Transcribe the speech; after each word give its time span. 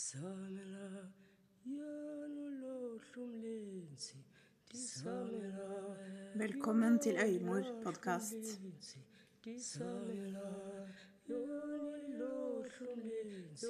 Disamela, 0.00 1.12
janolohlumlensi. 1.66 4.18
Disamela, 4.72 5.68
Velkommen 6.34 6.98
til 6.98 7.16
Øymor 7.24 7.62
podkast. 7.84 8.34
Disamela, 9.44 10.40
janolohlumlensi. 11.28 13.66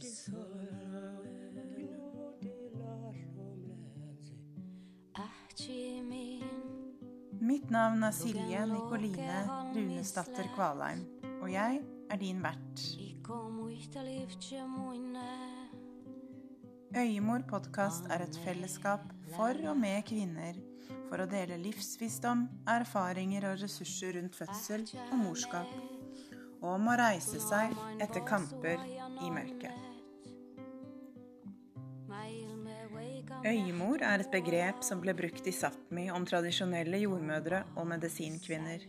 Disamela, 0.00 1.22
janolohlumlensi. 1.56 4.34
Ahti 5.14 6.02
min 6.02 6.44
Mitt 7.40 7.70
navn 7.70 8.02
er 8.02 8.10
Silje 8.10 8.66
Nikoline 8.66 9.48
Runesdatter 9.74 10.54
Kvalheim, 10.54 11.06
og 11.42 11.52
jeg 11.52 11.80
er 12.10 12.16
din 12.16 12.42
vert. 12.42 12.96
Øymor 16.94 17.42
podkast 17.48 18.06
er 18.10 18.22
et 18.22 18.36
fellesskap 18.44 19.00
for 19.34 19.58
og 19.66 19.76
med 19.76 20.04
kvinner 20.06 20.54
for 21.08 21.22
å 21.22 21.26
dele 21.26 21.58
livsvisdom, 21.58 22.44
erfaringer 22.70 23.48
og 23.48 23.58
ressurser 23.62 24.14
rundt 24.14 24.38
fødsel 24.38 24.84
og 25.08 25.16
morskap, 25.18 25.72
og 26.60 26.68
om 26.76 26.86
å 26.86 26.94
reise 27.00 27.42
seg 27.42 27.74
etter 27.98 28.22
kamper 28.28 28.78
i 28.86 29.32
mørket. 29.34 29.82
Øyemor 33.46 34.02
er 34.06 34.22
et 34.22 34.30
begrep 34.30 34.86
som 34.86 35.02
ble 35.02 35.14
brukt 35.18 35.46
i 35.46 35.54
Sápmi 35.54 36.06
om 36.14 36.24
tradisjonelle 36.26 37.02
jordmødre 37.02 37.64
og 37.74 37.90
medisinkvinner. 37.90 38.86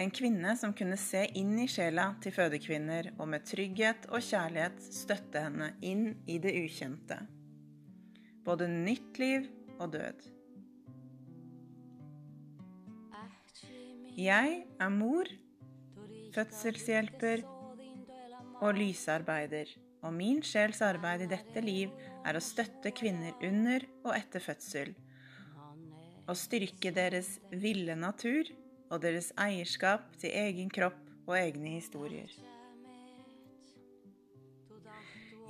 En 0.00 0.10
kvinne 0.10 0.54
som 0.56 0.72
kunne 0.72 0.96
se 0.96 1.26
inn 1.36 1.52
i 1.60 1.66
sjela 1.68 2.14
til 2.24 2.32
fødekvinner 2.32 3.10
og 3.18 3.28
med 3.28 3.44
trygghet 3.44 4.06
og 4.08 4.24
kjærlighet 4.24 4.78
støtte 4.88 5.42
henne 5.44 5.72
inn 5.84 6.06
i 6.24 6.38
det 6.40 6.54
ukjente. 6.62 7.18
Både 8.46 8.70
nytt 8.70 9.20
liv 9.20 9.50
og 9.78 9.92
død. 9.92 10.24
Jeg 14.16 14.56
er 14.80 14.90
mor, 14.92 15.28
fødselshjelper 16.32 17.44
og 18.62 18.74
lysarbeider, 18.76 19.68
og 20.02 20.12
min 20.16 20.42
sjels 20.44 20.80
arbeid 20.84 21.24
i 21.26 21.30
dette 21.30 21.62
liv 21.64 21.92
er 22.24 22.36
å 22.36 22.42
støtte 22.42 22.92
kvinner 22.96 23.36
under 23.44 23.84
og 24.02 24.12
etter 24.16 24.44
fødsel, 24.44 24.92
og 26.26 26.36
styrke 26.38 26.92
deres 26.94 27.36
ville 27.50 27.96
natur 27.98 28.48
og 28.92 29.00
deres 29.00 29.30
eierskap 29.40 30.10
til 30.20 30.34
egen 30.36 30.68
kropp 30.72 31.00
og 31.24 31.36
egne 31.38 31.78
historier. 31.78 32.30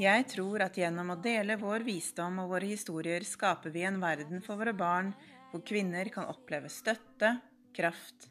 Jeg 0.01 0.25
tror 0.31 0.65
at 0.65 0.79
gjennom 0.79 1.13
å 1.13 1.21
dele 1.21 1.59
vår 1.61 1.85
visdom 1.87 2.39
og 2.43 2.55
våre 2.55 2.71
historier 2.71 3.27
skaper 3.29 3.75
vi 3.75 3.83
en 3.85 4.01
verden 4.03 4.41
for 4.45 4.61
våre 4.61 4.73
barn 4.75 5.13
hvor 5.51 5.65
kvinner 5.69 6.09
kan 6.15 6.31
oppleve 6.33 6.71
støtte, 6.73 7.35
kraft 7.77 8.31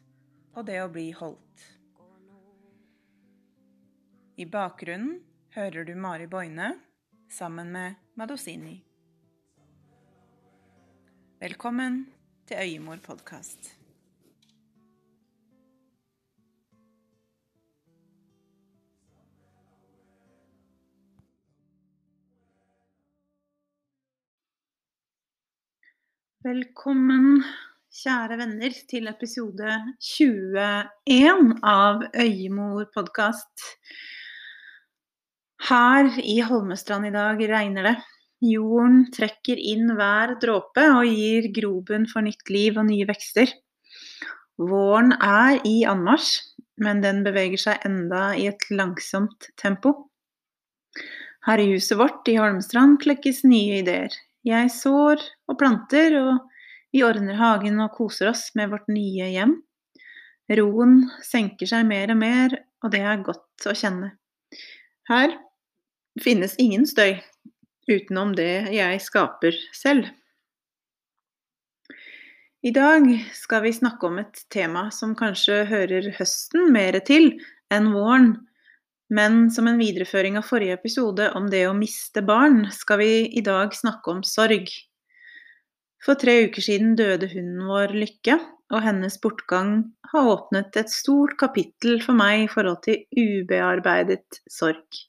og 0.56 0.66
det 0.66 0.80
å 0.82 0.90
bli 0.92 1.10
holdt. 1.16 1.68
I 4.42 4.48
bakgrunnen 4.48 5.20
hører 5.54 5.86
du 5.86 5.92
Mari 5.94 6.26
Boine 6.26 6.72
sammen 7.30 7.70
med 7.72 8.00
Madosini. 8.18 8.80
Velkommen 11.42 12.04
til 12.48 12.58
Øyemor 12.64 13.00
podkast. 13.06 13.81
Velkommen, 26.42 27.44
kjære 27.94 28.34
venner, 28.40 28.72
til 28.90 29.06
episode 29.06 29.76
21 30.02 31.52
av 31.70 32.00
Øyemor 32.18 32.88
podkast. 32.90 33.62
Her 35.68 36.08
i 36.18 36.40
Holmestrand 36.42 37.06
i 37.06 37.12
dag 37.14 37.44
regner 37.46 37.86
det. 37.86 37.92
Jorden 38.42 39.04
trekker 39.14 39.60
inn 39.70 39.92
hver 39.94 40.34
dråpe 40.42 40.88
og 40.96 41.06
gir 41.06 41.46
grobunn 41.60 42.08
for 42.10 42.26
nytt 42.26 42.50
liv 42.50 42.82
og 42.82 42.88
nye 42.90 43.06
vekster. 43.06 43.54
Våren 44.58 45.14
er 45.20 45.60
i 45.62 45.76
anmarsj, 45.86 46.32
men 46.82 47.04
den 47.06 47.22
beveger 47.22 47.68
seg 47.68 47.86
enda 47.86 48.32
i 48.34 48.48
et 48.50 48.66
langsomt 48.74 49.52
tempo. 49.62 49.94
Her 51.46 51.62
i 51.62 51.70
huset 51.76 52.02
vårt 52.02 52.26
i 52.34 52.40
Holmestrand 52.42 52.98
klekkes 53.06 53.44
nye 53.46 53.78
ideer. 53.86 54.22
Jeg 54.46 54.72
sår 54.74 55.22
og 55.50 55.58
planter, 55.60 56.16
og 56.18 56.40
vi 56.92 57.04
ordner 57.06 57.38
hagen 57.38 57.78
og 57.82 57.94
koser 57.94 58.32
oss 58.32 58.48
med 58.58 58.72
vårt 58.72 58.88
nye 58.90 59.28
hjem. 59.30 59.54
Roen 60.58 61.04
senker 61.24 61.68
seg 61.70 61.86
mer 61.88 62.10
og 62.12 62.18
mer, 62.20 62.56
og 62.82 62.92
det 62.92 63.04
er 63.06 63.22
godt 63.24 63.68
å 63.70 63.74
kjenne. 63.78 64.10
Her 65.08 65.36
finnes 66.20 66.58
ingen 66.60 66.84
støy 66.88 67.20
utenom 67.88 68.34
det 68.36 68.74
jeg 68.74 69.00
skaper 69.02 69.56
selv. 69.74 70.10
I 72.62 72.70
dag 72.70 73.06
skal 73.34 73.64
vi 73.64 73.72
snakke 73.74 74.06
om 74.06 74.20
et 74.22 74.44
tema 74.54 74.84
som 74.94 75.16
kanskje 75.18 75.64
hører 75.70 76.12
høsten 76.18 76.68
mer 76.74 76.98
til 77.06 77.32
enn 77.74 77.88
våren, 77.94 78.36
men 79.12 79.50
som 79.52 79.68
en 79.68 79.80
videreføring 79.80 80.38
av 80.40 80.46
forrige 80.48 80.78
episode 80.78 81.28
om 81.36 81.50
det 81.52 81.66
å 81.68 81.76
miste 81.76 82.22
barn, 82.24 82.64
skal 82.72 83.02
vi 83.02 83.12
i 83.36 83.44
dag 83.44 83.74
snakke 83.76 84.14
om 84.14 84.22
sorg. 84.24 84.72
For 86.02 86.18
tre 86.18 86.46
uker 86.48 86.64
siden 86.64 86.96
døde 86.98 87.28
hunden 87.30 87.68
vår 87.68 87.92
Lykke, 87.94 88.38
og 88.72 88.80
hennes 88.80 89.18
bortgang 89.20 89.74
har 90.14 90.28
åpnet 90.32 90.76
et 90.80 90.90
stort 90.90 91.36
kapittel 91.40 92.00
for 92.02 92.16
meg 92.16 92.46
i 92.46 92.50
forhold 92.50 92.80
til 92.86 93.02
ubearbeidet 93.12 94.40
sorg. 94.50 95.02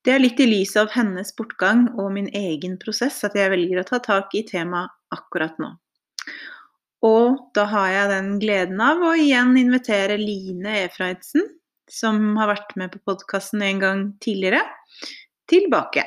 Det 0.00 0.14
er 0.14 0.22
litt 0.22 0.40
i 0.40 0.46
lys 0.48 0.72
av 0.80 0.88
hennes 0.94 1.34
bortgang 1.36 1.84
og 1.98 2.14
min 2.14 2.30
egen 2.32 2.78
prosess 2.80 3.20
at 3.28 3.36
jeg 3.36 3.52
velger 3.52 3.82
å 3.82 3.88
ta 3.90 4.00
tak 4.00 4.32
i 4.38 4.44
temaet 4.48 4.94
akkurat 5.12 5.58
nå. 5.60 5.74
Og 7.04 7.36
da 7.54 7.66
har 7.68 7.90
jeg 7.92 8.10
den 8.14 8.30
gleden 8.40 8.80
av 8.82 9.04
å 9.04 9.12
igjen 9.20 9.52
invitere 9.60 10.16
Line 10.18 10.80
Efreidsen, 10.86 11.44
som 11.92 12.36
har 12.38 12.52
vært 12.52 12.74
med 12.80 12.92
på 12.94 13.02
podkasten 13.08 13.62
en 13.64 13.82
gang 13.82 14.06
tidligere, 14.24 14.62
tilbake. 15.50 16.04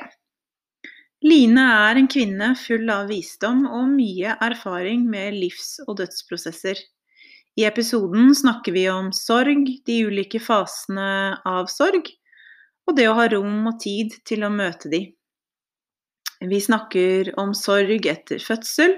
Line 1.22 1.62
er 1.62 2.00
en 2.00 2.08
kvinne 2.10 2.48
full 2.58 2.88
av 2.90 3.06
visdom 3.12 3.62
og 3.68 3.92
mye 3.92 4.34
erfaring 4.42 5.04
med 5.10 5.36
livs- 5.38 5.78
og 5.86 6.00
dødsprosesser. 6.00 6.80
I 7.60 7.66
episoden 7.68 8.32
snakker 8.34 8.74
vi 8.74 8.88
om 8.90 9.12
sorg, 9.14 9.68
de 9.86 9.98
ulike 10.08 10.40
fasene 10.42 11.38
av 11.46 11.68
sorg, 11.70 12.08
og 12.88 12.96
det 12.98 13.06
å 13.10 13.14
ha 13.18 13.28
rom 13.30 13.68
og 13.70 13.78
tid 13.82 14.16
til 14.26 14.42
å 14.42 14.50
møte 14.50 14.90
de. 14.90 15.04
Vi 16.42 16.58
snakker 16.58 17.30
om 17.38 17.52
sorg 17.54 18.08
etter 18.10 18.42
fødsel, 18.42 18.96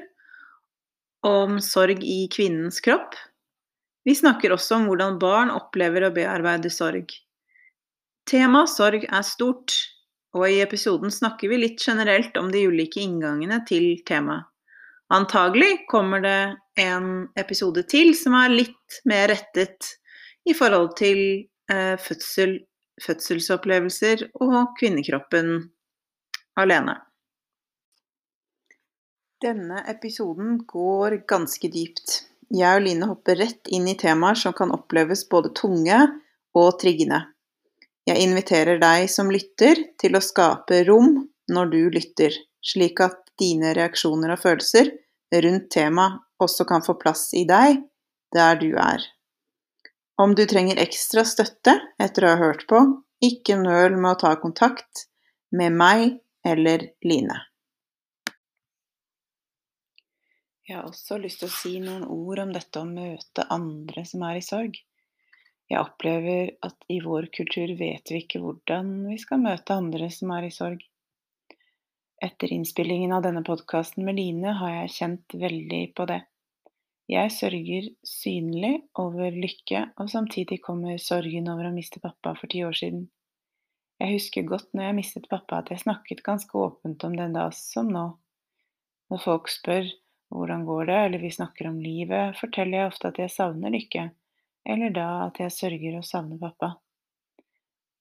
om 1.29 1.59
sorg 1.61 2.01
i 2.01 2.25
kvinnens 2.33 2.81
kropp. 2.85 3.19
Vi 4.05 4.15
snakker 4.15 4.53
også 4.53 4.79
om 4.79 4.89
hvordan 4.89 5.19
barn 5.21 5.53
opplever 5.55 6.07
å 6.07 6.13
bearbeide 6.15 6.71
sorg. 6.73 7.13
Temaet 8.29 8.73
sorg 8.73 9.05
er 9.05 9.25
stort, 9.25 9.77
og 10.35 10.49
i 10.49 10.61
episoden 10.65 11.13
snakker 11.13 11.51
vi 11.53 11.61
litt 11.63 11.81
generelt 11.85 12.37
om 12.41 12.51
de 12.53 12.67
ulike 12.69 13.01
inngangene 13.05 13.63
til 13.69 13.95
temaet. 14.09 14.51
Antagelig 15.13 15.85
kommer 15.91 16.23
det 16.25 16.39
en 16.81 17.29
episode 17.39 17.85
til 17.93 18.15
som 18.17 18.35
er 18.39 18.55
litt 18.55 18.97
mer 19.07 19.29
rettet 19.31 19.91
i 20.49 20.55
forhold 20.57 20.95
til 20.99 21.21
eh, 21.71 21.95
fødsel, 22.01 22.57
fødselsopplevelser 23.05 24.25
og 24.41 24.73
kvinnekroppen 24.81 25.53
alene. 26.61 26.97
Denne 29.45 29.85
episoden 29.93 30.63
går 30.65 31.21
ganske 31.29 31.69
dypt. 31.69 32.34
Jeg 32.53 32.81
og 32.81 32.85
Line 32.85 33.09
hopper 33.09 33.39
rett 33.41 33.71
inn 33.73 33.87
i 33.89 33.97
temaer 33.99 34.39
som 34.39 34.55
kan 34.57 34.73
oppleves 34.75 35.25
både 35.31 35.53
tunge 35.57 36.01
og 36.55 36.79
triggende. 36.81 37.23
Jeg 38.05 38.21
inviterer 38.21 38.81
deg 38.83 39.09
som 39.09 39.31
lytter 39.33 39.81
til 40.01 40.17
å 40.17 40.23
skape 40.25 40.83
rom 40.89 41.17
når 41.51 41.71
du 41.73 41.81
lytter, 41.95 42.37
slik 42.65 43.01
at 43.05 43.21
dine 43.41 43.73
reaksjoner 43.77 44.35
og 44.35 44.43
følelser 44.43 44.93
rundt 45.45 45.71
temaet 45.73 46.21
også 46.43 46.67
kan 46.69 46.85
få 46.85 46.97
plass 47.01 47.31
i 47.35 47.45
deg 47.49 47.81
der 48.35 48.59
du 48.61 48.75
er. 48.77 49.03
Om 50.21 50.35
du 50.39 50.45
trenger 50.47 50.79
ekstra 50.83 51.25
støtte 51.27 51.75
etter 52.03 52.27
å 52.27 52.35
ha 52.35 52.41
hørt 52.43 52.67
på, 52.71 52.83
ikke 53.25 53.57
nøl 53.59 53.97
med 53.97 54.13
å 54.13 54.21
ta 54.21 54.35
kontakt 54.39 55.07
med 55.55 55.75
meg 55.75 56.21
eller 56.47 56.91
Line. 57.07 57.41
Jeg 60.65 60.79
har 60.79 60.89
også 60.89 61.19
lyst 61.21 61.43
til 61.43 61.51
å 61.51 61.53
si 61.53 61.75
noen 61.83 62.07
ord 62.09 62.41
om 62.41 62.53
dette 62.55 62.81
å 62.81 62.89
møte 62.89 63.45
andre 63.53 64.05
som 64.09 64.23
er 64.25 64.39
i 64.41 64.45
sorg. 64.45 64.79
Jeg 65.69 65.81
opplever 65.81 66.55
at 66.65 66.87
i 66.93 67.01
vår 67.05 67.29
kultur 67.37 67.73
vet 67.77 68.09
vi 68.13 68.23
ikke 68.23 68.41
hvordan 68.41 68.91
vi 69.11 69.17
skal 69.21 69.43
møte 69.45 69.77
andre 69.77 70.09
som 70.13 70.33
er 70.37 70.47
i 70.49 70.53
sorg. 70.55 70.85
Etter 72.25 72.53
innspillingen 72.57 73.13
av 73.13 73.27
denne 73.27 73.43
podkasten 73.45 74.07
med 74.07 74.17
Line 74.17 74.55
har 74.57 74.73
jeg 74.79 74.95
kjent 74.95 75.37
veldig 75.43 75.83
på 75.97 76.07
det. 76.09 76.23
Jeg 77.13 77.33
sørger 77.37 77.89
synlig 78.09 78.73
over 78.97 79.35
lykke, 79.37 79.83
og 80.01 80.09
samtidig 80.09 80.63
kommer 80.65 80.97
sorgen 81.03 81.51
over 81.53 81.69
å 81.69 81.75
miste 81.75 82.01
pappa 82.01 82.33
for 82.39 82.49
ti 82.49 82.63
år 82.65 82.77
siden. 82.79 83.03
Jeg 84.01 84.17
husker 84.17 84.49
godt 84.49 84.73
når 84.73 84.89
jeg 84.89 84.97
mistet 84.97 85.29
pappa 85.29 85.61
at 85.61 85.69
jeg 85.73 85.85
snakket 85.85 86.25
ganske 86.25 86.57
åpent 86.57 87.05
om 87.05 87.19
det 87.19 87.29
da 87.37 87.51
som 87.53 87.93
nå. 87.93 88.07
Når 89.13 89.21
folk 89.21 89.53
spør 89.53 89.93
hvordan 90.35 90.65
går 90.67 90.89
det, 90.91 91.01
eller 91.07 91.23
vi 91.23 91.33
snakker 91.33 91.71
om 91.71 91.81
livet, 91.81 92.37
forteller 92.39 92.81
jeg 92.81 92.93
ofte 92.93 93.11
at 93.11 93.21
jeg 93.23 93.33
savner 93.33 93.73
lykke, 93.75 94.09
eller 94.67 94.95
da 94.95 95.09
at 95.29 95.41
jeg 95.41 95.55
sørger 95.55 95.99
å 95.99 96.07
savne 96.07 96.41
pappa. 96.41 96.75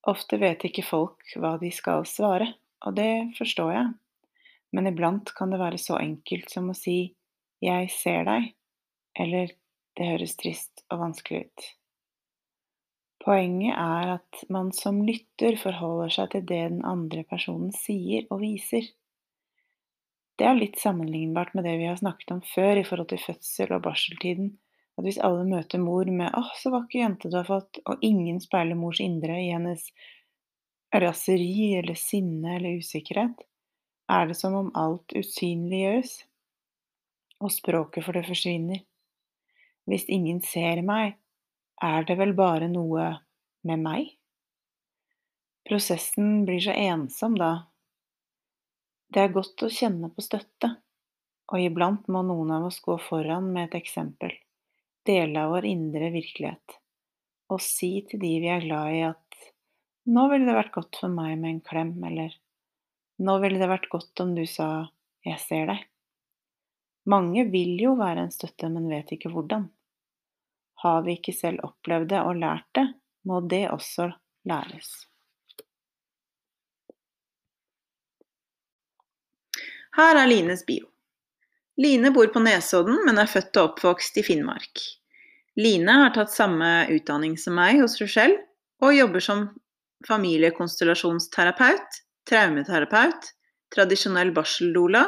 Ofte 0.10 0.40
vet 0.42 0.66
ikke 0.68 0.84
folk 0.84 1.36
hva 1.40 1.56
de 1.62 1.70
skal 1.72 2.08
svare, 2.10 2.50
og 2.84 2.98
det 2.98 3.12
forstår 3.38 3.76
jeg 3.78 3.92
men 4.74 4.90
iblant 4.90 5.30
kan 5.38 5.54
det 5.54 5.62
være 5.62 5.78
så 5.78 6.00
enkelt 6.02 6.50
som 6.50 6.72
å 6.72 6.78
si 6.78 7.14
'jeg 7.62 7.92
ser 7.94 8.26
deg', 8.26 8.50
eller 9.16 9.54
'det 9.96 10.10
høres 10.10 10.36
trist 10.36 10.84
og 10.90 11.00
vanskelig 11.00 11.46
ut'. 11.46 11.68
Poenget 13.24 13.78
er 13.78 14.16
at 14.18 14.44
man 14.50 14.72
som 14.74 15.06
lytter 15.06 15.56
forholder 15.62 16.10
seg 16.10 16.32
til 16.32 16.42
det 16.42 16.64
den 16.72 16.82
andre 16.84 17.24
personen 17.24 17.72
sier 17.72 18.26
og 18.32 18.42
viser. 18.42 18.90
Det 20.44 20.50
er 20.50 20.58
litt 20.60 20.76
sammenlignbart 20.76 21.54
med 21.56 21.64
det 21.64 21.78
vi 21.80 21.86
har 21.88 21.96
snakket 21.96 22.32
om 22.34 22.40
før 22.44 22.82
i 22.82 22.84
forhold 22.84 23.08
til 23.14 23.22
fødsel 23.24 23.70
og 23.78 23.86
barseltiden. 23.86 24.50
At 25.00 25.06
hvis 25.06 25.22
alle 25.24 25.46
møter 25.48 25.80
mor 25.80 26.04
med 26.12 26.36
'Å, 26.36 26.42
så 26.60 26.72
vakker 26.74 27.00
jente 27.00 27.32
du 27.32 27.38
har 27.38 27.48
fått', 27.48 27.80
og 27.88 28.04
ingen 28.04 28.42
speiler 28.44 28.76
mors 28.76 29.00
indre 29.00 29.38
i 29.40 29.54
hennes 29.54 29.88
raseri 30.92 31.78
eller 31.80 31.96
sinne 31.96 32.58
eller 32.58 32.76
usikkerhet, 32.84 33.48
er 34.12 34.28
det 34.28 34.36
som 34.36 34.60
om 34.60 34.72
alt 34.76 35.16
usynliggjøres, 35.16 36.26
og 37.40 37.56
språket 37.56 38.04
for 38.04 38.12
det 38.12 38.28
forsvinner. 38.28 38.84
Hvis 39.88 40.10
ingen 40.12 40.42
ser 40.44 40.84
meg, 40.84 41.16
er 41.82 42.04
det 42.04 42.20
vel 42.20 42.36
bare 42.36 42.68
noe 42.68 43.14
med 43.64 43.80
meg? 43.80 44.12
Prosessen 45.64 46.44
blir 46.44 46.60
så 46.60 46.76
ensom 46.76 47.40
da. 47.40 47.54
Det 49.14 49.22
er 49.22 49.34
godt 49.34 49.62
å 49.62 49.68
kjenne 49.70 50.08
på 50.10 50.24
støtte, 50.26 50.72
og 51.54 51.62
iblant 51.62 52.08
må 52.10 52.24
noen 52.26 52.50
av 52.56 52.64
oss 52.72 52.80
gå 52.82 52.96
foran 52.98 53.52
med 53.54 53.68
et 53.68 53.76
eksempel, 53.84 54.32
dele 55.06 55.44
av 55.44 55.54
vår 55.54 55.68
indre 55.70 56.10
virkelighet, 56.16 56.78
og 57.54 57.62
si 57.62 57.92
til 58.10 58.24
de 58.24 58.32
vi 58.42 58.50
er 58.50 58.66
glad 58.66 58.96
i 58.96 59.04
at 59.12 59.46
nå 60.10 60.26
ville 60.32 60.50
det 60.50 60.58
vært 60.58 60.74
godt 60.80 60.98
for 61.04 61.14
meg 61.14 61.36
med 61.38 61.52
en 61.52 61.62
klem, 61.70 61.94
eller 62.10 62.34
nå 63.22 63.38
ville 63.44 63.62
det 63.62 63.70
vært 63.70 63.86
godt 63.94 64.26
om 64.26 64.34
du 64.34 64.48
sa 64.50 64.90
'jeg 65.22 65.40
ser 65.46 65.70
deg'. 65.70 65.86
Mange 67.06 67.46
vil 67.54 67.78
jo 67.78 67.94
være 68.00 68.26
en 68.26 68.34
støtte, 68.34 68.70
men 68.70 68.90
vet 68.90 69.14
ikke 69.14 69.30
hvordan. 69.30 69.70
Har 70.82 71.02
vi 71.04 71.20
ikke 71.20 71.38
selv 71.38 71.60
opplevd 71.64 72.10
det 72.10 72.22
og 72.26 72.36
lært 72.36 72.70
det, 72.74 72.88
må 73.28 73.42
det 73.48 73.70
også 73.70 74.10
læres. 74.50 75.13
Her 79.98 80.18
er 80.18 80.30
Lines 80.30 80.66
bio. 80.66 80.88
Line 81.78 82.12
bor 82.14 82.28
på 82.34 82.42
Nesodden, 82.44 83.00
men 83.06 83.18
er 83.22 83.30
født 83.30 83.58
og 83.58 83.74
oppvokst 83.74 84.18
i 84.22 84.24
Finnmark. 84.26 84.82
Line 85.58 86.00
har 86.04 86.14
tatt 86.16 86.34
samme 86.34 86.70
utdanning 86.94 87.38
som 87.38 87.58
meg 87.58 87.82
hos 87.82 88.00
Rochelle, 88.02 88.40
og 88.84 88.96
jobber 88.98 89.22
som 89.24 89.46
familiekonstellasjonsterapeut 90.08 92.04
traumeterapeut, 92.30 93.32
tradisjonell 93.74 94.32
barseldoula 94.36 95.04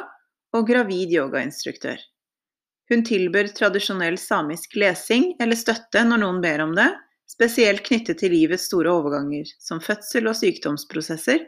og 0.55 0.67
gravid 0.67 1.13
yogainstruktør. 1.15 1.97
Hun 2.89 3.01
tilbyr 3.05 3.49
tradisjonell 3.57 4.17
samisk 4.21 4.75
lesing 4.77 5.31
eller 5.41 5.57
støtte 5.57 6.03
når 6.05 6.21
noen 6.21 6.41
ber 6.43 6.63
om 6.65 6.75
det, 6.77 6.91
spesielt 7.29 7.81
knyttet 7.87 8.19
til 8.21 8.33
livets 8.35 8.67
store 8.69 8.91
overganger, 8.93 9.47
som 9.59 9.81
fødsel 9.81 10.29
og 10.29 10.37
sykdomsprosesser, 10.37 11.41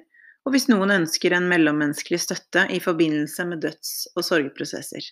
og 0.45 0.53
hvis 0.53 0.67
noen 0.71 0.93
ønsker 1.01 1.35
en 1.35 1.49
mellommenneskelig 1.51 2.21
støtte 2.23 2.67
i 2.73 2.79
forbindelse 2.83 3.45
med 3.49 3.63
døds- 3.65 4.07
og 4.15 4.25
sorgprosesser. 4.27 5.09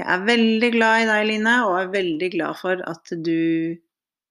Jeg 0.00 0.08
er 0.08 0.24
veldig 0.24 0.70
glad 0.72 1.02
i 1.02 1.08
deg, 1.10 1.26
Line, 1.28 1.54
og 1.68 1.76
er 1.78 1.92
veldig 1.92 2.30
glad 2.32 2.58
for 2.58 2.80
at 2.88 3.12
du 3.26 3.76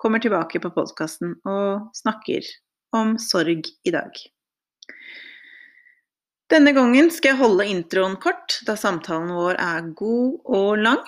kommer 0.02 0.22
tilbake 0.24 0.60
på 0.64 0.74
podkasten 0.74 1.36
og 1.46 1.92
snakker 1.96 2.48
om 2.98 3.16
sorg 3.22 3.70
i 3.86 3.94
dag. 3.94 4.16
Denne 6.52 6.74
gangen 6.76 7.08
skal 7.14 7.32
jeg 7.32 7.40
holde 7.40 7.68
introen 7.72 8.18
kort, 8.20 8.58
da 8.68 8.76
samtalen 8.76 9.32
vår 9.38 9.60
er 9.62 9.92
god 9.96 10.50
og 10.58 10.82
lang. 10.82 11.04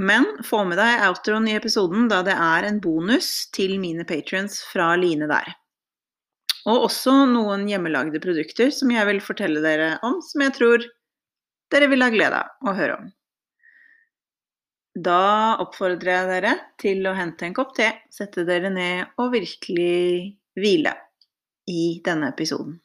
Men 0.00 0.24
få 0.46 0.62
med 0.64 0.80
deg 0.80 1.02
outroen 1.04 1.50
i 1.50 1.56
episoden, 1.58 2.06
da 2.08 2.22
det 2.24 2.32
er 2.32 2.64
en 2.64 2.78
bonus 2.80 3.50
til 3.52 3.74
mine 3.82 4.06
patrions 4.08 4.62
fra 4.70 4.94
Line 4.96 5.28
der. 5.28 5.50
Og 6.68 6.86
også 6.90 7.14
noen 7.30 7.64
hjemmelagde 7.70 8.20
produkter 8.20 8.72
som 8.74 8.90
jeg 8.92 9.06
vil 9.08 9.22
fortelle 9.24 9.62
dere 9.64 9.94
om, 10.04 10.18
som 10.24 10.44
jeg 10.44 10.56
tror 10.58 10.84
dere 11.72 11.88
vil 11.88 12.04
ha 12.04 12.10
glede 12.12 12.42
av 12.42 12.68
å 12.68 12.76
høre 12.76 12.98
om. 12.98 13.08
Da 15.00 15.56
oppfordrer 15.62 16.12
jeg 16.12 16.28
dere 16.28 16.52
til 16.82 17.06
å 17.06 17.14
hente 17.16 17.46
en 17.46 17.56
kopp 17.56 17.72
te, 17.78 17.88
sette 18.12 18.44
dere 18.44 18.72
ned 18.74 19.14
og 19.22 19.32
virkelig 19.36 20.36
hvile 20.58 20.96
i 21.70 22.02
denne 22.04 22.32
episoden. 22.34 22.80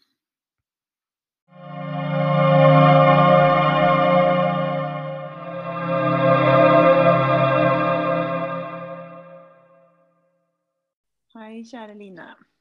Hei, 11.35 11.63
kjære 11.67 11.97
Line. 11.97 12.54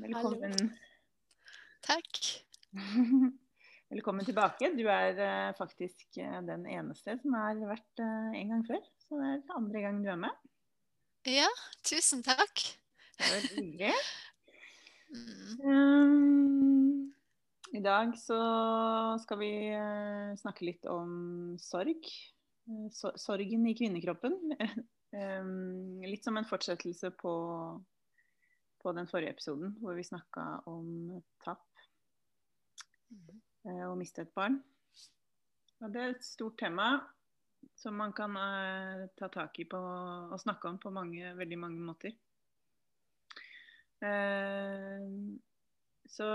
Velkommen. 0.00 0.72
Takk. 1.84 2.18
Velkommen 3.92 4.24
tilbake. 4.24 4.70
Du 4.72 4.86
er 4.88 5.18
uh, 5.18 5.50
faktisk 5.58 6.16
uh, 6.16 6.38
den 6.46 6.64
eneste 6.70 7.18
som 7.20 7.34
har 7.36 7.58
vært 7.68 8.00
uh, 8.00 8.30
en 8.38 8.54
gang 8.54 8.62
før. 8.64 8.80
Så 9.04 9.18
det 9.20 9.28
er 9.34 9.56
andre 9.58 9.82
gang 9.84 9.98
du 10.00 10.08
er 10.08 10.20
med. 10.22 10.48
Ja, 11.28 11.50
tusen 11.84 12.24
takk. 12.24 12.64
Det 13.18 13.30
var 13.34 13.46
hyggelig. 13.52 13.94
Mm. 15.10 15.64
Um, 15.66 17.14
I 17.74 17.80
dag 17.82 18.12
så 18.14 18.36
skal 19.18 19.40
vi 19.40 19.48
snakke 20.38 20.68
litt 20.68 20.86
om 20.86 21.56
sorg. 21.58 22.06
sorgen 23.18 23.66
i 23.66 23.74
kvinnekroppen. 23.74 24.38
Um, 25.10 25.98
litt 26.06 26.22
som 26.22 26.36
en 26.38 26.46
fortsettelse 26.46 27.08
på, 27.18 27.30
på, 28.80 28.92
den 28.96 29.08
forrige 29.10 29.34
episoden, 29.36 29.74
hvor 29.80 29.96
vi 29.96 30.04
snakka 30.06 30.46
om 30.70 31.20
tap 31.44 31.62
uh, 33.66 33.86
og 33.90 33.98
miste 34.00 34.24
et 34.24 34.34
barn. 34.36 34.60
Og 35.80 35.92
det 35.92 36.02
er 36.02 36.14
et 36.14 36.24
stort 36.26 36.58
tema 36.60 36.92
som 37.76 37.96
man 37.96 38.12
kan 38.16 38.36
uh, 38.36 39.06
ta 39.16 39.28
tak 39.32 39.60
i 39.60 39.68
på, 39.68 39.78
og 39.80 40.40
snakke 40.40 40.68
om 40.68 40.80
på 40.80 40.92
mange, 40.94 41.34
veldig 41.36 41.60
mange 41.60 41.84
måter. 41.84 42.16
Uh, 44.00 45.36
så 46.10 46.26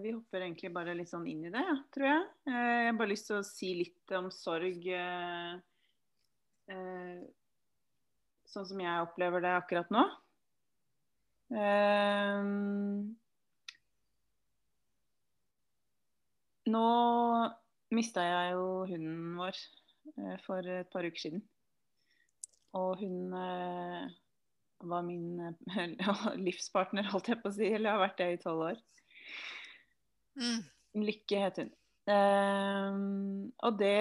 vi 0.00 0.14
hopper 0.14 0.40
egentlig 0.46 0.70
bare 0.72 0.94
litt 0.96 1.10
sånn 1.10 1.26
inn 1.28 1.42
i 1.44 1.52
det, 1.52 1.64
tror 1.92 2.06
jeg. 2.08 2.22
Jeg 2.48 2.86
har 2.86 2.94
bare 2.96 3.10
lyst 3.10 3.26
til 3.28 3.36
å 3.36 3.44
si 3.44 3.74
litt 3.76 4.14
om 4.16 4.30
sorg. 4.32 4.86
Sånn 8.48 8.68
som 8.70 8.80
jeg 8.80 9.04
opplever 9.04 9.44
det 9.44 9.52
akkurat 9.52 9.92
nå. 9.92 10.06
Um, 11.46 13.14
nå 16.66 16.86
mista 17.94 18.24
jeg 18.26 18.54
jo 18.56 18.68
hunden 18.90 19.36
vår 19.38 19.58
uh, 20.16 20.36
for 20.46 20.70
et 20.74 20.90
par 20.90 21.06
uker 21.06 21.22
siden. 21.22 21.44
Og 22.76 22.98
hun 23.00 23.32
uh, 23.32 24.10
var 24.84 25.06
min 25.06 25.40
livspartner, 26.46 27.06
holdt 27.12 27.30
jeg 27.32 27.40
på 27.42 27.52
å 27.52 27.56
si. 27.56 27.70
Eller 27.70 27.94
har 27.94 28.02
vært 28.02 28.20
det 28.20 28.30
i 28.34 28.40
tolv 28.42 28.70
år. 28.72 28.80
Mm. 30.36 30.62
Lykke 31.06 31.42
het 31.46 31.62
hun. 31.62 31.72
Um, 32.06 33.52
og 33.66 33.80
det, 33.80 33.98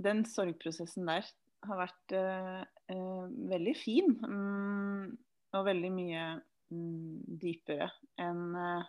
den 0.00 0.22
sorgprosessen 0.24 1.08
der 1.08 1.26
har 1.66 1.80
vært 1.82 2.14
uh, 2.16 2.62
uh, 2.92 3.24
veldig 3.50 3.74
fin. 3.76 4.14
Um, 4.24 5.16
og 5.56 5.64
veldig 5.68 5.90
mye 5.92 6.22
dypere 6.68 7.88
enn 8.20 8.56
uh, 8.56 8.88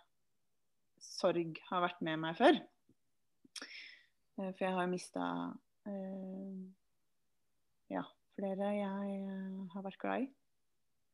sorg 1.00 1.60
har 1.70 1.86
vært 1.86 2.02
med 2.06 2.20
meg 2.26 2.38
før. 2.38 2.60
for 4.36 4.64
jeg 4.66 4.76
har 4.76 4.90
mista 4.92 5.26
ja, 7.90 8.04
flere 8.36 8.74
jeg 8.76 9.38
har 9.74 9.86
vært 9.86 10.02
glad 10.02 10.26
i 10.26 10.30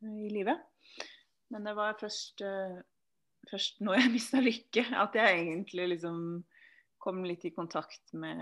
i 0.04 0.30
livet. 0.34 0.60
Men 1.54 1.66
det 1.66 1.76
var 1.78 1.98
først, 2.00 2.42
først 3.50 3.82
når 3.86 4.00
jeg 4.02 4.14
mista 4.18 4.42
lykke, 4.44 4.86
at 4.98 5.18
jeg 5.18 5.40
egentlig 5.46 5.90
liksom 5.96 6.20
kom 7.06 7.22
litt 7.28 7.46
i 7.46 7.54
kontakt 7.54 8.16
med, 8.18 8.42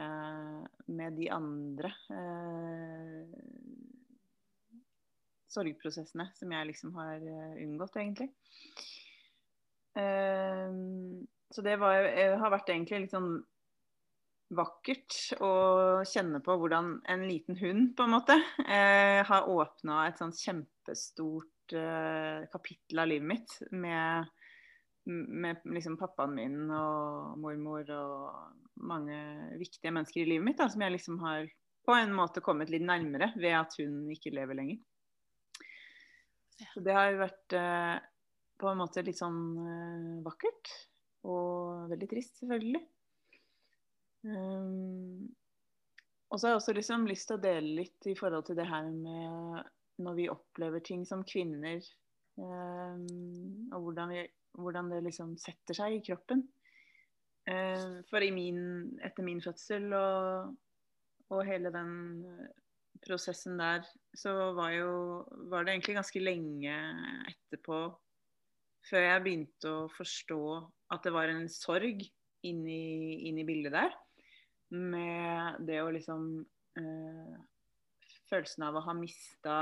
med 0.88 1.18
de 1.20 1.28
andre 1.36 1.90
eh, 2.16 3.34
sorgprosessene 5.54 6.28
som 6.38 6.52
jeg 6.54 6.70
liksom 6.70 6.94
har 6.98 7.22
eh, 7.22 7.56
unngått, 7.64 7.98
egentlig. 8.02 8.30
Eh, 9.96 10.70
så 11.54 11.62
det 11.62 11.76
var, 11.82 12.06
eh, 12.06 12.38
har 12.40 12.54
vært 12.54 12.72
egentlig 12.74 13.06
litt 13.06 13.14
sånn 13.14 13.34
vakkert 14.54 15.18
å 15.42 15.54
kjenne 16.06 16.42
på 16.46 16.56
hvordan 16.62 16.96
en 17.10 17.26
liten 17.26 17.58
hund, 17.58 17.94
på 17.98 18.06
en 18.06 18.14
måte, 18.14 18.38
eh, 18.68 19.22
har 19.26 19.50
åpna 19.50 20.08
et 20.08 20.22
sånt 20.22 20.38
kjempestort 20.38 21.50
kapittel 22.52 23.00
av 23.00 23.08
livet 23.08 23.24
mitt 23.26 23.54
med, 23.72 24.28
med 25.08 25.62
liksom 25.64 25.96
pappaen 25.98 26.34
min 26.36 26.58
og 26.76 27.38
mormor 27.40 27.88
og 27.96 28.84
mange 28.84 29.16
viktige 29.58 29.94
mennesker 29.96 30.22
i 30.22 30.28
livet 30.28 30.46
mitt 30.46 30.60
da, 30.60 30.68
som 30.70 30.84
jeg 30.84 30.94
liksom 30.98 31.22
har 31.24 31.48
på 31.88 31.96
en 31.96 32.12
måte 32.14 32.44
kommet 32.44 32.70
litt 32.70 32.84
nærmere 32.84 33.32
ved 33.40 33.56
at 33.58 33.80
hun 33.80 34.12
ikke 34.12 34.36
lever 34.36 34.60
lenger. 34.60 34.84
Så 36.74 36.84
det 36.86 36.96
har 36.96 37.12
jo 37.12 37.22
vært 37.22 37.56
eh, 37.58 37.96
på 38.62 38.70
en 38.70 38.80
måte 38.80 39.04
litt 39.06 39.20
sånn 39.20 39.40
eh, 39.64 40.10
vakkert. 40.26 40.74
Og 41.30 41.88
veldig 41.92 42.10
trist, 42.12 42.42
selvfølgelig. 42.42 42.84
Um, 44.24 45.30
og 46.32 46.40
så 46.40 46.48
har 46.48 46.54
jeg 46.54 46.62
også 46.62 46.76
liksom 46.78 47.08
lyst 47.10 47.28
til 47.30 47.38
å 47.38 47.44
dele 47.44 47.78
litt 47.82 48.08
i 48.10 48.16
forhold 48.18 48.48
til 48.48 48.58
det 48.60 48.68
her 48.70 48.88
med 48.92 49.72
når 50.04 50.16
vi 50.18 50.30
opplever 50.32 50.82
ting 50.84 51.04
som 51.06 51.22
kvinner, 51.28 51.84
um, 52.40 53.04
og 53.76 53.84
hvordan, 53.86 54.14
vi, 54.16 54.24
hvordan 54.58 54.90
det 54.90 55.04
liksom 55.06 55.36
setter 55.38 55.78
seg 55.78 56.00
i 56.00 56.04
kroppen. 56.08 56.42
Um, 57.46 58.00
for 58.10 58.24
i 58.24 58.32
min, 58.34 58.64
etter 59.04 59.28
min 59.28 59.44
fødsel 59.44 59.92
og, 59.94 60.56
og 61.30 61.44
hele 61.46 61.72
den 61.76 61.94
prosessen 63.06 63.60
der, 63.60 63.86
så 64.16 64.34
var, 64.58 64.72
jo, 64.76 64.94
var 65.52 65.66
det 65.66 65.76
egentlig 65.76 65.98
ganske 66.00 66.24
lenge 66.24 66.78
etterpå 67.32 67.86
før 68.90 69.06
jeg 69.06 69.24
begynte 69.24 69.72
å 69.72 69.90
forstå 69.94 70.44
at 70.94 71.06
det 71.06 71.14
var 71.16 71.32
en 71.32 71.48
sorg 71.52 72.04
inn 72.44 72.64
i, 72.68 73.30
inn 73.30 73.40
i 73.40 73.46
bildet 73.48 73.76
der 73.76 73.94
med 74.74 75.64
det 75.68 75.82
å 75.84 75.92
liksom 75.94 76.30
øh, 76.80 77.42
Følelsen 78.32 78.64
av 78.66 78.78
å 78.80 78.82
ha 78.82 78.94
mista 78.98 79.56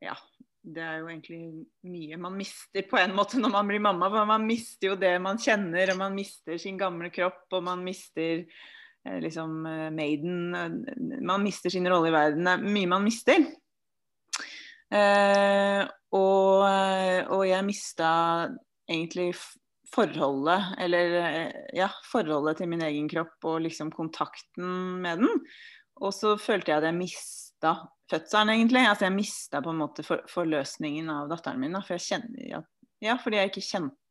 Ja, 0.00 0.14
det 0.62 0.82
er 0.82 1.00
jo 1.02 1.08
egentlig 1.10 1.40
mye 1.84 2.16
man 2.22 2.38
mister 2.38 2.86
på 2.88 2.96
en 3.00 3.12
måte 3.16 3.40
når 3.40 3.52
man 3.52 3.68
blir 3.68 3.82
mamma. 3.82 4.08
For 4.08 4.28
man 4.30 4.46
mister 4.46 4.92
jo 4.92 4.96
det 4.96 5.12
man 5.20 5.40
kjenner, 5.42 5.92
og 5.92 5.98
man 6.00 6.16
mister 6.16 6.56
sin 6.62 6.78
gamle 6.80 7.10
kropp, 7.12 7.44
og 7.52 7.66
man 7.66 7.82
mister 7.84 8.46
liksom 9.04 9.66
eh, 9.66 9.88
maiden 9.90 10.52
Man 11.26 11.42
mister 11.42 11.70
sin 11.70 11.88
rolle 11.90 12.10
i 12.10 12.14
verden. 12.14 12.46
Det 12.46 12.54
er 12.54 12.74
mye 12.76 12.90
man 12.90 13.04
mister. 13.06 13.42
Eh, 14.92 15.82
og, 16.12 16.62
og 17.32 17.42
jeg 17.48 17.64
mista 17.64 18.12
egentlig 18.90 19.32
forholdet, 19.92 20.74
eller 20.80 21.16
eh, 21.20 21.60
ja, 21.76 21.88
forholdet 22.08 22.60
til 22.60 22.70
min 22.70 22.84
egen 22.84 23.08
kropp 23.10 23.48
og 23.48 23.62
liksom 23.66 23.92
kontakten 23.94 25.00
med 25.04 25.24
den. 25.24 25.42
Og 26.02 26.14
så 26.16 26.36
følte 26.40 26.72
jeg 26.72 26.80
at 26.80 26.88
jeg 26.88 26.98
mista 26.98 27.74
fødselen, 28.10 28.54
egentlig. 28.54 28.84
Altså 28.88 29.06
jeg 29.08 29.16
mista 29.16 29.62
på 29.64 29.72
en 29.72 29.82
måte 29.82 30.04
for, 30.06 30.24
forløsningen 30.32 31.10
av 31.12 31.28
datteren 31.32 31.60
min. 31.62 31.76
Da, 31.76 31.82
for 31.84 31.98
jeg 31.98 32.06
kjenner, 32.08 32.64
ja, 33.02 33.18
fordi 33.20 33.40
jeg 33.40 33.52
ikke 33.52 33.66
kjente 33.66 34.01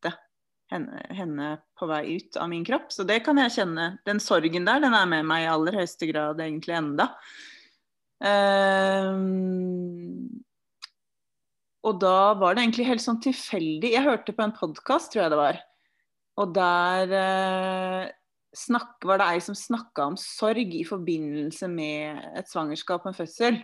henne, 0.72 1.02
henne, 1.14 1.54
på 1.78 1.88
vei 1.90 2.18
ut 2.18 2.38
av 2.40 2.50
min 2.52 2.66
kropp. 2.68 2.92
Så 2.94 3.06
det 3.08 3.22
kan 3.26 3.40
jeg 3.42 3.56
kjenne. 3.58 3.88
Den 4.08 4.22
sorgen 4.24 4.68
der, 4.68 4.84
den 4.84 4.96
er 4.98 5.10
med 5.10 5.28
meg 5.30 5.46
i 5.46 5.50
aller 5.52 5.82
høyeste 5.82 6.10
grad 6.12 6.42
egentlig 6.44 6.78
enda. 6.78 7.12
Um, 8.22 10.30
og 11.82 11.98
da 12.04 12.34
var 12.38 12.56
det 12.56 12.66
egentlig 12.66 12.88
helt 12.92 13.04
sånn 13.04 13.22
tilfeldig. 13.24 13.96
Jeg 13.96 14.06
hørte 14.06 14.36
på 14.38 14.46
en 14.46 14.56
podkast, 14.56 15.14
tror 15.14 15.26
jeg 15.26 15.34
det 15.34 15.42
var. 15.42 15.62
Og 16.42 16.54
der 16.56 17.16
uh, 17.18 18.04
snakk, 18.56 19.00
var 19.08 19.22
det 19.22 19.30
ei 19.34 19.44
som 19.44 19.58
snakka 19.58 20.12
om 20.12 20.18
sorg 20.20 20.76
i 20.76 20.86
forbindelse 20.88 21.70
med 21.72 22.22
et 22.38 22.50
svangerskap 22.52 23.06
og 23.06 23.12
en 23.12 23.18
fødsel. 23.18 23.62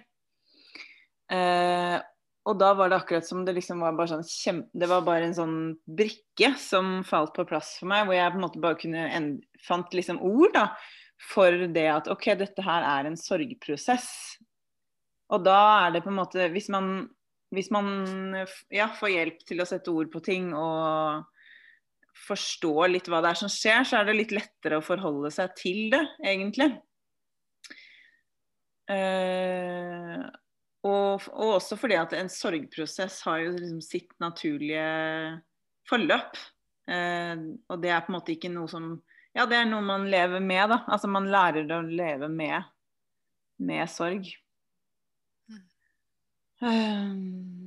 Eh, 1.28 1.98
og 2.48 2.56
da 2.62 2.70
var 2.78 2.90
det 2.90 3.02
akkurat 3.02 3.28
som 3.28 3.44
det 3.46 3.58
liksom 3.58 3.82
var 3.84 3.96
bare 3.98 4.14
sånn 4.14 4.24
kjempe, 4.24 4.70
Det 4.72 4.88
var 4.88 5.04
bare 5.04 5.28
en 5.28 5.36
sånn 5.36 5.58
brikke 5.84 6.54
som 6.62 7.02
falt 7.08 7.34
på 7.36 7.46
plass 7.50 7.76
for 7.82 7.92
meg, 7.92 8.06
hvor 8.08 8.16
jeg 8.16 8.32
på 8.32 8.40
en 8.40 8.46
måte 8.46 8.64
bare 8.64 8.80
kunne 8.80 9.04
end... 9.12 9.44
fant 9.68 9.94
liksom 9.94 10.22
ord 10.24 10.54
da, 10.56 10.70
for 11.34 11.68
det 11.74 11.88
at 11.92 12.08
OK, 12.14 12.30
dette 12.40 12.64
her 12.64 12.86
er 12.88 13.10
en 13.10 13.20
sorgprosess. 13.20 14.08
Og 15.34 15.44
da 15.44 15.58
er 15.84 15.98
det 15.98 16.06
på 16.06 16.12
en 16.14 16.22
måte 16.22 16.46
Hvis 16.54 16.70
man, 16.72 17.10
hvis 17.52 17.68
man 17.74 17.90
ja, 18.72 18.88
får 18.96 19.12
hjelp 19.12 19.44
til 19.50 19.60
å 19.60 19.68
sette 19.68 19.92
ord 19.92 20.12
på 20.14 20.24
ting 20.24 20.54
og 20.56 21.26
forstå 22.28 22.74
litt 22.94 23.12
hva 23.12 23.20
det 23.22 23.34
er 23.34 23.40
som 23.44 23.52
skjer, 23.52 23.84
så 23.84 24.00
er 24.00 24.08
det 24.08 24.20
litt 24.22 24.34
lettere 24.36 24.80
å 24.80 24.86
forholde 24.86 25.30
seg 25.36 25.52
til 25.60 25.90
det, 25.92 26.04
egentlig. 26.24 26.72
Eh, 28.88 30.24
og, 30.88 31.28
og, 31.34 31.58
også 31.58 31.78
fordi 31.80 31.98
at 32.00 32.16
en 32.18 32.32
sorgprosess 32.32 33.20
har 33.28 33.44
jo 33.44 33.54
liksom 33.58 33.82
sitt 33.84 34.14
naturlige 34.24 34.88
forløp. 35.90 36.40
Eh, 36.88 37.36
og 37.68 37.84
det 37.84 37.92
er 37.92 38.04
på 38.06 38.14
en 38.14 38.18
måte 38.20 38.36
ikke 38.36 38.54
noe 38.54 38.72
som 38.72 38.96
Ja, 39.36 39.46
det 39.46 39.60
er 39.60 39.68
noe 39.70 39.84
man 39.86 40.08
lever 40.10 40.42
med, 40.42 40.64
da. 40.72 40.82
Altså 40.90 41.10
man 41.12 41.28
lærer 41.30 41.70
å 41.76 41.82
leve 41.86 42.30
med, 42.32 42.70
med 43.62 43.86
sorg. 43.92 44.32
Mm. 45.52 45.66
Um, 46.66 47.58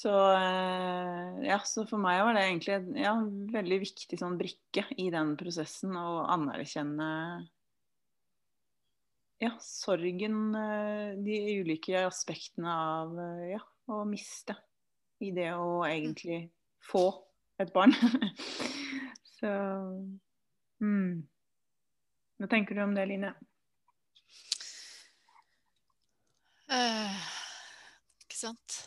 Så, 0.00 0.32
eh, 0.32 1.40
ja, 1.44 1.58
så 1.68 1.82
for 1.84 2.00
meg 2.00 2.22
var 2.24 2.32
det 2.36 2.46
egentlig 2.46 2.72
en 2.72 2.94
ja, 2.96 3.10
veldig 3.52 3.78
viktig 3.82 4.16
sånn 4.16 4.38
brikke 4.40 4.86
i 4.96 5.10
den 5.12 5.34
prosessen 5.36 5.92
å 5.98 6.22
anerkjenne 6.30 7.08
ja, 9.40 9.54
sorgen, 9.60 10.54
eh, 10.54 11.18
de 11.24 11.60
ulike 11.60 12.04
aspektene 12.04 12.72
av 12.76 13.14
eh, 13.18 13.44
ja, 13.54 13.60
å 13.88 14.02
miste 14.04 14.52
i 15.24 15.30
det 15.32 15.48
å 15.56 15.80
egentlig 15.88 16.42
få 16.84 17.06
et 17.60 17.72
barn. 17.72 17.94
så 19.38 19.52
mm. 20.84 21.22
Hva 22.40 22.48
tenker 22.52 22.76
du 22.76 22.82
om 22.84 22.92
det, 22.96 23.06
Line? 23.08 23.32
Uh, 26.70 27.16
ikke 28.22 28.38
sant 28.38 28.82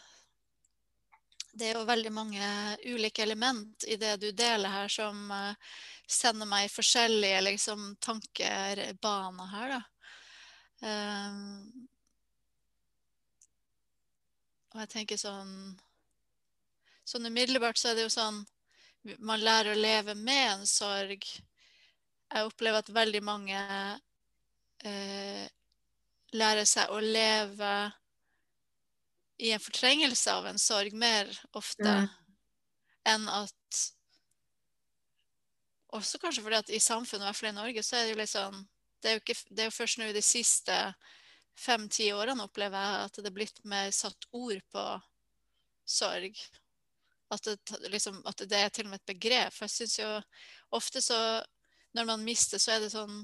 det 1.54 1.68
er 1.68 1.76
jo 1.76 1.84
veldig 1.86 2.10
mange 2.10 2.46
ulike 2.88 3.22
element 3.22 3.84
i 3.86 3.98
det 4.02 4.16
du 4.24 4.32
deler 4.34 4.72
her, 4.74 4.88
som 4.90 5.28
sender 6.10 6.50
meg 6.50 6.72
forskjellige 6.74 7.44
liksom, 7.46 7.92
tankebaner 8.02 9.52
her, 9.52 9.76
da. 9.76 9.82
Um, 10.84 11.88
og 14.74 14.82
jeg 14.82 14.90
tenker 14.92 15.20
sånn 15.22 15.54
Sånn 17.08 17.28
umiddelbart 17.30 17.80
så 17.80 17.92
er 17.92 17.96
det 17.96 18.04
jo 18.04 18.12
sånn 18.12 18.42
Man 19.24 19.40
lærer 19.44 19.72
å 19.72 19.80
leve 19.80 20.16
med 20.16 20.44
en 20.50 20.66
sorg. 20.68 21.24
Jeg 21.24 22.48
opplever 22.50 22.84
at 22.84 22.92
veldig 22.96 23.22
mange 23.24 23.62
uh, 24.84 25.46
lærer 26.36 26.68
seg 26.68 26.92
å 26.92 27.00
leve 27.04 27.74
i 29.44 29.52
en 29.52 29.64
fortrengelse 29.64 30.32
av 30.32 30.48
en 30.48 30.60
sorg 30.60 30.96
mer 30.96 31.32
ofte 31.52 31.84
mm. 31.84 32.08
enn 33.12 33.28
at 33.32 33.82
Også 35.94 36.18
kanskje 36.20 36.44
fordi 36.44 36.60
at 36.60 36.72
i 36.74 36.80
samfunnet, 36.82 37.24
i 37.24 37.30
hvert 37.30 37.40
fall 37.40 37.52
i 37.52 37.58
Norge, 37.60 37.84
så 37.86 38.00
er 38.00 38.08
det 38.08 38.16
jo 38.16 38.22
litt 38.24 38.32
sånn 38.32 38.64
Det 39.04 39.10
er 39.10 39.18
jo, 39.18 39.24
ikke, 39.24 39.40
det 39.50 39.64
er 39.64 39.70
jo 39.70 39.76
først 39.76 40.00
nå 40.00 40.10
de 40.16 40.24
siste 40.24 40.78
fem-ti 41.60 42.08
årene 42.16 42.46
opplever 42.48 42.80
jeg 42.80 43.08
at 43.08 43.20
det 43.20 43.30
er 43.30 43.36
blitt 43.36 43.60
mer 43.70 43.92
satt 43.94 44.30
ord 44.32 44.62
på 44.74 44.86
sorg. 45.86 46.40
At 47.34 47.50
det, 47.50 47.90
liksom, 47.92 48.22
at 48.30 48.46
det 48.48 48.60
er 48.60 48.72
til 48.74 48.88
og 48.88 48.94
med 48.94 49.02
et 49.02 49.14
begrep. 49.14 49.54
For 49.54 49.68
jeg 49.68 49.76
syns 49.76 50.00
jo 50.00 50.10
ofte 50.74 51.02
så 51.02 51.20
Når 51.94 52.06
man 52.10 52.24
mister, 52.26 52.58
så 52.58 52.72
er 52.74 52.80
det 52.82 52.90
sånn 52.90 53.20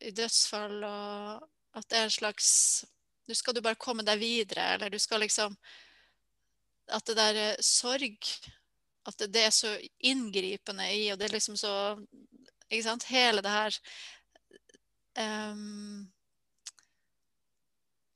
i 0.00 0.12
dødsfall 0.16 0.78
og 0.88 1.42
at 1.76 1.88
det 1.90 1.98
er 1.98 2.06
en 2.06 2.14
slags 2.14 2.48
nå 3.28 3.36
skal 3.38 3.54
du 3.54 3.62
bare 3.64 3.78
komme 3.80 4.04
deg 4.06 4.18
videre, 4.20 4.74
eller 4.74 4.90
du 4.90 4.98
skal 4.98 5.22
liksom 5.22 5.56
At 6.90 7.06
det 7.06 7.16
der 7.16 7.38
eh, 7.40 7.60
sorg 7.62 8.18
At 9.06 9.22
det 9.28 9.44
er 9.46 9.50
så 9.54 9.76
inngripende 9.98 10.88
i, 10.94 11.10
og 11.12 11.18
det 11.18 11.28
er 11.28 11.36
liksom 11.36 11.56
så 11.56 11.72
Ikke 12.72 12.86
sant? 12.86 13.06
Hele 13.12 13.44
det 13.44 13.52
her 13.52 13.78
um, 15.52 16.10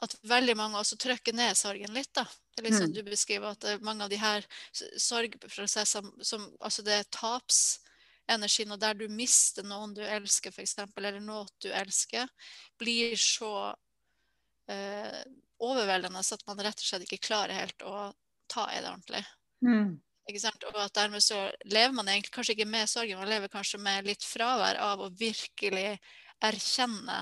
At 0.05 0.17
veldig 0.29 0.57
mange 0.59 0.81
også 0.81 0.99
trykker 1.01 1.37
ned 1.37 1.57
sorgen 1.59 1.95
litt, 1.97 2.13
da. 2.17 2.27
Det 2.57 2.63
er 2.63 2.69
litt 2.71 2.79
sånn 2.79 2.95
du 2.97 3.03
beskriver 3.05 3.53
at 3.53 3.65
er 3.69 3.83
mange 3.85 4.07
av 4.07 4.13
de 4.13 4.21
her 4.21 4.45
sorgprosessene 4.73 6.25
som 6.25 6.47
Altså 6.65 6.85
det 6.87 6.95
er 6.97 7.11
tapsenergien, 7.13 8.73
og 8.73 8.81
der 8.81 8.97
du 8.97 9.07
mister 9.13 9.67
noen 9.67 9.93
du 9.97 10.01
elsker, 10.05 10.55
f.eks., 10.55 10.79
eller 10.97 11.21
noe 11.21 11.45
du 11.61 11.69
elsker, 11.69 12.29
blir 12.81 13.17
så 13.21 13.53
eh, 14.73 15.21
overveldende 15.61 16.21
at 16.21 16.47
man 16.49 16.65
rett 16.65 16.81
og 16.81 16.89
slett 16.89 17.05
ikke 17.07 17.27
klarer 17.29 17.61
helt 17.61 17.85
å 17.85 18.11
ta 18.49 18.69
i 18.73 18.81
det 18.81 18.91
ordentlig. 18.91 19.25
Mm. 19.65 19.97
Og 20.27 20.81
at 20.83 20.97
dermed 20.97 21.23
så 21.23 21.47
lever 21.65 21.95
man 21.95 22.09
egentlig 22.11 22.33
kanskje 22.35 22.57
ikke 22.57 22.69
med 22.69 22.89
sorgen, 22.91 23.21
man 23.21 23.31
lever 23.31 23.53
kanskje 23.53 23.79
med 23.83 24.09
litt 24.09 24.25
fravær 24.27 24.79
av 24.83 25.05
å 25.05 25.13
virkelig 25.15 25.99
erkjenne 26.45 27.21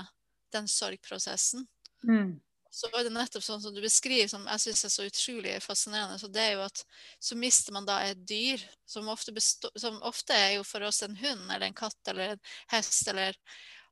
den 0.55 0.67
sorgprosessen. 0.71 1.67
Mm. 2.07 2.39
Så 2.75 2.89
er 2.91 3.05
det 3.07 3.13
nettopp 3.15 3.43
sånn 3.45 3.61
som 3.63 3.71
du 3.75 3.79
beskriver, 3.83 4.27
som 4.27 4.43
jeg 4.49 4.63
syns 4.65 4.83
er 4.83 4.91
så 4.91 5.05
utrolig 5.07 5.53
fascinerende. 5.63 6.17
Så 6.19 6.27
det 6.27 6.41
er 6.43 6.57
jo 6.57 6.65
at 6.65 6.81
så 7.23 7.37
mister 7.39 7.75
man 7.75 7.87
da 7.87 8.01
et 8.03 8.25
dyr, 8.27 8.65
som 8.89 9.07
ofte, 9.13 9.31
som 9.39 10.01
ofte 10.03 10.35
er 10.35 10.57
jo 10.57 10.65
for 10.67 10.83
oss 10.83 10.99
en 11.05 11.15
hund 11.21 11.45
eller 11.45 11.69
en 11.69 11.77
katt 11.77 12.11
eller 12.11 12.35
en 12.35 12.43
hest, 12.73 13.07
eller 13.07 13.37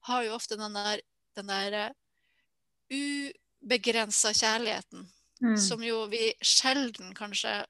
har 0.10 0.26
jo 0.26 0.36
ofte 0.36 0.60
den 0.60 0.76
der, 0.76 1.06
den 1.38 1.54
der 1.54 1.80
eh, 1.80 3.32
ubegrensa 3.64 4.34
kjærligheten 4.36 5.08
Mm. 5.44 5.58
som 5.58 5.82
jo 5.84 6.06
vi 6.08 6.32
sjelden 6.40 7.12
kanskje 7.18 7.66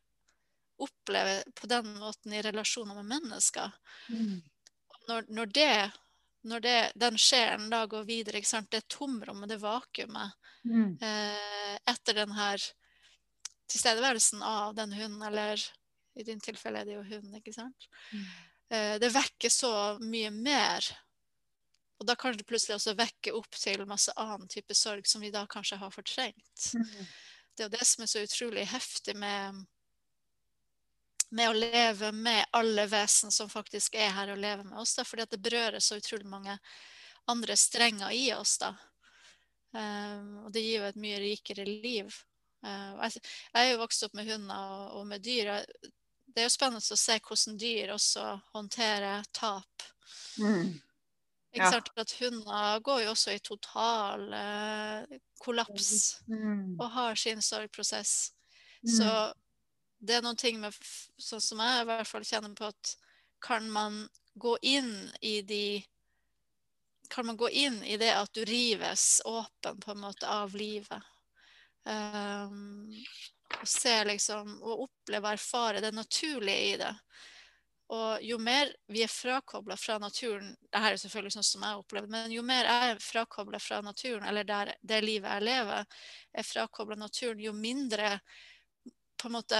opplever 0.82 1.44
på 1.56 1.68
den 1.68 1.94
måten 2.00 2.34
i 2.34 2.42
relasjoner 2.42 2.96
med 3.02 3.06
mennesker. 3.06 3.72
Mm. 4.10 4.42
Når, 5.08 5.26
når, 5.30 5.46
det, 5.46 5.92
når 6.48 6.64
det, 6.64 6.78
den 6.96 7.18
sjelen 7.20 7.70
da 7.70 7.84
går 7.92 8.08
videre, 8.08 8.42
det 8.72 8.88
tomrommet, 8.88 9.50
det 9.50 9.62
vakuumet, 9.64 10.40
Mm. 10.64 10.94
eh, 11.02 11.78
etter 11.92 12.14
den 12.16 12.32
her 12.32 12.62
tilstedeværelsen 13.68 14.42
av 14.42 14.76
den 14.76 14.94
hunden, 14.94 15.22
eller 15.28 15.60
i 16.16 16.24
din 16.24 16.40
tilfelle 16.40 16.80
er 16.80 16.86
det 16.88 16.94
jo 16.96 17.02
hunden, 17.04 17.36
ikke 17.36 17.52
sant? 17.52 17.88
Mm. 18.14 18.26
Eh, 18.70 18.94
det 19.04 19.10
vekker 19.12 19.52
så 19.52 19.72
mye 20.00 20.32
mer. 20.32 20.88
Og 22.00 22.08
da 22.08 22.16
kan 22.16 22.38
det 22.38 22.48
plutselig 22.48 22.78
også 22.78 22.96
vekke 22.96 23.34
opp 23.36 23.52
til 23.60 23.84
masse 23.90 24.14
annen 24.20 24.48
type 24.48 24.76
sorg 24.76 25.08
som 25.08 25.22
vi 25.24 25.32
da 25.36 25.46
kanskje 25.48 25.78
har 25.82 25.92
fortrengt 25.92 26.74
Mm. 26.74 27.06
det 27.56 27.64
er 27.64 27.70
jo 27.70 27.78
det 27.78 27.86
som 27.88 28.04
er 28.04 28.08
så 28.08 28.24
utrolig 28.24 28.66
heftig 28.68 29.16
med, 29.16 29.66
med 31.34 31.50
å 31.50 31.54
leve 31.58 32.12
med 32.14 32.46
alle 32.54 32.86
vesen 32.92 33.32
som 33.34 33.50
faktisk 33.50 33.96
er 33.98 34.12
her 34.14 34.32
og 34.34 34.42
lever 34.42 34.64
med 34.68 34.78
oss. 34.80 34.94
Da, 34.98 35.06
fordi 35.08 35.26
at 35.26 35.34
det 35.34 35.42
berører 35.42 35.82
så 35.82 35.98
utrolig 35.98 36.28
mange 36.30 36.58
andre 37.32 37.56
strenger 37.58 38.12
i 38.14 38.28
oss. 38.36 38.58
da. 38.62 38.74
Um, 39.74 40.46
og 40.46 40.52
det 40.54 40.62
gir 40.62 40.82
jo 40.84 40.88
et 40.92 41.00
mye 41.02 41.20
rikere 41.24 41.66
liv. 41.66 42.14
Uh, 42.64 42.94
jeg, 43.08 43.24
jeg 43.54 43.66
er 43.66 43.72
jo 43.74 43.82
vokst 43.82 44.06
opp 44.06 44.14
med 44.20 44.30
hunder 44.30 44.74
og, 44.78 45.00
og 45.00 45.08
med 45.10 45.24
dyr. 45.26 45.50
Det 46.34 46.44
er 46.44 46.48
jo 46.48 46.54
spennende 46.54 46.82
å 46.94 47.00
se 47.02 47.18
hvordan 47.20 47.58
dyr 47.62 47.94
også 47.96 48.28
håndterer 48.54 49.26
tap. 49.34 49.88
Mm. 50.38 50.76
Ikke 51.54 51.66
Ja. 51.68 51.72
sant? 51.72 51.90
At 52.02 52.12
Hunder 52.18 52.80
går 52.82 53.04
jo 53.04 53.12
også 53.12 53.34
i 53.36 53.42
total 53.46 54.24
uh, 54.34 55.18
kollaps 55.44 56.20
Mm. 56.28 56.80
og 56.80 56.88
har 56.96 57.16
sin 57.16 57.42
sorgprosess. 57.46 58.32
Mm. 58.84 58.90
Så 58.98 59.10
det 60.04 60.18
er 60.18 60.26
noen 60.26 60.40
ting 60.40 60.60
med, 60.60 60.76
sånn 61.22 61.42
som 61.42 61.62
jeg 61.64 61.84
i 61.84 61.88
hvert 61.88 62.10
fall 62.10 62.26
kjenner 62.28 62.54
på 62.58 62.68
at 62.68 62.94
kan 63.44 63.70
man 63.72 64.04
gå 64.36 64.58
inn 64.62 64.94
i 65.22 65.42
de 65.42 65.84
Kan 67.14 67.26
man 67.26 67.38
gå 67.38 67.50
inn 67.50 67.84
i 67.84 67.98
det 67.98 68.10
at 68.16 68.32
du 68.34 68.42
rives 68.48 69.22
åpen 69.26 69.80
på 69.80 69.92
en 69.92 70.00
måte 70.02 70.28
av 70.28 70.56
livet? 70.56 71.04
Um, 71.86 72.90
og 73.60 73.68
se 73.68 73.94
liksom 74.08 74.56
Og 74.64 74.86
oppleve 74.88 75.28
og 75.28 75.34
erfare 75.36 75.82
det 75.84 75.92
naturlige 75.94 76.72
i 76.72 76.78
det. 76.80 76.94
Og 77.94 78.24
jo 78.24 78.40
mer 78.40 78.72
vi 78.88 79.04
er 79.04 79.12
frakobla 79.12 79.76
fra 79.78 80.00
naturen 80.02 80.56
Dette 80.56 80.82
er 80.82 80.98
selvfølgelig 80.98 81.36
sånn 81.36 81.50
som 81.52 81.68
jeg 81.68 81.84
opplever 81.84 82.10
men 82.10 82.32
jo 82.34 82.42
mer 82.48 82.70
jeg 82.72 82.96
er 82.96 83.04
frakobla 83.04 83.60
fra 83.62 83.82
naturen, 83.84 84.26
eller 84.26 84.48
der, 84.48 84.74
det 84.82 85.04
livet 85.04 85.30
jeg 85.30 85.48
lever, 85.50 85.86
er 86.34 86.48
frakobla 86.48 86.98
naturen, 86.98 87.44
jo 87.44 87.54
mindre 87.54 88.16
på 89.20 89.30
en 89.30 89.38
måte 89.38 89.60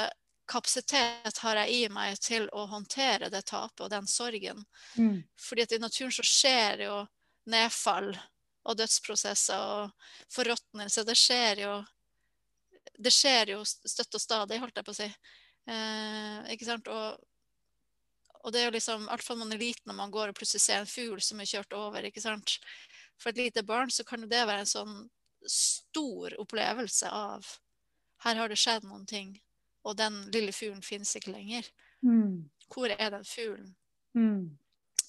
kapasitet 0.50 1.38
har 1.44 1.60
jeg 1.64 1.74
i 1.74 1.90
meg 1.92 2.20
til 2.22 2.50
å 2.52 2.66
håndtere 2.72 3.30
det 3.32 3.46
tapet 3.50 3.86
og 3.86 3.92
den 3.94 4.08
sorgen. 4.10 4.64
Mm. 5.00 5.24
Fordi 5.40 5.66
at 5.66 5.76
i 5.76 5.82
naturen 5.82 6.14
så 6.14 6.26
skjer 6.28 6.86
jo 6.88 6.98
nedfall 7.52 8.12
og 8.64 8.78
dødsprosesser 8.80 9.60
og 9.60 10.10
forråtnelse. 10.32 11.06
Det 11.08 11.18
skjer 11.20 11.66
jo 11.66 11.76
det 13.00 13.12
skjer 13.14 13.54
jo 13.56 13.62
støtt 13.66 14.16
og 14.16 14.22
stadig, 14.22 14.60
holdt 14.62 14.78
jeg 14.78 14.86
på 14.86 14.94
å 14.94 14.98
si. 14.98 15.08
Eh, 15.72 16.52
ikke 16.54 16.68
sant? 16.68 16.90
Og, 16.92 17.18
og 18.44 18.54
det 18.54 18.62
er 18.62 18.68
jo 18.68 18.76
liksom, 18.76 19.08
hvert 19.08 19.26
fall 19.26 19.40
man 19.40 19.56
er 19.56 19.62
liten 19.62 19.88
når 19.90 19.98
man 19.98 20.14
går 20.14 20.32
og 20.32 20.38
plutselig 20.38 20.62
ser 20.66 20.84
en 20.84 20.90
fugl 20.90 21.22
som 21.24 21.42
er 21.42 21.50
kjørt 21.50 21.76
over. 21.80 22.06
ikke 22.06 22.24
sant? 22.24 22.58
For 23.22 23.32
et 23.32 23.40
lite 23.40 23.64
barn 23.66 23.92
så 23.94 24.06
kan 24.08 24.24
jo 24.24 24.30
det 24.30 24.44
være 24.46 24.66
en 24.66 24.74
sånn 24.74 24.98
stor 25.50 26.36
opplevelse 26.40 27.10
av 27.12 27.48
her 28.24 28.40
har 28.40 28.52
det 28.52 28.60
skjedd 28.60 28.86
noen 28.88 29.04
ting, 29.08 29.34
og 29.84 29.98
den 30.00 30.20
lille 30.34 30.54
fuglen 30.56 30.84
finnes 30.86 31.16
ikke 31.20 31.34
lenger. 31.36 31.68
Mm. 32.04 32.50
Hvor 32.72 32.92
er 32.92 33.10
den 33.14 33.26
fuglen? 33.28 33.74
Mm. 34.18 34.58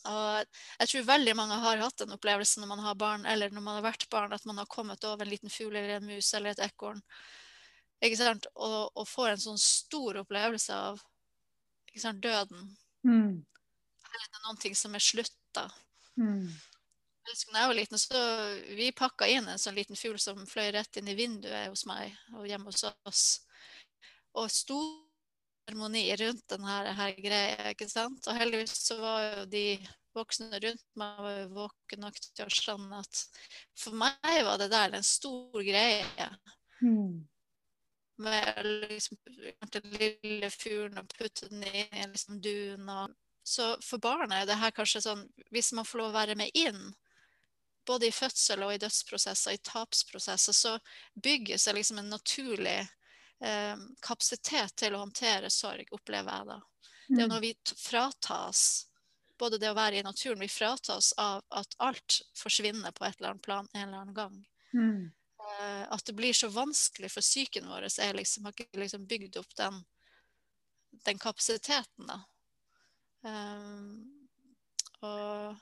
Og 0.05 0.59
jeg 0.81 0.91
tror 0.91 1.07
veldig 1.09 1.35
mange 1.39 1.57
har 1.63 1.81
hatt 1.81 2.03
den 2.03 2.13
opplevelsen 2.13 2.61
når 2.61 2.71
man 2.75 2.83
har 2.85 2.99
barn, 3.01 3.25
eller 3.27 3.55
når 3.55 3.65
man 3.65 3.79
har 3.79 3.87
vært 3.87 4.09
barn, 4.13 4.35
at 4.37 4.45
man 4.45 4.61
har 4.61 4.69
kommet 4.71 5.05
over 5.09 5.25
en 5.25 5.33
liten 5.33 5.53
fugl 5.53 5.73
eller 5.73 5.97
en 5.97 6.07
mus 6.11 6.29
eller 6.37 6.53
et 6.53 6.65
ekorn. 6.67 7.01
Og, 8.05 8.91
og 8.93 9.07
får 9.09 9.31
en 9.31 9.45
sånn 9.47 9.61
stor 9.61 10.21
opplevelse 10.21 10.77
av 10.77 11.01
døden. 12.21 12.75
Mm. 13.07 13.41
Det 14.05 14.21
er 14.21 14.45
noen 14.45 14.61
ting 14.61 14.77
som 14.77 14.95
er 14.95 15.03
slutta. 15.03 15.71
Mm. 16.21 16.51
Da 17.25 17.33
jeg 17.33 17.69
var 17.71 17.79
liten, 17.79 17.99
så 17.99 18.21
vi 18.77 18.91
pakka 18.93 19.27
inn 19.31 19.49
en 19.49 19.61
sånn 19.61 19.79
liten 19.79 19.97
fugl 19.97 20.19
som 20.21 20.45
fløy 20.47 20.69
rett 20.75 21.01
inn 21.01 21.09
i 21.09 21.17
vinduet 21.17 21.71
hos 21.73 21.87
meg 21.89 22.13
og 22.37 22.45
hjemme 22.51 22.69
hos 22.69 22.85
oss. 23.09 23.25
Og 24.41 24.51
stor 24.51 24.87
harmoni 25.69 26.07
rundt 26.21 26.47
denne 26.51 26.95
her 26.99 27.13
greia, 27.19 27.71
ikke 27.73 27.89
sant. 27.89 28.27
Og 28.29 28.39
heldigvis 28.39 28.75
så 28.89 28.99
var 29.01 29.21
jo 29.25 29.45
de 29.53 29.67
voksne 30.15 30.61
rundt 30.63 30.85
meg 30.99 31.21
var 31.27 31.39
jo 31.41 31.47
våkne 31.57 32.01
nok 32.05 32.19
til 32.23 32.45
å 32.45 32.53
skjønne 32.53 33.01
at 33.03 33.23
for 33.79 33.97
meg 33.99 34.41
var 34.47 34.61
det 34.61 34.71
der 34.73 34.95
en 34.95 35.07
stor 35.07 35.63
greie. 35.65 36.29
Mm. 36.83 37.27
med 38.17 38.67
liksom, 38.91 39.17
den 39.73 39.95
lille 39.99 40.51
fuglen 40.51 40.99
og 41.01 41.09
putte 41.17 41.49
den 41.49 41.65
inn 41.65 41.95
i 41.95 42.07
liksom 42.13 42.41
dun. 42.43 42.89
Og... 42.89 43.15
Så 43.45 43.75
for 43.85 43.99
barna 44.03 44.41
er 44.41 44.47
det 44.49 44.57
her 44.57 44.73
kanskje 44.73 45.03
sånn 45.05 45.25
Hvis 45.53 45.73
man 45.77 45.85
får 45.85 46.01
lov 46.01 46.13
å 46.13 46.17
være 46.17 46.37
med 46.39 46.55
inn, 46.57 46.95
både 47.87 48.09
i 48.09 48.15
fødsel 48.15 48.63
og 48.65 48.73
i 48.73 48.79
dødsprosesser, 48.81 49.57
i 49.57 49.65
tapsprosesser, 49.65 50.57
så 50.57 50.79
bygges 51.15 51.67
det 51.67 51.75
liksom 51.77 52.01
en 52.01 52.13
naturlig 52.15 52.79
eh, 53.41 53.77
kapasitet 54.05 54.77
til 54.77 54.95
å 54.95 55.03
håndtere 55.05 55.51
sorg, 55.51 55.89
opplever 55.93 56.39
jeg 56.39 56.51
da. 56.53 56.61
Det 57.09 57.19
er 57.19 57.27
jo 57.27 57.33
når 57.33 57.45
vi 57.45 57.55
fratas 57.77 58.65
både 59.39 59.59
det 59.59 59.71
å 59.71 59.77
være 59.77 59.99
i 59.99 60.05
naturen, 60.07 60.41
vi 60.41 60.49
fratas 60.49 61.13
av 61.19 61.43
at 61.51 61.75
alt 61.83 62.21
forsvinner 62.39 62.95
på 62.95 63.05
et 63.07 63.19
eller 63.19 63.35
annet 63.35 63.45
plan 63.45 63.69
en 63.73 63.89
eller 63.89 64.05
annen 64.05 64.17
gang 64.17 64.43
Mm. 64.75 65.13
eh, 65.39 65.83
at 65.87 66.05
det 66.05 66.17
blir 66.19 66.33
så 66.35 66.49
vanskelig 66.49 67.13
for 67.13 67.23
psyken 67.23 67.69
vår, 67.71 67.87
er 68.03 68.17
liksom, 68.19 68.45
har 68.45 68.55
ikke 68.57 68.81
liksom 68.81 69.05
bygd 69.07 69.37
opp 69.39 69.53
den, 69.55 69.85
den 71.05 71.19
kapasiteten, 71.19 72.09
da. 72.09 72.17
Um, 73.23 74.27
og, 75.01 75.61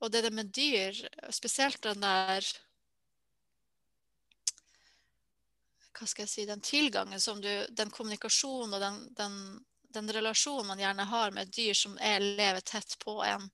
og 0.00 0.12
det 0.12 0.22
der 0.22 0.30
med 0.30 0.52
dyr, 0.54 0.96
spesielt 1.34 1.82
den 1.82 2.00
der 2.04 2.46
Hva 5.92 6.08
skal 6.08 6.24
jeg 6.24 6.32
si 6.32 6.46
Den 6.48 6.62
tilgangen 6.64 7.20
som 7.20 7.40
du 7.40 7.50
Den 7.70 7.90
kommunikasjonen 7.90 8.74
og 8.74 8.80
den, 8.80 9.00
den, 9.18 9.36
den 9.94 10.12
relasjonen 10.16 10.72
man 10.72 10.80
gjerne 10.80 11.08
har 11.10 11.34
med 11.34 11.48
et 11.48 11.56
dyr 11.56 11.78
som 11.78 11.98
er, 12.00 12.20
lever 12.20 12.60
tett 12.60 12.96
på 13.02 13.18
en. 13.26 13.50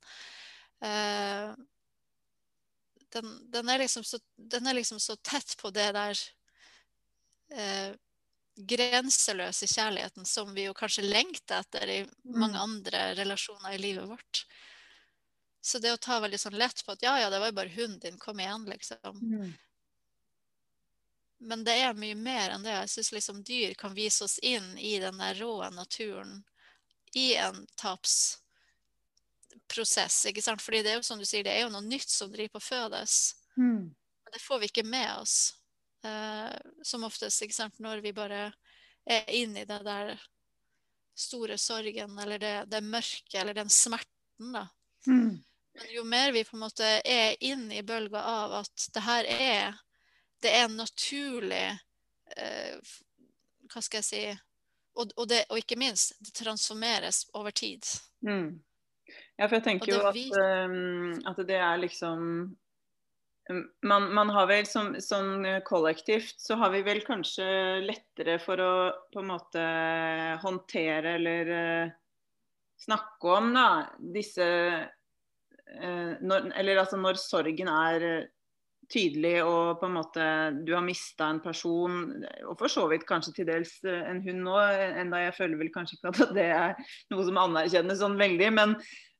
eh, 0.84 1.52
den, 3.12 3.50
den, 3.50 3.68
er 3.68 3.78
liksom 3.78 4.04
så, 4.04 4.18
den 4.36 4.66
er 4.66 4.76
liksom 4.76 5.00
så 5.00 5.16
tett 5.16 5.56
på 5.56 5.70
det 5.72 5.88
der 5.96 6.18
eh, 7.56 7.94
grenseløse 8.58 9.66
kjærligheten 9.70 10.26
som 10.26 10.50
vi 10.54 10.66
jo 10.66 10.74
kanskje 10.76 11.06
lengter 11.06 11.62
etter 11.62 11.88
i 11.88 11.98
mange 12.34 12.58
andre 12.58 13.12
relasjoner 13.16 13.76
i 13.76 13.80
livet 13.80 14.08
vårt. 14.10 14.42
Så 15.60 15.78
det 15.82 15.92
å 15.92 16.00
ta 16.00 16.18
veldig 16.22 16.40
sånn 16.40 16.58
lett 16.58 16.82
på 16.84 16.94
at 16.94 17.02
ja, 17.04 17.14
ja, 17.22 17.30
det 17.30 17.40
var 17.42 17.50
jo 17.50 17.58
bare 17.58 17.74
hunden 17.74 18.00
din, 18.02 18.18
kom 18.20 18.40
igjen, 18.40 18.64
liksom. 18.70 19.18
Mm. 19.20 19.52
Men 21.38 21.64
det 21.64 21.72
er 21.78 21.94
mye 21.94 22.14
mer 22.18 22.50
enn 22.54 22.62
det. 22.66 22.72
Jeg 22.74 22.88
syns 22.96 23.12
liksom 23.14 23.44
dyr 23.46 23.74
kan 23.78 23.94
vise 23.94 24.24
oss 24.26 24.38
inn 24.42 24.78
i 24.78 24.98
den 25.02 25.18
der 25.20 25.34
rå 25.38 25.70
naturen 25.70 26.44
i 27.14 27.34
en 27.38 27.66
tapsprosess, 27.78 30.26
ikke 30.28 30.42
sant. 30.42 30.62
Fordi 30.62 30.82
det 30.82 30.90
er 30.92 30.96
jo 30.98 31.02
som 31.06 31.18
du 31.18 31.24
sier, 31.28 31.44
det 31.46 31.52
er 31.54 31.60
jo 31.66 31.74
noe 31.74 31.84
nytt 31.86 32.10
som 32.10 32.32
driver 32.32 32.52
på 32.56 32.62
å 32.62 32.68
fødes. 32.68 33.34
Mm. 33.56 33.94
Men 33.94 34.32
det 34.34 34.42
får 34.42 34.58
vi 34.60 34.66
ikke 34.72 34.86
med 34.86 35.10
oss. 35.20 35.54
Eh, 36.04 36.56
som 36.82 37.04
oftest, 37.06 37.42
ikke 37.42 37.54
sant, 37.54 37.78
når 37.82 38.00
vi 38.04 38.12
bare 38.14 38.52
er 39.08 39.30
inne 39.34 39.60
i 39.62 39.68
det 39.68 39.82
der 39.86 40.18
store 41.18 41.58
sorgen 41.58 42.18
eller 42.18 42.38
det, 42.38 42.64
det 42.70 42.80
mørke 42.84 43.40
eller 43.40 43.54
den 43.56 43.70
smerten, 43.72 44.52
da. 44.54 44.68
Mm. 45.06 45.38
Men 45.78 45.86
jo 45.94 46.04
mer 46.04 46.32
vi 46.34 46.44
på 46.44 46.56
en 46.56 46.64
måte 46.66 46.86
er 47.06 47.36
inne 47.44 47.78
i 47.78 47.82
bølga 47.86 48.22
av 48.22 48.52
at 48.60 48.88
det 48.94 49.02
her 49.06 49.24
er 49.30 49.78
Det 50.42 50.52
er 50.54 50.68
naturlig 50.70 51.64
eh, 52.36 52.92
Hva 53.68 53.82
skal 53.84 54.00
jeg 54.02 54.08
si 54.08 54.22
og, 54.98 55.12
og, 55.14 55.26
det, 55.30 55.44
og, 55.48 55.60
ikke 55.60 55.78
minst, 55.78 56.16
det 56.24 56.34
transformeres 56.34 57.22
over 57.38 57.54
tid. 57.54 57.86
Mm. 58.26 58.58
Ja, 59.38 59.46
for 59.46 59.58
jeg 59.58 59.66
tenker 59.68 59.92
jo 59.92 60.00
at, 60.08 60.16
um, 60.66 61.12
at, 61.30 61.38
det 61.46 61.58
er 61.62 61.78
liksom 61.80 62.24
man, 63.86 64.08
man, 64.12 64.28
har 64.34 64.48
vel 64.50 64.66
som, 64.68 64.90
som, 65.00 65.46
kollektivt 65.64 66.34
så 66.42 66.58
har 66.60 66.74
vi 66.74 66.82
vel 66.84 67.00
kanskje 67.06 67.46
lettere 67.86 68.36
for 68.42 68.60
å 68.60 68.72
på 69.14 69.22
en 69.22 69.30
måte 69.30 69.62
håndtere 70.42 71.14
eller 71.16 71.52
uh, 71.54 71.94
snakke 72.82 73.36
om 73.38 73.54
da, 73.54 73.68
disse 74.18 74.48
uh, 74.82 76.12
når, 76.20 76.50
Eller 76.58 76.82
altså 76.82 76.98
når 77.00 77.22
sorgen 77.22 77.70
er 77.72 78.28
tydelig 78.92 79.34
og 79.44 79.80
på 79.80 79.88
en 79.88 79.96
måte 79.98 80.26
du 80.64 80.72
har 80.74 80.84
mista 80.84 81.28
en 81.28 81.42
person, 81.44 82.00
og 82.46 82.54
for 82.60 82.72
så 82.72 82.86
vidt 82.90 83.06
kanskje 83.08 83.34
til 83.36 83.48
dels 83.50 83.74
en 83.84 84.22
hund 84.24 84.44
nå, 84.46 84.56
enda 85.02 85.22
jeg 85.26 85.36
føler 85.36 85.60
vel 85.60 85.72
kanskje 85.74 85.98
ikke 85.98 86.14
at 86.14 86.34
det 86.36 86.48
er 86.56 86.94
noe 87.12 87.26
som 87.26 87.40
anerkjennes 87.44 88.00
sånn 88.00 88.18
veldig, 88.20 88.52
men, 88.56 88.76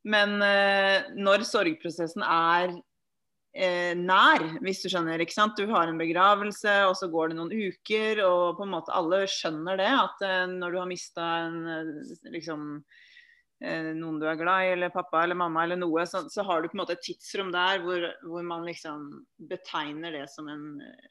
men 0.09 0.37
uh, 0.41 1.11
når 1.21 1.45
sorgprosessen 1.49 2.25
er 2.25 2.73
eh, 3.59 3.93
nær, 3.99 4.45
hvis 4.65 4.83
du 4.83 4.89
skjønner. 4.91 5.21
ikke 5.23 5.37
sant? 5.37 5.59
Du 5.59 5.69
har 5.73 5.91
en 5.91 6.01
begravelse, 6.01 6.75
og 6.89 6.97
så 6.99 7.11
går 7.13 7.33
det 7.33 7.39
noen 7.39 7.53
uker, 7.53 8.23
og 8.27 8.59
på 8.59 8.67
en 8.67 8.75
måte 8.77 8.95
alle 8.95 9.25
skjønner 9.31 9.81
det. 9.81 9.91
At 9.91 10.25
eh, 10.27 10.47
når 10.53 10.75
du 10.75 10.81
har 10.83 10.91
mista 10.91 11.29
en 11.47 11.61
eh, 11.75 11.93
liksom 12.35 12.71
eh, 12.79 13.07
noen 13.59 14.21
du 14.21 14.27
er 14.31 14.39
glad 14.39 14.65
i, 14.65 14.73
eller 14.77 14.93
pappa 14.95 15.25
eller 15.25 15.39
mamma 15.39 15.65
eller 15.65 15.81
noe, 15.81 16.05
så, 16.07 16.23
så 16.31 16.45
har 16.47 16.63
du 16.63 16.69
på 16.71 16.77
en 16.77 16.83
måte 16.85 16.95
et 16.95 17.03
tidsrom 17.03 17.51
der 17.55 17.83
hvor, 17.83 18.07
hvor 18.23 18.47
man 18.47 18.67
liksom 18.69 19.09
betegner 19.51 20.15
det 20.15 20.29
som 20.31 20.47
en 20.53 20.79
uh, 20.79 21.09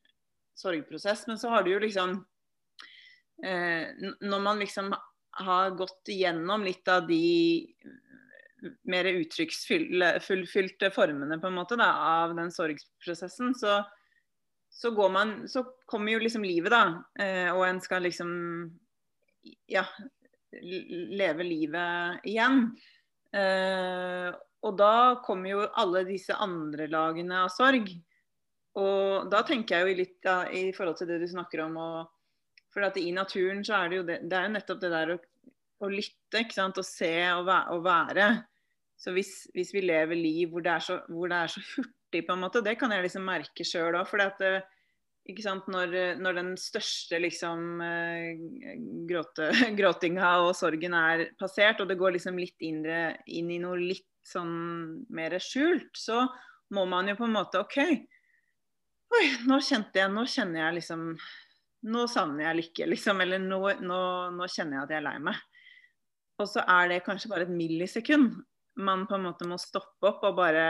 sorgprosess. 0.55 1.25
Men 1.27 1.39
så 1.41 1.51
har 1.51 1.65
du 1.65 1.73
jo 1.73 1.81
liksom 1.83 2.15
uh, 3.43 3.85
Når 4.21 4.39
man 4.45 4.63
liksom 4.63 4.93
har 5.37 5.75
gått 5.77 6.13
igjennom 6.15 6.63
litt 6.65 6.87
av 6.87 7.07
de 7.07 7.67
mer 8.89 9.05
uttrykksfylte 9.11 10.89
formene 10.95 11.37
på 11.37 11.51
en 11.51 11.59
måte 11.59 11.75
da, 11.77 11.91
av 12.23 12.33
den 12.39 12.49
sorgprosessen, 12.51 13.53
så, 13.59 13.83
så, 14.71 14.91
går 14.95 15.11
man, 15.13 15.35
så 15.51 15.61
kommer 15.85 16.15
jo 16.15 16.23
liksom 16.23 16.47
livet, 16.47 16.71
da. 16.73 17.03
Uh, 17.19 17.51
og 17.59 17.67
en 17.67 17.83
skal 17.83 18.07
liksom 18.07 18.31
ja, 19.67 19.83
leve 20.51 21.45
livet 21.45 22.27
igjen. 22.27 22.67
Eh, 23.35 24.29
og 24.67 24.77
da 24.79 25.21
kommer 25.25 25.51
jo 25.51 25.65
alle 25.77 26.03
disse 26.07 26.35
andre 26.35 26.89
lagene 26.91 27.43
av 27.45 27.53
sorg. 27.53 27.89
Og 28.77 29.31
da 29.31 29.41
tenker 29.45 29.79
jeg 29.79 29.87
jo 29.87 29.99
litt 30.03 30.19
da, 30.25 30.37
i 30.53 30.69
forhold 30.75 30.99
til 30.99 31.09
det 31.09 31.21
du 31.23 31.27
snakker 31.29 31.65
om. 31.65 31.79
Og, 31.81 32.53
for 32.73 32.85
at 32.85 32.99
i 33.01 33.09
naturen 33.15 33.63
så 33.65 33.81
er 33.81 33.89
det 33.89 33.99
jo 33.99 34.07
det, 34.07 34.21
det 34.29 34.37
er 34.37 34.47
jo 34.47 34.55
nettopp 34.57 34.81
det 34.83 34.93
der 34.93 35.15
å 35.15 35.19
å 35.83 35.89
lytte 35.91 36.43
ikke 36.43 36.57
sant? 36.57 36.79
og 36.79 36.87
se 36.87 37.11
og, 37.35 37.49
være. 37.85 38.29
Så 38.97 39.13
hvis, 39.13 39.33
hvis, 39.53 39.73
vi 39.75 39.83
lever 39.85 40.17
liv 40.17 40.51
hvor 40.51 40.65
det, 40.65 40.79
så, 40.85 40.99
hvor 41.11 41.29
det 41.31 41.41
er 41.43 41.53
så 41.53 41.63
hurtig, 41.73 42.23
på 42.25 42.33
en 42.33 42.43
måte, 42.45 42.63
det 42.65 42.77
kan 42.79 42.93
jeg 42.93 43.05
liksom 43.05 43.27
merke 43.27 43.67
sjøl 43.67 43.99
òg. 43.99 44.07
For 44.09 44.23
at, 44.23 44.41
eh, 44.45 44.65
når, 45.27 45.95
når 46.21 46.37
den 46.37 46.51
største 46.59 47.19
liksom 47.19 47.81
eh, 47.83 48.39
gråte, 49.09 49.49
gråtinga 49.79 50.37
og 50.45 50.53
sorgen 50.55 50.95
er 50.97 51.27
passert, 51.39 51.81
og 51.81 51.89
det 51.89 51.97
går 51.99 52.15
liksom 52.15 52.37
litt 52.39 52.61
inn, 52.63 52.85
inn 53.27 53.51
i 53.51 53.59
noe 53.59 53.79
litt 53.79 54.07
sånn 54.27 55.05
mer 55.09 55.37
skjult, 55.39 55.91
så 55.95 56.25
må 56.75 56.85
man 56.89 57.07
jo 57.07 57.17
på 57.19 57.27
en 57.27 57.35
måte 57.35 57.61
OK. 57.63 57.77
Oi, 59.07 59.25
nå 59.47 59.61
kjente 59.63 60.01
jeg 60.01 60.11
Nå 60.11 60.25
kjenner 60.27 60.65
jeg 60.65 60.79
liksom 60.81 61.03
Nå 61.87 62.01
savner 62.11 62.49
jeg 62.49 62.57
lykke, 62.57 62.87
liksom. 62.91 63.21
Eller 63.23 63.39
nå, 63.39 63.59
nå, 63.79 63.99
nå 64.35 64.47
kjenner 64.51 64.79
jeg 64.79 64.83
at 64.83 64.91
jeg 64.91 64.99
er 64.99 65.05
lei 65.05 65.17
meg. 65.23 65.37
Og 66.41 66.49
så 66.49 66.63
er 66.67 66.89
det 66.91 67.03
kanskje 67.05 67.29
bare 67.31 67.45
et 67.45 67.53
millisekund 67.53 68.41
man 68.77 69.05
på 69.09 69.15
en 69.17 69.25
måte 69.25 69.47
må 69.49 69.57
stoppe 69.61 70.09
opp 70.09 70.25
og 70.27 70.37
bare 70.37 70.65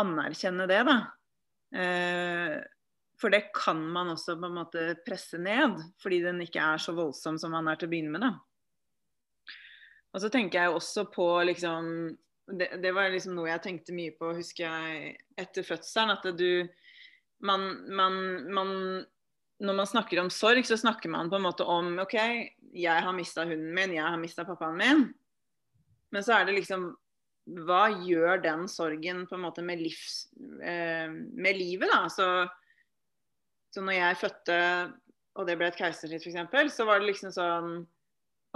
anerkjenne 0.00 0.66
det, 0.70 0.80
da. 0.86 0.96
Eh, 1.74 2.56
for 3.20 3.32
det 3.32 3.50
kan 3.52 3.80
man 3.92 4.14
også 4.14 4.38
på 4.40 4.48
en 4.48 4.56
måte 4.56 4.84
presse 5.04 5.38
ned, 5.40 5.76
fordi 6.00 6.22
den 6.24 6.40
ikke 6.44 6.62
er 6.62 6.80
så 6.80 6.94
voldsom 6.96 7.36
som 7.40 7.52
man 7.52 7.68
er 7.68 7.80
til 7.80 7.90
å 7.90 7.92
begynne 7.92 8.14
med. 8.14 8.24
da. 8.24 8.32
Og 10.10 10.22
så 10.24 10.30
tenker 10.32 10.62
jeg 10.62 10.74
også 10.74 11.06
på 11.12 11.26
liksom 11.46 11.90
det, 12.50 12.70
det, 12.82 12.90
var 12.96 13.12
liksom 13.12 13.36
noe 13.36 13.50
jeg 13.50 13.62
tenkte 13.62 13.94
mye 13.94 14.14
på, 14.18 14.32
husker 14.34 14.66
jeg, 14.66 15.12
etter 15.38 15.66
fødselen. 15.66 16.16
At 16.16 16.26
du 16.34 16.66
man, 17.46 17.68
man, 17.94 18.16
man, 18.52 18.72
Når 19.60 19.76
man 19.76 19.86
snakker 19.86 20.20
om 20.22 20.32
sorg, 20.32 20.64
så 20.66 20.76
snakker 20.80 21.12
man 21.12 21.30
på 21.30 21.38
en 21.38 21.44
måte 21.44 21.66
om 21.68 21.98
OK, 22.02 22.16
jeg 22.74 23.04
har 23.04 23.14
mista 23.16 23.44
hunden 23.44 23.74
min, 23.76 23.94
jeg 23.96 24.06
har 24.06 24.18
mista 24.20 24.44
pappaen 24.48 24.80
min. 24.80 25.04
Men 26.10 26.26
så 26.26 26.40
er 26.40 26.48
det 26.48 26.58
liksom 26.58 26.90
Hva 27.66 27.84
gjør 28.04 28.42
den 28.42 28.66
sorgen 28.70 29.24
på 29.28 29.36
en 29.36 29.44
måte 29.44 29.62
med, 29.64 29.80
livs, 29.82 30.26
eh, 30.62 31.10
med 31.10 31.56
livet, 31.56 31.90
da? 31.90 32.04
Så, 32.12 32.26
så 33.70 33.82
når 33.84 33.96
jeg 33.96 34.20
fødte, 34.24 34.58
og 35.38 35.46
det 35.46 35.56
ble 35.58 35.70
et 35.70 35.78
keisersnitt 35.78 36.26
f.eks., 36.26 36.76
så 36.76 36.86
var 36.88 37.00
det 37.00 37.10
liksom 37.12 37.34
sånn 37.34 37.74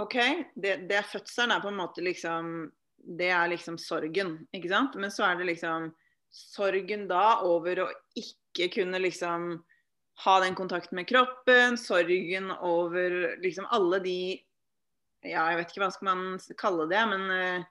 OK, 0.03 0.17
det, 0.59 0.89
det 0.89 1.05
fødselen 1.07 1.53
er 1.55 1.61
på 1.63 1.71
en 1.71 1.79
måte 1.79 2.03
liksom 2.03 2.67
Det 2.95 3.29
er 3.31 3.47
liksom 3.51 3.77
sorgen, 3.79 4.39
ikke 4.55 4.71
sant? 4.71 4.97
Men 4.99 5.13
så 5.13 5.27
er 5.27 5.39
det 5.39 5.47
liksom 5.51 5.91
sorgen 6.35 7.05
da 7.07 7.45
over 7.47 7.85
å 7.85 7.87
ikke 8.17 8.67
kunne 8.73 8.99
liksom 8.99 9.53
ha 10.25 10.33
den 10.43 10.55
kontakten 10.55 10.97
med 10.99 11.07
kroppen, 11.07 11.77
sorgen 11.79 12.49
over 12.55 13.35
liksom 13.43 13.67
alle 13.75 14.01
de 14.03 14.19
Ja, 15.25 15.47
jeg 15.49 15.59
vet 15.59 15.71
ikke 15.71 15.81
hva 15.85 15.93
skal 15.93 16.09
man 16.11 16.25
kalle 16.59 16.89
det, 16.91 17.01
men 17.09 17.23
uh, 17.31 17.63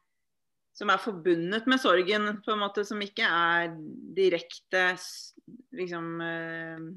som 0.74 0.90
er 0.90 1.02
forbundet 1.02 1.68
med 1.70 1.78
sorgen, 1.78 2.40
på 2.42 2.54
en 2.54 2.62
måte, 2.64 2.82
som 2.86 3.02
ikke 3.04 3.28
er 3.28 3.74
direkte 4.16 4.86
liksom 5.76 6.08
uh, 6.18 6.88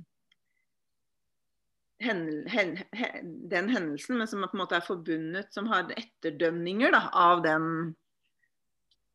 hen, 1.99 2.47
hen, 2.47 2.77
hen, 2.91 3.49
den 3.49 3.69
hendelsen, 3.69 4.17
men 4.17 4.27
som 4.27 4.43
på 4.45 4.57
en 4.57 4.61
måte 4.61 4.77
er 4.77 4.85
forbundet, 4.85 5.53
som 5.53 5.69
har 5.71 5.89
etterdømninger 5.97 6.93
da, 6.93 7.07
av 7.13 7.41
den 7.45 7.65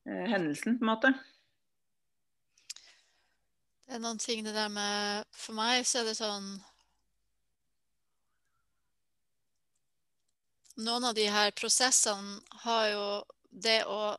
eh, 0.09 0.27
hendelsen, 0.33 0.79
på 0.81 0.87
en 0.87 0.91
måte. 0.91 1.13
Det 3.87 3.99
er 3.99 4.03
noen 4.03 4.21
ting 4.23 4.45
det 4.47 4.55
der 4.57 4.71
med 4.73 5.27
For 5.37 5.53
meg 5.53 5.83
så 5.85 6.01
er 6.01 6.07
det 6.09 6.17
sånn 6.17 6.55
Noen 10.81 11.05
av 11.05 11.13
de 11.19 11.27
her 11.29 11.51
prosessene 11.53 12.39
har 12.63 12.87
jo 12.89 13.07
det 13.53 13.83
å 13.85 14.15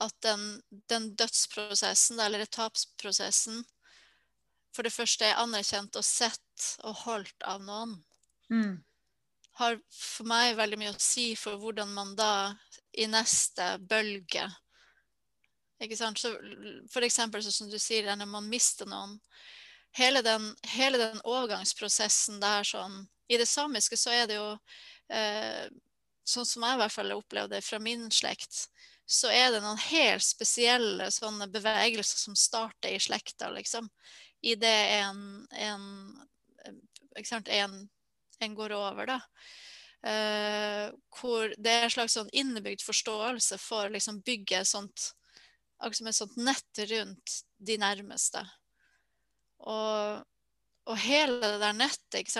At 0.00 0.14
den, 0.24 0.62
den 0.88 1.10
dødsprosessen, 1.18 2.22
eller 2.22 2.46
tapsprosessen, 2.46 3.64
for 4.74 4.86
det 4.86 4.94
første 4.94 5.26
er 5.26 5.40
anerkjent 5.42 5.96
og 5.98 6.06
sett 6.06 6.66
og 6.86 7.02
holdt 7.04 7.46
av 7.48 7.62
noen. 7.64 7.96
Mm. 8.50 8.78
Har 9.60 9.78
for 9.92 10.28
meg 10.30 10.56
veldig 10.58 10.78
mye 10.80 10.94
å 10.94 11.02
si 11.02 11.32
for 11.38 11.60
hvordan 11.60 11.92
man 11.94 12.14
da 12.18 12.32
i 12.98 13.06
neste 13.10 13.76
bølge 13.90 14.48
ikke 15.80 15.96
sant? 15.96 16.20
Så 16.20 16.34
for 16.92 17.04
eksempel 17.06 17.42
som 17.44 17.70
du 17.70 17.78
sier, 17.80 18.08
når 18.16 18.28
man 18.28 18.48
mister 18.50 18.88
noen. 18.88 19.16
Hele 19.96 20.22
den, 20.22 20.52
hele 20.70 21.00
den 21.00 21.22
overgangsprosessen 21.26 22.36
der 22.38 22.62
sånn 22.62 23.08
I 23.26 23.40
det 23.40 23.48
samiske 23.50 23.96
så 23.98 24.12
er 24.14 24.28
det 24.30 24.36
jo 24.36 24.52
eh, 25.10 25.64
Sånn 26.30 26.46
som 26.46 26.62
jeg 26.62 26.76
i 26.76 26.78
hvert 26.78 26.94
fall 26.94 27.10
opplevde 27.16 27.56
det 27.56 27.64
fra 27.66 27.80
min 27.82 28.04
slekt, 28.14 28.68
så 29.02 29.32
er 29.34 29.48
det 29.50 29.64
noen 29.64 29.80
helt 29.88 30.22
spesielle 30.22 31.08
sånne 31.10 31.48
bevegelser 31.50 32.20
som 32.20 32.36
starter 32.38 32.92
i 32.94 33.00
slekta, 33.02 33.48
liksom. 33.50 33.88
Idet 34.40 34.84
en, 34.96 35.46
en, 35.52 35.82
en, 37.46 37.88
en 38.40 38.54
går 38.54 38.72
over, 38.76 39.06
da. 39.06 39.20
Uh, 40.00 40.88
hvor 41.12 41.52
det 41.60 41.72
er 41.74 41.82
en 41.84 41.92
slags 41.92 42.14
sånn 42.16 42.30
innebygd 42.32 42.80
forståelse 42.80 43.58
for 43.60 43.90
liksom 43.92 44.22
bygge 44.24 44.62
sånt 44.64 45.10
akkurat 45.80 46.08
et 46.08 46.16
sånt 46.16 46.38
nett 46.40 46.80
rundt 46.88 47.34
de 47.60 47.76
nærmeste. 47.80 48.40
Og, 49.60 50.22
og 50.88 51.00
hele 51.04 51.40
det 51.44 51.60
der 51.60 51.76
nettet, 51.76 52.32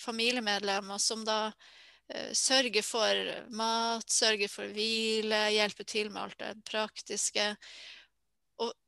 familiemedlemmer 0.00 1.00
som 1.00 1.24
da 1.28 1.50
uh, 1.50 2.32
sørger 2.32 2.84
for 2.84 3.32
mat, 3.56 4.08
sørger 4.08 4.52
for 4.52 4.72
hvile, 4.72 5.42
hjelper 5.56 5.88
til 5.88 6.12
med 6.12 6.22
alt 6.22 6.40
det 6.40 6.54
praktiske. 6.68 7.50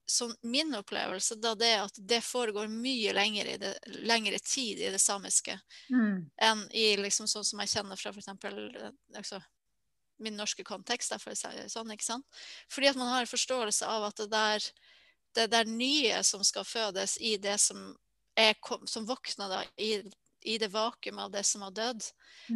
Sånn 0.09 0.33
min 0.42 0.73
opplevelse 0.75 1.37
da 1.37 1.51
det 1.59 1.66
er 1.75 1.83
at 1.85 1.99
det 2.09 2.23
foregår 2.25 2.68
mye 2.73 3.12
lengre, 3.12 3.55
i 3.55 3.59
det, 3.61 3.75
lengre 4.09 4.38
tid 4.40 4.81
i 4.81 4.90
det 4.94 5.01
samiske 5.03 5.59
Mm. 5.92 6.31
enn 6.40 6.62
i 6.73 6.97
liksom 6.97 7.27
sånn 7.29 7.44
som 7.44 7.61
jeg 7.61 7.68
kjenner 7.75 7.97
fra 8.01 8.11
f.eks. 8.14 8.29
Altså, 9.16 9.40
min 10.18 10.37
norske 10.37 10.64
kontekst. 10.64 11.12
Derfor 11.12 11.35
jeg 11.37 11.71
sånn, 11.71 11.92
ikke 11.92 12.05
sant? 12.05 12.27
Fordi 12.73 12.88
at 12.88 12.97
man 12.97 13.09
har 13.12 13.21
en 13.21 13.31
forståelse 13.31 13.87
av 13.87 14.09
at 14.09 14.16
det 14.16 14.31
der, 14.33 14.71
det 15.35 15.51
der 15.53 15.64
nye 15.68 16.23
som 16.25 16.42
skal 16.44 16.64
fødes 16.64 17.18
i 17.21 17.37
det 17.37 17.59
som, 17.61 17.94
er, 18.37 18.55
som 18.87 19.07
våkner 19.07 19.49
da, 19.53 19.61
i, 19.77 20.03
i 20.42 20.57
det 20.59 20.73
vakuumet 20.73 21.25
av 21.29 21.31
det 21.37 21.44
som 21.44 21.62
har 21.62 21.71
dødd, 21.77 22.03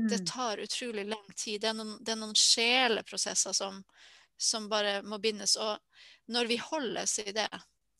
det 0.08 0.20
Mm. 0.22 0.26
tar 0.26 0.58
utrolig 0.58 1.04
lang 1.06 1.28
tid. 1.36 1.60
Det 1.60 1.68
er 1.68 1.74
noen, 1.74 1.98
det 2.00 2.12
er 2.12 2.16
noen 2.16 2.34
sjeleprosesser 2.34 3.52
som, 3.52 3.84
som 4.38 4.68
bare 4.68 5.02
må 5.02 5.18
bindes. 5.20 5.56
Og 5.56 5.78
når 6.32 6.50
vi 6.50 6.58
holdes 6.62 7.18
i 7.22 7.32
det, 7.34 7.48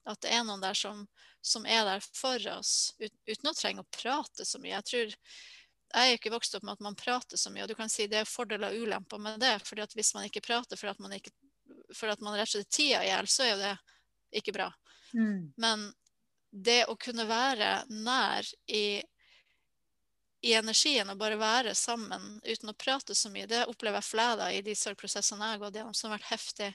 at 0.09 0.23
det 0.25 0.33
er 0.35 0.45
noen 0.47 0.63
der 0.63 0.77
som, 0.79 1.05
som 1.45 1.67
er 1.67 1.85
der 1.87 2.05
for 2.17 2.43
oss, 2.53 2.93
ut, 2.99 3.15
uten 3.29 3.51
å 3.51 3.57
trenge 3.57 3.85
å 3.85 3.93
prate 3.95 4.47
så 4.49 4.61
mye. 4.63 4.75
Jeg 4.79 4.89
tror 4.91 5.15
jeg 5.93 6.09
er 6.09 6.17
ikke 6.17 6.33
vokst 6.33 6.55
opp 6.57 6.65
med 6.65 6.79
at 6.79 6.85
man 6.85 6.97
prater 6.97 7.37
så 7.37 7.53
mye, 7.53 7.67
og 7.67 7.73
du 7.73 7.77
kan 7.77 7.91
si 7.93 8.07
det 8.09 8.23
er 8.23 8.29
fordeler 8.29 8.73
og 8.73 8.87
ulemper 8.87 9.21
med 9.21 9.41
det. 9.43 9.59
fordi 9.67 9.85
at 9.85 9.95
hvis 9.97 10.15
man 10.17 10.25
ikke 10.29 10.45
prater 10.45 10.81
for 10.81 10.89
at 10.89 11.01
man, 11.03 11.13
ikke, 11.13 11.35
for 11.95 12.13
at 12.13 12.23
man 12.25 12.39
rett 12.39 12.49
og 12.49 12.57
slett 12.57 12.73
tida 12.73 13.03
i 13.05 13.11
hjel, 13.11 13.29
så 13.29 13.45
er 13.45 13.51
jo 13.51 13.59
det 13.61 13.75
ikke 14.41 14.55
bra. 14.57 14.71
Mm. 15.13 15.53
Men 15.61 15.91
det 16.53 16.85
å 16.89 16.97
kunne 17.01 17.27
være 17.29 17.85
nær 17.93 18.49
i, 18.73 19.03
i 20.43 20.55
energien 20.59 21.11
og 21.13 21.21
bare 21.21 21.39
være 21.39 21.75
sammen 21.79 22.41
uten 22.43 22.73
å 22.73 22.79
prate 22.79 23.15
så 23.15 23.31
mye, 23.31 23.47
det 23.47 23.63
opplever 23.71 24.01
jeg 24.01 24.11
flere 24.11 24.49
i 24.57 24.63
de 24.67 24.75
sorgprosessene 24.79 25.47
jeg 25.47 25.55
har 25.55 25.63
gått 25.63 25.79
gjennom 25.79 25.95
som 25.95 26.11
har 26.11 26.19
vært 26.19 26.33
heftig. 26.33 26.71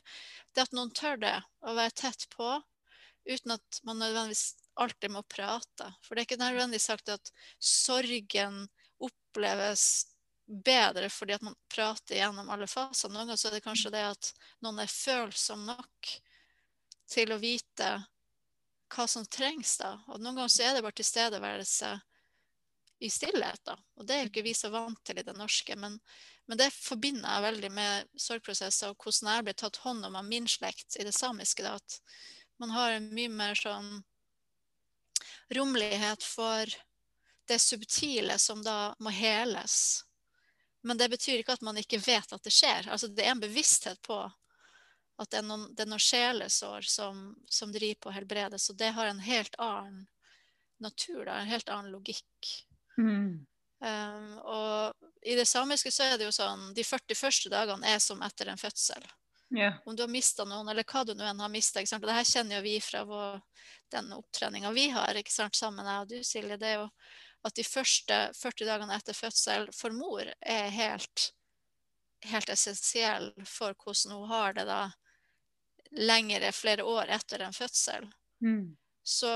Det 0.56 0.64
at 0.64 0.76
noen 0.76 0.94
tør 0.96 1.20
det, 1.20 1.36
å 1.68 1.76
være 1.76 1.96
tett 2.00 2.28
på, 2.32 2.54
uten 3.28 3.58
at 3.58 3.82
man 3.84 4.00
nødvendigvis 4.00 4.56
alltid 4.80 5.12
må 5.12 5.24
prate. 5.28 5.90
For 6.06 6.16
det 6.16 6.24
er 6.24 6.30
ikke 6.30 6.40
nødvendigvis 6.40 6.88
sagt 6.94 7.12
at 7.12 7.34
sorgen 7.60 8.64
oppleves 9.04 10.08
bedre 10.48 11.10
fordi 11.12 11.36
at 11.36 11.44
man 11.44 11.58
prater 11.68 12.22
gjennom 12.22 12.48
alle 12.54 12.70
faser. 12.72 13.12
Noen 13.12 13.26
ganger 13.28 13.42
så 13.42 13.50
er 13.50 13.58
det 13.58 13.66
kanskje 13.66 13.92
det 13.98 14.06
at 14.14 14.32
noen 14.64 14.80
er 14.80 14.92
følsom 14.92 15.68
nok 15.68 16.14
til 17.12 17.36
å 17.36 17.42
vite 17.42 17.90
hva 18.96 19.08
som 19.12 19.28
trengs 19.28 19.76
da. 19.82 19.98
Og 20.08 20.22
noen 20.22 20.40
ganger 20.40 20.56
så 20.56 20.70
er 20.70 20.78
det 20.78 20.86
bare 20.88 20.96
tilstedeværelse 21.02 21.98
i 23.00 23.10
stillhet 23.10 23.62
da. 23.66 23.76
Og 23.98 24.08
det 24.08 24.16
er 24.16 24.24
jo 24.24 24.32
ikke 24.32 24.46
vi 24.48 24.56
så 24.58 24.72
vant 24.74 25.00
til 25.06 25.20
i 25.22 25.26
det 25.26 25.36
norske, 25.38 25.76
men, 25.78 26.00
men 26.50 26.60
det 26.60 26.72
forbinder 26.74 27.30
jeg 27.30 27.46
veldig 27.46 27.72
med 27.76 28.10
sorgprosesser 28.18 28.92
og 28.92 29.04
hvordan 29.04 29.32
jeg 29.36 29.48
ble 29.48 29.56
tatt 29.62 29.82
hånd 29.84 30.08
om 30.08 30.18
av 30.18 30.26
min 30.26 30.50
slekt 30.50 30.98
i 30.98 31.06
det 31.06 31.14
samiske. 31.16 31.64
da, 31.64 31.76
at 31.78 32.00
man 32.58 32.74
har 32.74 32.96
en 32.96 33.12
mye 33.14 33.30
mer 33.30 33.58
sånn 33.58 34.02
rommelighet 35.54 36.26
for 36.26 36.74
det 37.48 37.60
subtile 37.64 38.38
som 38.42 38.64
da 38.64 38.96
må 39.00 39.14
heles. 39.14 40.04
Men 40.84 40.98
det 40.98 41.10
betyr 41.10 41.42
ikke 41.42 41.56
at 41.58 41.64
man 41.66 41.78
ikke 41.80 42.02
vet 42.04 42.34
at 42.34 42.44
det 42.44 42.54
skjer. 42.54 42.90
Altså 42.92 43.08
Det 43.08 43.24
er 43.26 43.36
en 43.36 43.44
bevissthet 43.44 44.02
på 44.02 44.20
at 45.18 45.32
det 45.32 45.40
er 45.40 45.48
noen, 45.48 45.66
det 45.74 45.86
er 45.86 45.90
noen 45.90 46.04
sjelesår 46.04 46.86
som, 46.86 47.22
som 47.50 47.72
driver 47.74 48.02
på 48.06 48.14
helbredes. 48.14 48.70
Og 48.70 48.78
det 48.78 48.92
har 48.94 49.10
en 49.10 49.24
helt 49.24 49.56
annen 49.62 50.06
natur, 50.84 51.26
da, 51.26 51.40
en 51.40 51.50
helt 51.50 51.70
annen 51.74 51.92
logikk. 51.92 52.52
Mm. 52.98 53.46
Um, 53.78 54.30
og 54.42 55.08
i 55.22 55.36
det 55.38 55.46
samiske 55.46 55.92
så 55.94 56.08
er 56.08 56.18
det 56.18 56.26
jo 56.26 56.34
sånn 56.34 56.72
de 56.74 56.84
40 56.86 57.18
første 57.20 57.52
dagene 57.54 57.94
er 57.94 58.02
som 58.02 58.22
etter 58.26 58.50
en 58.50 58.60
fødsel. 58.62 59.06
Yeah. 59.56 59.78
Om 59.86 59.96
du 59.96 60.04
har 60.04 60.12
mista 60.12 60.44
noen, 60.44 60.68
eller 60.68 60.84
hva 60.84 61.06
du 61.08 61.14
nå 61.16 61.24
enn 61.24 61.40
har 61.40 61.52
mista. 61.52 61.80
Det 61.80 62.18
her 62.18 62.28
kjenner 62.28 62.58
jo 62.58 62.66
vi 62.66 62.76
fra 62.84 63.06
vår, 63.08 63.40
den 63.94 64.12
opptreninga 64.18 64.74
vi 64.76 64.90
har 64.92 65.16
ikke 65.16 65.32
sant, 65.32 65.56
sammen, 65.56 65.88
jeg 65.88 66.04
og 66.04 66.12
du, 66.12 66.18
Silje. 66.24 66.58
Det 66.60 66.68
er 66.74 66.82
jo 66.82 66.90
at 67.48 67.56
de 67.56 67.64
første 67.64 68.18
40 68.36 68.68
dagene 68.68 68.98
etter 68.98 69.16
fødsel 69.16 69.70
for 69.76 69.96
mor 69.96 70.28
er 70.42 70.72
helt, 70.74 71.30
helt 72.28 72.50
essensiell 72.52 73.30
for 73.46 73.78
hvordan 73.78 74.18
hun 74.18 74.28
har 74.34 74.58
det 74.58 74.66
da 74.68 74.82
lengre, 75.96 76.52
flere 76.52 76.84
år 76.84 77.14
etter 77.16 77.46
en 77.46 77.56
fødsel. 77.56 78.10
Mm. 78.44 78.76
Så 79.04 79.32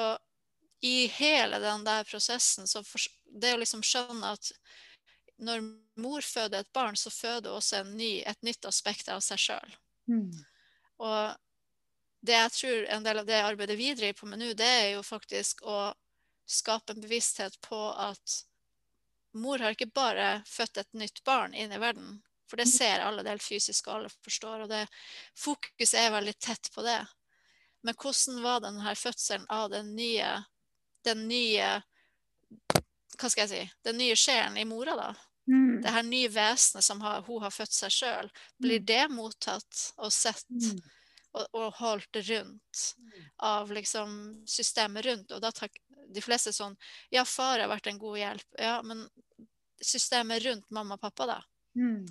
i 0.81 1.07
hele 1.13 1.59
den 1.61 1.83
der 1.85 2.03
prosessen, 2.09 2.67
så 2.67 2.81
for, 2.83 3.01
det 3.25 3.53
å 3.53 3.61
liksom 3.61 3.83
skjønne 3.85 4.33
at 4.33 4.51
når 5.41 5.63
mor 6.01 6.25
føder 6.25 6.61
et 6.61 6.73
barn, 6.73 6.97
så 6.97 7.09
føder 7.13 7.53
også 7.53 7.81
en 7.81 7.95
ny, 7.97 8.21
et 8.25 8.41
nytt 8.45 8.65
aspekt 8.69 9.09
av 9.09 9.21
seg 9.25 9.41
sjøl. 9.41 9.75
Mm. 10.09 10.29
Og 11.01 11.37
det 12.21 12.37
jeg 12.37 12.53
tror 12.57 12.87
en 12.95 13.05
del 13.05 13.21
av 13.21 13.29
det 13.29 13.37
jeg 13.37 13.47
arbeider 13.49 13.79
videre 13.79 14.13
på 14.17 14.29
med 14.29 14.41
nå, 14.41 14.51
det 14.57 14.69
er 14.69 14.89
jo 14.95 15.05
faktisk 15.05 15.63
å 15.65 15.79
skape 16.49 16.93
en 16.93 17.01
bevissthet 17.01 17.57
på 17.65 17.79
at 17.97 18.41
mor 19.37 19.61
har 19.63 19.73
ikke 19.73 19.93
bare 19.95 20.41
født 20.49 20.81
et 20.81 20.93
nytt 20.97 21.23
barn 21.25 21.55
inn 21.57 21.73
i 21.73 21.81
verden. 21.81 22.19
For 22.51 22.59
det 22.59 22.67
ser 22.67 22.99
alle, 22.99 23.23
det 23.23 23.31
er 23.31 23.37
helt 23.37 23.47
fysisk, 23.47 23.87
og 23.87 23.93
alle 23.95 24.09
forstår. 24.25 24.65
Og 24.65 24.71
det 24.71 24.83
fokuset 25.39 26.01
er 26.01 26.11
veldig 26.11 26.33
tett 26.35 26.67
på 26.73 26.83
det. 26.83 26.99
Men 27.87 27.95
hvordan 27.95 28.41
var 28.43 28.59
denne 28.65 28.95
fødselen 28.99 29.45
av 29.49 29.69
den 29.71 29.93
nye, 29.95 30.33
den 31.07 31.27
nye 31.29 31.81
Hva 33.17 33.29
skal 33.29 33.43
jeg 33.45 33.51
si? 33.51 33.73
Den 33.85 33.99
nye 34.01 34.15
sjelen 34.17 34.57
i 34.57 34.65
mora, 34.65 34.95
da? 34.97 35.09
Mm. 35.51 35.81
Det 35.83 35.91
her 35.93 36.03
nye 36.07 36.29
vesenet 36.31 36.85
som 36.85 37.01
har, 37.03 37.21
hun 37.27 37.41
har 37.43 37.51
født 37.53 37.73
seg 37.75 37.93
sjøl. 37.93 38.29
Blir 38.61 38.79
det 38.85 39.03
mottatt 39.11 39.91
og 39.97 40.11
sett 40.13 40.45
Mm. 40.49 40.79
og, 41.33 41.45
og 41.53 41.73
holdt 41.79 42.17
rundt 42.27 42.81
av 43.39 43.71
liksom 43.71 44.43
systemet 44.47 45.05
rundt? 45.05 45.31
Og 45.31 45.41
da 45.41 45.51
tar 45.51 45.69
de 46.11 46.21
fleste 46.21 46.53
sånn 46.53 46.75
Ja, 47.11 47.23
far 47.25 47.59
har 47.59 47.69
vært 47.71 47.87
en 47.87 47.99
god 48.01 48.17
hjelp. 48.17 48.47
Ja, 48.59 48.81
men 48.81 49.05
systemet 49.81 50.43
rundt 50.45 50.69
mamma 50.69 50.97
og 50.97 51.01
pappa, 51.01 51.25
da? 51.25 51.39
Mm. 51.77 52.05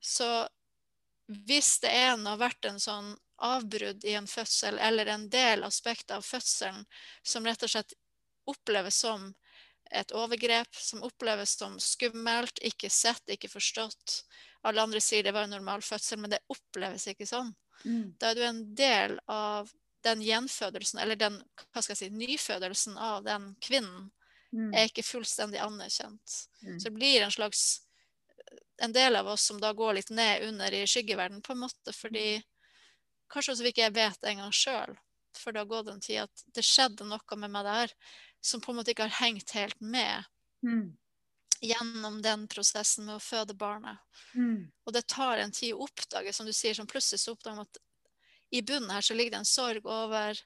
Så 0.00 0.46
hvis 1.26 1.78
det 1.80 1.90
er 1.90 2.16
noe 2.20 2.36
vært 2.38 2.66
en 2.68 2.80
sånn 2.80 3.14
avbrudd 3.36 4.04
i 4.04 4.14
en 4.14 4.26
fødsel, 4.26 4.78
eller 4.78 5.06
en 5.06 5.28
del 5.30 5.64
aspekt 5.64 6.10
av 6.10 6.22
fødselen 6.22 6.84
som 7.22 7.46
rett 7.46 7.62
og 7.62 7.70
slett 7.70 7.94
oppleves 8.46 8.96
som 9.00 9.34
et 9.90 10.12
overgrep, 10.16 10.74
som 10.74 11.02
oppleves 11.04 11.56
som 11.58 11.78
skummelt, 11.80 12.58
ikke 12.62 12.90
sett, 12.90 13.22
ikke 13.28 13.48
forstått. 13.52 14.24
Alle 14.64 14.82
andre 14.82 15.00
sier 15.00 15.22
det 15.22 15.32
var 15.36 15.44
en 15.44 15.54
normal 15.56 15.82
fødsel, 15.84 16.18
men 16.18 16.32
det 16.32 16.42
oppleves 16.48 17.06
ikke 17.12 17.26
sånn. 17.28 17.52
Mm. 17.84 18.14
Da 18.18 18.30
er 18.30 18.34
du 18.38 18.44
en 18.46 18.62
del 18.74 19.18
av 19.28 19.70
den 20.04 20.22
gjenfødelsen, 20.24 21.00
eller 21.00 21.16
den 21.16 21.38
hva 21.72 21.82
skal 21.82 21.94
jeg 21.94 22.02
si, 22.02 22.10
nyfødelsen 22.10 22.98
av 22.98 23.24
den 23.24 23.54
kvinnen, 23.60 24.10
Mm. 24.54 24.70
er 24.70 24.84
ikke 24.86 25.02
fullstendig 25.02 25.58
anerkjent. 25.58 26.34
Mm. 26.62 26.78
Så 26.78 26.84
det 26.84 26.92
blir 26.94 27.22
en 27.22 27.32
slags 27.34 27.80
en 28.78 28.92
del 28.92 29.16
av 29.16 29.26
oss 29.26 29.42
som 29.42 29.60
da 29.60 29.72
går 29.72 29.94
litt 29.94 30.10
ned 30.10 30.44
under 30.48 30.72
i 30.72 30.84
skyggeverden, 30.86 31.42
på 31.42 31.52
en 31.52 31.58
måte, 31.58 31.92
fordi 31.92 32.42
kanskje 33.34 33.54
også 33.54 33.66
ikke 33.68 33.88
ikke 33.88 33.96
vet 33.98 34.28
engang 34.30 34.52
sjøl, 34.54 34.94
for 35.36 35.52
det 35.52 35.64
har 35.64 35.70
gått 35.70 35.90
en 35.92 36.04
tid, 36.04 36.24
at 36.24 36.44
det 36.54 36.64
skjedde 36.66 37.06
noe 37.08 37.40
med 37.40 37.52
meg 37.52 37.66
der 37.66 37.94
som 38.44 38.62
på 38.62 38.72
en 38.72 38.78
måte 38.80 38.92
ikke 38.94 39.08
har 39.08 39.24
hengt 39.24 39.56
helt 39.56 39.80
med 39.80 40.30
Mm. 40.64 40.96
gjennom 41.60 42.22
den 42.22 42.46
prosessen 42.48 43.04
med 43.04 43.18
å 43.18 43.22
føde 43.22 43.54
barnet. 43.56 44.00
Mm. 44.32 44.70
Og 44.86 44.92
det 44.96 45.06
tar 45.12 45.42
en 45.42 45.52
tid 45.52 45.74
å 45.74 45.84
oppdage, 45.84 46.32
som 46.32 46.46
du 46.46 46.52
sier, 46.56 46.74
som 46.76 46.88
plutselig 46.88 47.20
så 47.20 47.34
oppdager 47.34 47.58
man 47.58 47.68
at 47.68 47.80
i 48.54 48.62
bunnen 48.62 48.90
her 48.90 49.04
så 49.04 49.16
ligger 49.16 49.34
det 49.34 49.42
en 49.42 49.48
sorg 49.48 49.84
over 49.84 50.40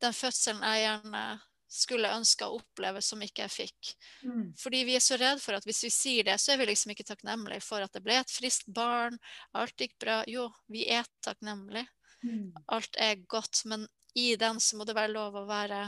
den 0.00 0.14
fødselen 0.14 0.64
jeg 0.64 0.84
gjerne 0.86 1.22
skulle 1.68 2.10
ønske 2.16 2.46
å 2.46 2.56
oppleve 2.62 3.02
som 3.04 3.20
ikke 3.24 3.44
jeg 3.44 3.54
fikk. 3.54 3.90
Mm. 4.24 4.54
Fordi 4.56 4.82
vi 4.88 4.96
er 4.96 5.04
så 5.04 5.18
redd 5.20 5.42
for 5.44 5.58
at 5.58 5.66
hvis 5.68 5.82
vi 5.84 5.90
sier 5.92 6.24
det, 6.24 6.38
så 6.40 6.54
er 6.54 6.62
vi 6.62 6.70
liksom 6.70 6.94
ikke 6.94 7.04
takknemlige 7.10 7.64
for 7.64 7.84
at 7.84 7.92
det 7.92 8.02
ble 8.06 8.16
et 8.22 8.32
friskt 8.32 8.70
barn, 8.72 9.18
alt 9.52 9.76
gikk 9.76 9.98
bra. 10.00 10.22
Jo, 10.30 10.48
vi 10.72 10.86
er 10.88 11.04
takknemlige. 11.24 11.84
Mm. 12.24 12.52
Alt 12.74 12.96
er 12.98 13.24
godt, 13.26 13.62
men 13.64 13.86
i 14.14 14.34
den 14.36 14.60
så 14.60 14.76
må 14.76 14.86
det 14.88 14.96
være 14.98 15.14
lov 15.14 15.36
å 15.38 15.46
være 15.48 15.84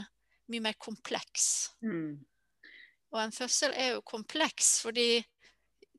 mye 0.51 0.63
mer 0.63 0.77
kompleks. 0.79 1.71
Mm. 1.83 2.19
Og 3.11 3.19
en 3.19 3.33
fødsel 3.35 3.73
er 3.75 3.95
jo 3.95 4.03
kompleks, 4.07 4.77
fordi 4.83 5.23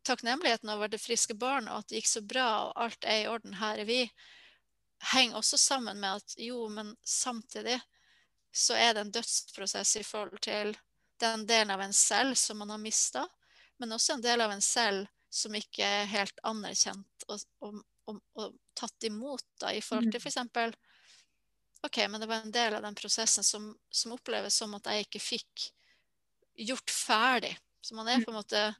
takknemligheten 0.06 0.70
over 0.72 0.90
det 0.90 1.00
friske 1.00 1.34
barnet 1.38 1.70
og 1.70 1.82
at 1.82 1.90
det 1.90 2.00
gikk 2.00 2.10
så 2.10 2.22
bra 2.26 2.46
og 2.66 2.72
alt 2.84 3.04
er 3.06 3.22
i 3.22 3.28
orden, 3.30 3.54
her 3.60 3.82
er 3.82 3.88
vi, 3.88 4.00
henger 5.12 5.38
også 5.38 5.58
sammen 5.58 6.00
med 6.00 6.22
at 6.22 6.34
jo, 6.38 6.66
men 6.70 6.94
samtidig 7.06 7.78
så 8.52 8.76
er 8.78 8.94
det 8.94 9.04
en 9.04 9.14
dødsprosess 9.14 9.96
i 9.96 10.04
forhold 10.06 10.42
til 10.44 10.74
den 11.22 11.46
delen 11.46 11.72
av 11.74 11.82
en 11.82 11.94
selv 11.94 12.34
som 12.38 12.58
man 12.58 12.70
har 12.74 12.82
mista, 12.82 13.24
men 13.78 13.94
også 13.94 14.16
en 14.16 14.24
del 14.24 14.42
av 14.44 14.52
en 14.54 14.64
selv 14.64 15.06
som 15.32 15.54
ikke 15.56 15.86
er 15.86 16.10
helt 16.10 16.38
anerkjent 16.46 17.26
og, 17.28 17.40
og, 17.64 17.80
og, 18.10 18.18
og 18.38 18.56
tatt 18.78 19.06
imot 19.08 19.44
da, 19.60 19.72
i 19.72 19.82
forhold 19.84 20.12
til 20.12 20.20
f.eks. 20.22 20.38
OK, 21.82 21.98
men 22.08 22.20
det 22.22 22.28
var 22.30 22.44
en 22.44 22.54
del 22.54 22.74
av 22.78 22.82
den 22.84 22.94
prosessen 22.94 23.44
som, 23.44 23.72
som 23.90 24.14
oppleves 24.14 24.54
som 24.54 24.74
at 24.78 24.86
jeg 24.86 25.06
ikke 25.08 25.22
fikk 25.22 25.66
gjort 26.68 26.90
ferdig. 26.94 27.56
Så 27.82 27.96
man 27.98 28.08
er 28.08 28.22
på 28.22 28.30
en 28.30 28.38
måte 28.38 28.74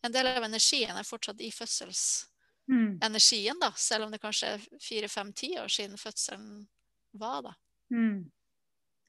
En 0.00 0.12
del 0.12 0.26
av 0.30 0.42
energien 0.46 0.96
er 0.96 1.04
fortsatt 1.04 1.42
i 1.44 1.50
fødselsenergien, 1.52 2.26
Mm. 2.70 3.60
da, 3.60 3.68
selv 3.76 4.04
om 4.04 4.10
det 4.14 4.20
kanskje 4.22 4.54
er 4.54 4.62
fire-fem-ti 4.80 5.58
år 5.58 5.68
siden 5.68 5.98
fødselen 5.98 6.68
var, 7.12 7.42
da. 7.42 7.52
Mm. 7.92 8.30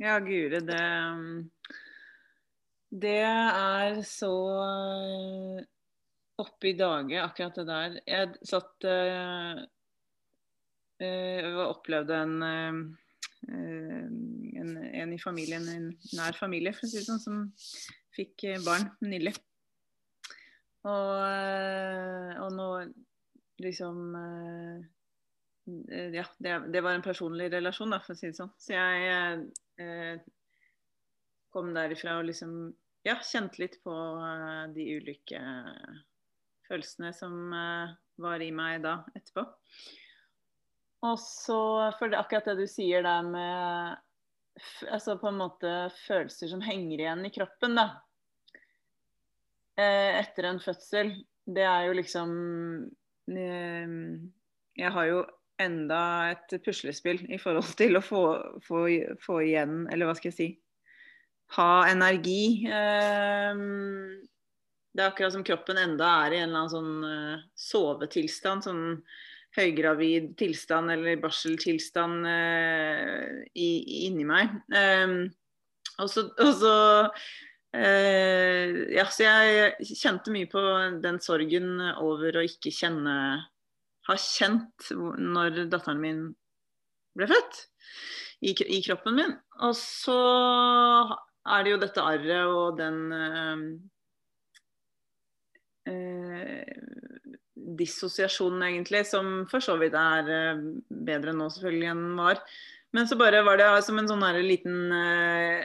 Ja, 0.02 0.20
guri, 0.20 0.50
det 0.50 0.66
Det 2.92 3.22
er 3.24 4.02
så 4.04 4.34
oppe 6.40 6.72
i 6.72 6.78
dage, 6.78 7.22
akkurat 7.22 7.56
det 7.56 7.68
der. 7.68 8.00
Jeg 8.08 8.34
satt 8.48 8.88
øh, 8.88 9.62
øh, 11.02 11.58
opplevde 11.66 12.18
en, 12.24 12.44
øh, 12.44 14.08
en, 14.62 14.78
en 14.78 15.14
i 15.14 15.20
familien, 15.20 15.68
en 15.70 15.88
nær 16.18 16.38
familie, 16.40 16.74
for 16.74 16.88
å 16.88 16.92
si 16.92 17.02
det 17.02 17.08
sånn, 17.10 17.24
som 17.24 17.44
fikk 18.16 18.48
barn 18.66 18.90
nylig. 19.06 19.36
Og, 20.90 21.14
og 22.42 22.54
nå 22.58 22.68
liksom 23.62 24.16
ja, 25.94 26.24
det, 26.42 26.54
det, 26.74 26.82
var 26.82 26.96
en 26.96 27.06
personlig 27.06 27.52
relasjon, 27.54 27.94
da, 27.94 28.00
for 28.02 28.16
å 28.16 28.18
si 28.18 28.32
det 28.32 28.40
sånn. 28.40 28.50
Så 28.58 28.74
jeg 28.74 30.24
kom 31.54 31.70
derifra 31.76 32.18
og 32.18 32.26
liksom 32.32 32.56
ja, 33.06 33.20
kjente 33.22 33.62
litt 33.62 33.78
på 33.86 33.94
de 34.74 34.88
ulike 34.98 35.42
følelsene 36.72 37.12
som 37.16 37.52
eh, 37.56 37.98
var 38.24 38.44
i 38.44 38.52
meg 38.56 38.82
da 38.86 39.02
etterpå. 39.18 39.46
Og 41.02 41.18
så, 41.20 41.60
for 41.98 42.14
akkurat 42.14 42.52
det 42.52 42.62
du 42.62 42.70
sier 42.70 43.04
der 43.06 43.26
med 43.26 44.00
altså 44.92 45.16
på 45.18 45.32
en 45.32 45.40
måte 45.40 45.74
følelser 46.04 46.52
som 46.52 46.64
henger 46.64 47.00
igjen 47.00 47.26
i 47.26 47.34
kroppen, 47.34 47.78
da. 47.80 47.88
Eh, 49.80 50.20
etter 50.22 50.50
en 50.50 50.62
fødsel. 50.62 51.14
Det 51.42 51.64
er 51.66 51.88
jo 51.88 51.94
liksom 51.98 52.32
eh, 53.34 53.94
Jeg 54.78 54.92
har 54.94 55.08
jo 55.10 55.24
enda 55.62 56.02
et 56.36 56.54
puslespill 56.66 57.24
i 57.34 57.40
forhold 57.42 57.74
til 57.82 57.98
å 57.98 58.04
få, 58.06 58.26
få, 58.66 58.86
få 59.24 59.42
igjen, 59.48 59.86
eller 59.92 60.10
hva 60.10 60.18
skal 60.18 60.32
jeg 60.34 60.38
si 60.38 60.50
Ha 61.58 61.84
energi. 61.92 62.64
Um, 62.72 64.22
det 64.92 65.04
er 65.04 65.12
akkurat 65.12 65.36
som 65.36 65.44
kroppen 65.48 65.80
enda 65.80 66.08
er 66.26 66.36
i 66.36 66.40
en 66.42 66.50
eller 66.50 66.64
annen 66.64 66.74
sånn 66.74 67.06
uh, 67.06 67.44
sovetilstand. 67.56 68.66
Sånn 68.68 68.86
høygravid 69.56 70.32
tilstand 70.40 70.94
eller 70.94 71.20
barseltilstand 71.20 72.28
uh, 72.28 73.40
i, 73.52 73.70
inni 74.08 74.26
meg. 74.28 74.54
Um, 74.72 75.16
og 76.02 76.12
så, 76.12 76.26
og 76.40 76.52
så 76.60 76.76
uh, 77.08 78.68
Ja, 78.92 79.08
så 79.12 79.26
jeg 79.28 79.90
kjente 79.96 80.34
mye 80.34 80.50
på 80.52 80.62
den 81.04 81.20
sorgen 81.24 81.74
over 82.00 82.40
å 82.40 82.46
ikke 82.48 82.72
kjenne 82.74 83.16
Ha 84.08 84.16
kjent 84.18 84.92
når 84.92 85.66
datteren 85.72 86.02
min 86.02 86.24
ble 87.16 87.28
født 87.30 87.66
i, 88.42 88.52
i, 88.52 88.82
kroppen 88.82 89.18
min. 89.18 89.34
Og 89.62 89.76
så 89.78 90.18
er 91.52 91.64
det 91.64 91.74
jo 91.74 91.82
dette 91.82 92.06
arret 92.06 92.50
og 92.50 92.80
den 92.80 93.02
eh, 93.14 93.40
eh, 93.42 93.66
dissosiasjonen, 97.78 98.64
egentlig, 98.68 99.06
som 99.10 99.46
for 99.52 99.64
så 99.64 99.78
vidt 99.82 99.96
er 99.98 100.32
eh, 100.32 100.64
bedre 100.90 101.36
nå 101.36 101.50
selvfølgelig 101.54 101.92
enn 101.92 102.04
den 102.08 102.18
var. 102.20 102.42
Men 102.96 103.08
så 103.08 103.16
bare 103.20 103.44
var 103.48 103.60
det 103.60 103.70
som 103.86 104.00
en 104.02 104.10
sånn 104.10 104.26
her 104.26 104.42
liten 104.44 104.92
eh, 104.96 105.64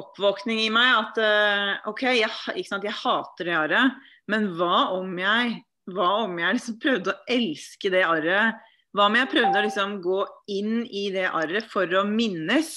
oppvåkning 0.00 0.60
i 0.66 0.70
meg 0.74 0.92
at 0.98 1.20
eh, 1.24 1.72
OK, 1.90 2.04
jeg, 2.18 2.30
jeg 2.60 2.96
hater 3.02 3.48
det 3.48 3.56
arret, 3.56 3.98
men 4.30 4.50
hva 4.58 4.90
om 4.98 5.16
jeg 5.18 5.60
hva 5.90 6.10
om 6.24 6.36
jeg 6.38 6.56
liksom 6.56 6.78
prøvde 6.82 7.14
å 7.14 7.22
elske 7.30 7.90
det 7.92 8.02
arret? 8.06 8.58
Hva 8.94 9.06
om 9.06 9.16
jeg 9.18 9.30
prøvde 9.30 9.58
å 9.58 9.64
liksom 9.64 9.96
gå 10.04 10.20
inn 10.52 10.84
i 10.86 11.08
det 11.14 11.26
arret 11.26 11.66
for 11.70 11.90
å 11.98 12.04
minnes 12.06 12.74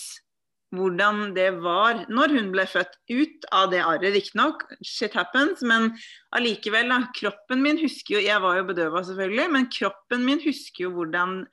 hvordan 0.73 1.33
det 1.35 1.49
var 1.61 2.03
når 2.11 2.33
hun 2.37 2.49
ble 2.53 2.65
født 2.69 2.95
ut 3.11 3.45
av 3.53 3.69
det 3.73 3.83
arret, 3.83 4.13
riktignok. 4.15 4.65
Shit 4.85 5.15
happens. 5.17 5.61
Men 5.65 5.91
allikevel, 6.35 6.89
da. 6.91 7.03
Kroppen 7.17 7.61
min 7.65 7.79
husker 7.81 8.17
jo 8.17 8.23
Jeg 8.23 8.41
var 8.41 8.57
jo 8.59 8.67
bedøva, 8.71 9.03
selvfølgelig. 9.05 9.47
Men 9.53 9.69
kroppen 9.73 10.25
min 10.25 10.41
husker 10.43 10.87
jo 10.87 10.93
hvordan 10.97 11.43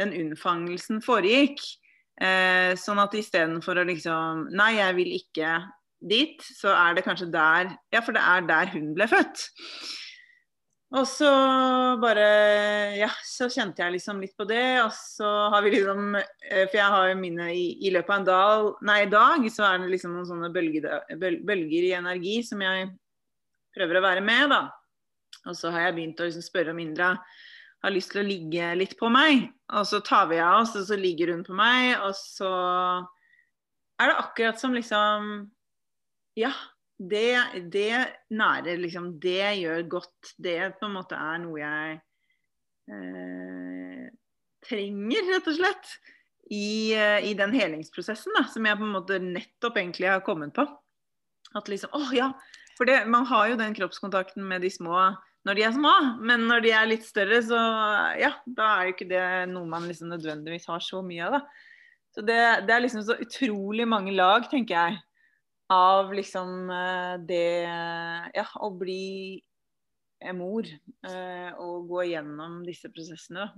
den 0.00 0.16
unnfangelsen 0.16 1.02
foregikk. 1.04 1.60
Eh, 2.22 2.72
sånn 2.78 3.00
at 3.02 3.14
istedenfor 3.16 3.80
å 3.80 3.86
liksom 3.88 4.48
Nei, 4.52 4.74
jeg 4.78 4.98
vil 5.00 5.16
ikke 5.16 5.56
dit. 6.02 6.40
Så 6.60 6.72
er 6.72 6.96
det 6.96 7.06
kanskje 7.06 7.30
der 7.32 7.74
Ja, 7.92 8.00
for 8.00 8.16
det 8.16 8.24
er 8.24 8.48
der 8.48 8.72
hun 8.74 8.92
ble 8.96 9.08
født. 9.10 9.50
Og 10.92 11.06
så 11.08 11.28
bare 12.02 12.24
Ja, 12.98 13.08
så 13.24 13.48
kjente 13.52 13.80
jeg 13.80 13.96
liksom 13.96 14.20
litt 14.20 14.34
på 14.36 14.44
det. 14.48 14.82
Og 14.84 14.92
så 14.96 15.28
har 15.52 15.64
vi 15.64 15.74
liksom 15.76 16.16
eh, 16.18 16.66
For 16.66 16.76
jeg 16.78 16.90
har 16.96 17.12
jo 17.12 17.20
mine 17.20 17.48
i, 17.54 17.64
i 17.86 17.92
løpet 17.94 18.12
av 18.12 18.18
en 18.20 18.28
dal, 18.28 18.68
nei, 18.88 18.98
i 19.06 19.12
dag, 19.12 19.46
så 19.52 19.66
er 19.70 19.80
det 19.80 19.92
liksom 19.94 20.12
noen 20.16 20.28
sånne 20.28 20.52
bølger, 20.52 21.08
bølger, 21.16 21.88
i 21.88 21.96
energi 21.96 22.40
som 22.46 22.60
jeg 22.64 22.90
prøver 23.72 23.98
å 23.98 24.04
være 24.04 24.24
med, 24.24 24.52
da. 24.52 24.66
Og 25.48 25.56
så 25.56 25.72
har 25.72 25.88
jeg 25.88 25.96
begynt 25.96 26.20
å 26.20 26.28
liksom 26.28 26.44
spørre 26.44 26.74
om 26.74 26.82
Indra 26.82 27.14
har 27.82 27.94
lyst 27.94 28.12
til 28.12 28.22
å 28.22 28.26
ligge 28.26 28.68
litt 28.78 28.94
på 29.00 29.08
meg. 29.12 29.48
Og 29.74 29.88
så 29.88 30.02
tar 30.04 30.28
vi 30.30 30.38
av 30.42 30.60
oss, 30.62 30.76
og 30.78 30.86
så 30.86 30.98
ligger 30.98 31.32
hun 31.34 31.42
på 31.46 31.56
meg, 31.56 31.96
og 32.04 32.14
så 32.18 32.52
er 33.98 34.12
det 34.12 34.20
akkurat 34.22 34.60
som 34.60 34.76
liksom 34.76 35.34
Ja, 36.38 36.52
det, 37.10 37.68
det 37.72 37.98
nærer 38.30 38.80
liksom 38.80 39.18
Det 39.20 39.54
gjør 39.58 39.82
godt. 39.98 40.34
Det 40.38 40.58
på 40.80 40.88
en 40.88 40.96
måte 40.96 41.18
er 41.18 41.40
noe 41.42 41.60
jeg 41.60 41.98
eh, 42.92 44.06
trenger, 44.68 45.30
rett 45.32 45.50
og 45.50 45.58
slett. 45.58 45.94
I, 46.52 46.92
eh, 46.98 47.28
i 47.30 47.34
den 47.38 47.54
helingsprosessen 47.54 48.34
da, 48.36 48.44
som 48.50 48.66
jeg 48.66 48.78
på 48.78 48.84
en 48.86 48.96
måte 48.96 49.20
nettopp 49.22 49.78
egentlig 49.80 50.10
har 50.10 50.24
kommet 50.26 50.54
på. 50.56 50.66
At 51.56 51.68
liksom, 51.70 51.92
åh 51.96 52.10
ja, 52.16 52.32
For 52.78 52.88
det, 52.88 53.02
man 53.06 53.26
har 53.28 53.50
jo 53.50 53.60
den 53.60 53.74
kroppskontakten 53.76 54.44
med 54.48 54.64
de 54.64 54.70
små 54.72 55.12
når 55.42 55.58
de 55.58 55.62
er 55.66 55.72
små, 55.74 55.92
men 56.22 56.44
når 56.46 56.62
de 56.62 56.70
er 56.70 56.86
litt 56.86 57.02
større, 57.02 57.40
så 57.42 57.58
ja, 58.14 58.30
da 58.46 58.68
er 58.76 58.86
jo 58.86 58.92
ikke 58.92 59.08
det 59.10 59.22
noe 59.50 59.66
man 59.66 59.88
liksom 59.88 60.12
nødvendigvis 60.12 60.68
har 60.70 60.84
så 60.84 61.00
mye 61.02 61.24
av. 61.26 61.34
da. 61.34 61.40
Så 62.14 62.22
det, 62.22 62.38
det 62.68 62.74
er 62.74 62.84
liksom 62.84 63.02
så 63.06 63.16
utrolig 63.24 63.88
mange 63.90 64.14
lag, 64.14 64.46
tenker 64.52 64.76
jeg 64.76 65.00
av 65.70 66.12
liksom 66.14 66.70
eh, 66.70 67.14
det 67.28 67.46
Ja, 68.34 68.46
å 68.60 68.70
bli 68.76 69.42
mor 70.36 70.66
eh, 70.66 71.50
og 71.58 71.88
gå 71.90 72.04
gjennom 72.12 72.60
disse 72.66 72.90
prosessene. 72.92 73.48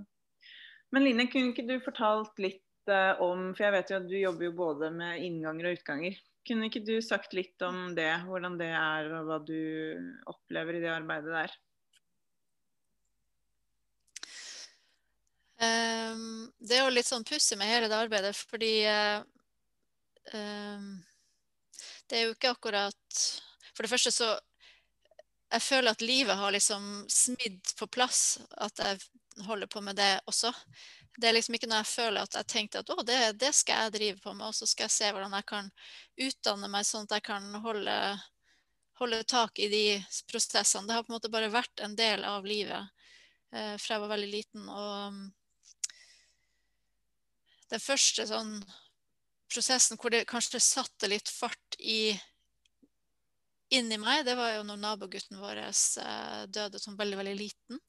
Men 0.93 1.05
Line, 1.05 1.27
kunne 1.29 1.51
ikke 1.51 1.67
du 1.67 1.75
fortalt 1.83 2.39
litt 2.41 2.89
eh, 2.89 3.21
om 3.21 3.51
For 3.53 3.67
jeg 3.67 3.75
vet 3.75 3.91
jo 3.91 3.99
at 3.99 4.07
du 4.09 4.15
jobber 4.17 4.49
jo 4.49 4.55
både 4.57 4.89
med 4.95 5.21
innganger 5.25 5.69
og 5.69 5.77
utganger. 5.79 6.17
Kunne 6.45 6.69
ikke 6.69 6.85
du 6.85 6.95
sagt 7.01 7.33
litt 7.37 7.61
om 7.65 7.93
det, 7.97 8.11
hvordan 8.25 8.57
det 8.59 8.71
er 8.77 9.09
og 9.17 9.29
hva 9.29 9.39
du 9.41 9.61
opplever 10.29 10.77
i 10.77 10.83
det 10.83 10.91
arbeidet 10.93 11.33
der? 11.33 11.55
Um, 15.55 16.51
det 16.59 16.75
er 16.77 16.83
jo 16.83 16.93
litt 16.93 17.07
sånn 17.07 17.25
pussig 17.25 17.57
med 17.57 17.69
hele 17.71 17.87
det 17.89 17.97
arbeidet, 17.97 18.35
fordi 18.35 18.73
um, 20.35 20.89
det 22.09 22.17
er 22.17 22.27
jo 22.27 22.35
ikke 22.35 22.53
akkurat 22.53 23.21
For 23.73 23.83
det 23.83 23.91
første 23.91 24.11
så 24.13 24.27
Jeg 25.53 25.61
føler 25.61 25.95
at 25.95 26.03
livet 26.05 26.37
har 26.37 26.53
liksom 26.53 27.05
smidd 27.11 27.73
på 27.79 27.87
plass 27.87 28.37
at 28.57 28.81
jeg 28.81 28.99
holder 29.45 29.67
på 29.67 29.81
med 29.81 29.95
det 29.95 30.19
også. 30.31 30.51
Det 31.19 31.27
er 31.27 31.35
liksom 31.35 31.55
ikke 31.55 31.67
noe 31.69 31.81
jeg 31.81 31.91
føler 31.91 32.23
at 32.23 32.35
jeg 32.39 32.47
tenkte 32.51 32.81
at 32.81 32.89
å, 32.91 32.97
det, 33.07 33.17
det 33.39 33.51
skal 33.55 33.85
jeg 33.85 33.93
drive 33.95 34.23
på 34.23 34.33
med, 34.33 34.47
og 34.47 34.55
så 34.55 34.67
skal 34.67 34.87
jeg 34.87 34.95
se 34.95 35.11
hvordan 35.11 35.35
jeg 35.37 35.47
kan 35.47 35.69
utdanne 36.27 36.69
meg 36.71 36.87
sånn 36.87 37.07
at 37.07 37.15
jeg 37.17 37.25
kan 37.27 37.47
holde, 37.63 37.95
holde 38.99 39.21
tak 39.31 39.59
i 39.59 39.69
de 39.71 39.83
prosessene. 40.31 40.87
Det 40.87 40.97
har 40.97 41.05
på 41.05 41.13
en 41.13 41.17
måte 41.17 41.31
bare 41.31 41.51
vært 41.53 41.83
en 41.83 41.95
del 41.99 42.23
av 42.27 42.47
livet 42.47 42.89
eh, 43.53 43.75
fra 43.79 43.95
jeg 43.95 44.03
var 44.03 44.13
veldig 44.15 44.31
liten. 44.33 44.67
Og 44.71 44.91
um, 45.11 45.21
den 47.71 47.83
første 47.83 48.27
sånn 48.27 48.57
prosessen 49.55 49.99
hvor 49.99 50.13
det 50.13 50.25
kanskje 50.29 50.59
satte 50.63 51.09
litt 51.09 51.31
fart 51.31 51.79
i 51.79 52.15
inni 53.73 53.97
meg, 53.97 54.25
det 54.27 54.35
var 54.37 54.55
jo 54.55 54.65
når 54.67 54.81
nabogutten 54.81 55.39
vår 55.41 55.63
eh, 55.65 56.41
døde 56.53 56.79
som 56.81 56.97
veldig, 56.99 57.17
veldig 57.21 57.35
liten. 57.39 57.79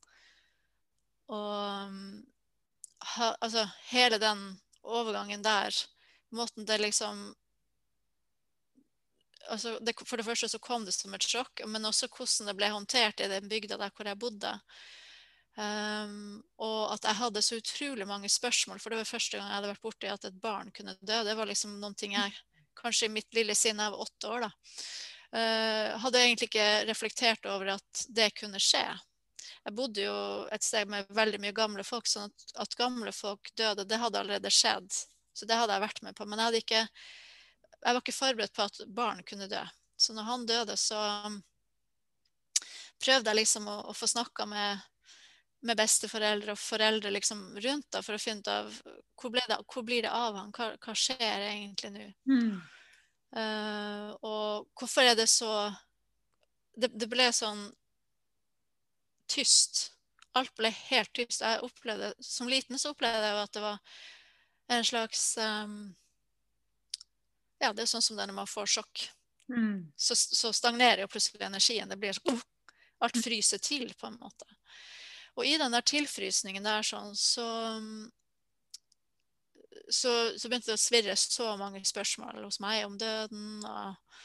Og 1.35 1.97
altså 3.43 3.67
hele 3.91 4.19
den 4.23 4.47
overgangen 4.87 5.43
der, 5.43 5.75
måten 6.35 6.67
det 6.67 6.79
liksom 6.81 7.35
altså 9.51 9.77
det, 9.79 9.95
For 10.07 10.19
det 10.19 10.27
første 10.27 10.49
så 10.51 10.59
kom 10.63 10.85
det 10.87 10.95
som 10.95 11.15
et 11.15 11.27
sjokk, 11.27 11.63
men 11.71 11.87
også 11.87 12.09
hvordan 12.11 12.51
det 12.51 12.57
ble 12.59 12.71
håndtert 12.73 13.23
i 13.23 13.31
den 13.31 13.51
bygda 13.51 13.79
der 13.79 13.93
hvor 13.95 14.09
jeg 14.09 14.19
bodde. 14.19 14.55
Um, 15.57 16.43
og 16.61 16.93
at 16.93 17.07
jeg 17.09 17.17
hadde 17.17 17.43
så 17.45 17.57
utrolig 17.57 18.07
mange 18.09 18.29
spørsmål, 18.29 18.81
for 18.83 18.93
det 18.93 19.01
var 19.01 19.09
første 19.09 19.39
gang 19.39 19.49
jeg 19.49 19.57
hadde 19.57 19.73
vært 19.73 19.87
borti 19.87 20.11
at 20.13 20.29
et 20.29 20.41
barn 20.41 20.73
kunne 20.77 20.97
dø. 21.01 21.23
Det 21.25 21.37
var 21.39 21.49
liksom 21.49 21.79
noen 21.81 21.97
ting 21.97 22.13
jeg 22.17 22.35
kanskje 22.77 23.09
i 23.09 23.15
mitt 23.15 23.33
lille 23.35 23.57
sinn 23.57 23.81
av 23.81 23.97
åtte 23.97 24.29
år, 24.29 24.47
da. 24.47 24.51
Uh, 25.37 25.97
hadde 26.05 26.23
egentlig 26.23 26.51
ikke 26.51 26.69
reflektert 26.89 27.49
over 27.51 27.75
at 27.77 28.07
det 28.15 28.31
kunne 28.37 28.61
skje. 28.63 28.85
Jeg 29.67 29.75
bodde 29.75 30.05
jo 30.05 30.17
et 30.55 30.63
sted 30.63 30.87
med 30.91 31.09
veldig 31.15 31.41
mye 31.43 31.55
gamle 31.57 31.83
folk, 31.87 32.07
sånn 32.07 32.29
at, 32.29 32.45
at 32.63 32.77
gamle 32.79 33.11
folk 33.15 33.51
døde, 33.59 33.87
det 33.89 33.99
hadde 33.99 34.21
allerede 34.21 34.53
skjedd 34.53 34.93
Så 35.37 35.49
det 35.49 35.59
hadde 35.59 35.75
jeg 35.75 35.83
vært 35.83 36.05
med 36.07 36.17
på. 36.17 36.27
Men 36.29 36.45
jeg, 36.45 36.63
ikke, 36.63 36.85
jeg 37.81 37.97
var 37.97 38.01
ikke 38.01 38.15
forberedt 38.15 38.55
på 38.57 38.67
at 38.69 38.85
barn 38.89 39.25
kunne 39.27 39.49
dø. 39.51 39.65
Så 39.97 40.15
når 40.15 40.29
han 40.29 40.47
døde, 40.47 40.77
så 40.77 41.01
prøvde 43.03 43.33
jeg 43.33 43.41
liksom 43.41 43.67
å, 43.69 43.77
å 43.91 43.97
få 43.97 44.09
snakka 44.09 44.47
med, 44.49 44.87
med 45.67 45.79
besteforeldre 45.79 46.55
og 46.55 46.61
foreldre 46.61 47.11
liksom 47.15 47.43
rundt 47.65 47.89
da, 47.93 48.03
for 48.05 48.17
å 48.17 48.23
finne 48.23 48.45
ut 48.45 48.53
av 48.53 48.71
hvor, 49.19 49.33
det, 49.35 49.59
hvor 49.73 49.85
blir 49.87 50.07
det 50.07 50.13
av 50.15 50.39
han? 50.39 50.53
Hva, 50.55 50.73
hva 50.83 50.95
skjer 50.97 51.49
egentlig 51.51 51.93
nå? 51.95 52.07
Mm. 52.31 52.55
Uh, 53.37 54.13
og 54.25 54.69
hvorfor 54.79 55.05
er 55.05 55.17
det 55.19 55.27
så 55.29 55.51
det, 56.77 56.93
det 56.95 57.09
ble 57.11 57.27
sånn 57.35 57.67
tyst. 59.33 59.91
Alt 60.37 60.53
ble 60.59 60.71
helt 60.71 61.13
tyst. 61.17 61.43
Jeg 61.43 61.63
opplevde, 61.65 62.13
Som 62.21 62.51
liten 62.53 62.79
så 62.79 62.93
opplevde 62.93 63.25
jeg 63.25 63.37
jo 63.37 63.45
at 63.45 63.55
det 63.57 63.65
var 63.65 63.79
en 64.77 64.85
slags 64.85 65.23
um, 65.41 65.79
Ja, 67.63 67.73
det 67.73 67.87
er 67.87 67.91
sånn 67.91 68.05
som 68.05 68.19
det 68.19 68.29
når 68.29 68.37
man 68.43 68.51
får 68.51 68.69
sjokk. 68.77 69.07
Mm. 69.49 69.89
Så, 69.97 70.17
så 70.17 70.53
stagnerer 70.53 71.05
jo 71.05 71.11
plutselig 71.11 71.47
energien. 71.47 71.89
Det 71.89 71.99
blir 72.01 72.17
sånn, 72.17 72.37
uh, 72.37 72.53
Alt 73.07 73.19
fryser 73.25 73.61
til, 73.61 73.91
på 73.97 74.09
en 74.09 74.21
måte. 74.21 74.49
Og 75.37 75.45
i 75.47 75.57
den 75.61 75.75
der 75.75 75.85
tilfrysningen 75.85 76.65
der 76.65 76.87
sånn, 76.87 77.13
så 77.17 77.47
så, 79.89 80.39
så, 80.39 80.49
begynte 80.49 80.73
det 80.73 80.79
å 80.79 80.83
svirre 80.83 81.17
så 81.19 81.53
mange 81.61 81.83
spørsmål 81.87 82.43
hos 82.47 82.59
meg 82.63 82.85
om 82.87 82.97
døden. 82.99 83.61
Og, 83.63 84.17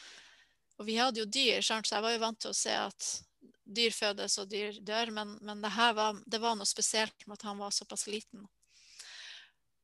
og 0.79 0.87
vi 0.87 0.97
hadde 0.97 1.21
jo 1.21 1.27
dyr, 1.29 1.61
så 1.61 1.81
jeg 1.85 2.05
var 2.05 2.15
jo 2.15 2.23
vant 2.23 2.39
til 2.41 2.53
å 2.53 2.57
se 2.57 2.73
at 2.73 3.11
dyr 3.71 3.93
fødes 3.95 4.37
og 4.41 4.49
dyr 4.51 4.79
dør, 4.81 5.13
men, 5.15 5.35
men 5.45 5.61
det, 5.63 5.71
var, 5.95 6.17
det, 6.25 6.41
var, 6.41 6.57
noe 6.57 6.69
spesielt 6.69 7.27
med 7.27 7.37
at 7.39 7.45
han 7.47 7.61
var 7.61 7.75
såpass 7.75 8.07
liten. 8.09 8.47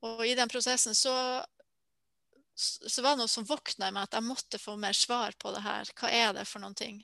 Og 0.05 0.25
i 0.27 0.35
den 0.37 0.49
prosessen 0.51 0.97
så, 0.97 1.13
så 2.55 3.03
var 3.03 3.15
det 3.15 3.23
noe 3.23 3.31
som 3.31 3.47
våkna 3.47 3.89
i 3.89 3.95
meg, 3.95 4.07
at 4.07 4.17
jeg 4.17 4.27
måtte 4.27 4.61
få 4.61 4.75
mer 4.81 4.97
svar 4.97 5.37
på 5.39 5.53
det 5.55 5.63
her. 5.65 5.93
Hva 5.97 6.11
er 6.13 6.33
det 6.37 6.47
for 6.49 6.63
noen 6.63 6.77
ting? 6.77 7.03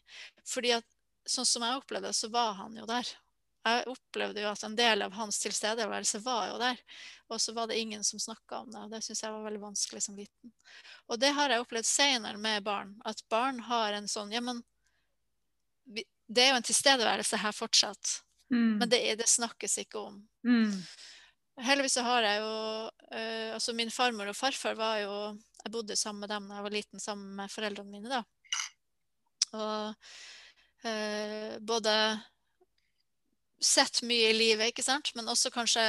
Fordi 0.50 0.76
at 0.80 0.90
sånn 1.30 1.48
som 1.48 1.64
jeg 1.66 1.80
opplevde 1.80 2.10
det, 2.10 2.18
så 2.18 2.30
var 2.34 2.58
han 2.60 2.76
jo 2.78 2.90
der 2.90 3.08
jeg 3.64 3.86
opplevde 3.88 4.42
jo 4.44 4.50
at 4.52 4.64
en 4.68 4.76
del 4.76 5.06
av 5.06 5.14
hans 5.16 5.38
tilstedeværelse 5.40 6.20
var 6.26 6.50
jo 6.52 6.58
der. 6.60 6.80
Og 7.32 7.40
så 7.42 7.54
var 7.56 7.70
det 7.70 7.80
ingen 7.80 8.04
som 8.04 8.20
snakka 8.20 8.60
om 8.60 8.72
det. 8.72 8.82
og 8.82 8.92
Det 8.92 9.00
syns 9.06 9.24
jeg 9.24 9.32
var 9.32 9.46
veldig 9.46 9.62
vanskelig 9.62 10.04
som 10.04 10.18
liten. 10.20 10.52
Og 11.08 11.20
det 11.20 11.32
har 11.38 11.54
jeg 11.54 11.64
opplevd 11.64 11.88
senere 11.88 12.38
med 12.38 12.66
barn. 12.66 12.98
At 13.08 13.24
barn 13.32 13.62
har 13.64 13.96
en 13.96 14.10
sånn 14.12 14.34
Ja, 14.36 14.44
men 14.44 14.60
det 15.84 16.44
er 16.44 16.52
jo 16.52 16.60
en 16.60 16.68
tilstedeværelse 16.68 17.40
her 17.40 17.56
fortsatt. 17.56 18.18
Mm. 18.52 18.78
Men 18.82 18.90
det, 18.90 19.00
det, 19.22 19.30
snakkes 19.32 19.78
ikke 19.86 20.04
om. 20.12 20.20
Mm. 20.48 20.76
Heldigvis 21.64 21.96
så 21.96 22.04
har 22.04 22.26
jeg 22.26 22.42
jo 22.42 22.54
uh, 22.90 23.50
Altså 23.54 23.76
min 23.78 23.92
farmor 23.94 24.32
og 24.32 24.36
farfar 24.36 24.74
var 24.74 24.98
jo 25.04 25.14
Jeg 25.62 25.72
bodde 25.72 25.96
sammen 25.96 26.24
med 26.26 26.32
dem 26.34 26.48
da 26.50 26.58
jeg 26.58 26.66
var 26.66 26.74
liten, 26.74 27.00
sammen 27.00 27.36
med 27.38 27.52
foreldrene 27.54 27.94
mine, 27.94 28.10
da. 28.12 28.24
Og 29.54 29.94
uh, 30.84 31.52
både 31.64 31.96
sett 33.66 34.02
mye 34.06 34.30
i 34.30 34.38
livet, 34.38 34.72
ikke 34.72 34.86
sant? 34.86 35.14
men 35.16 35.30
også 35.32 35.52
kanskje 35.54 35.86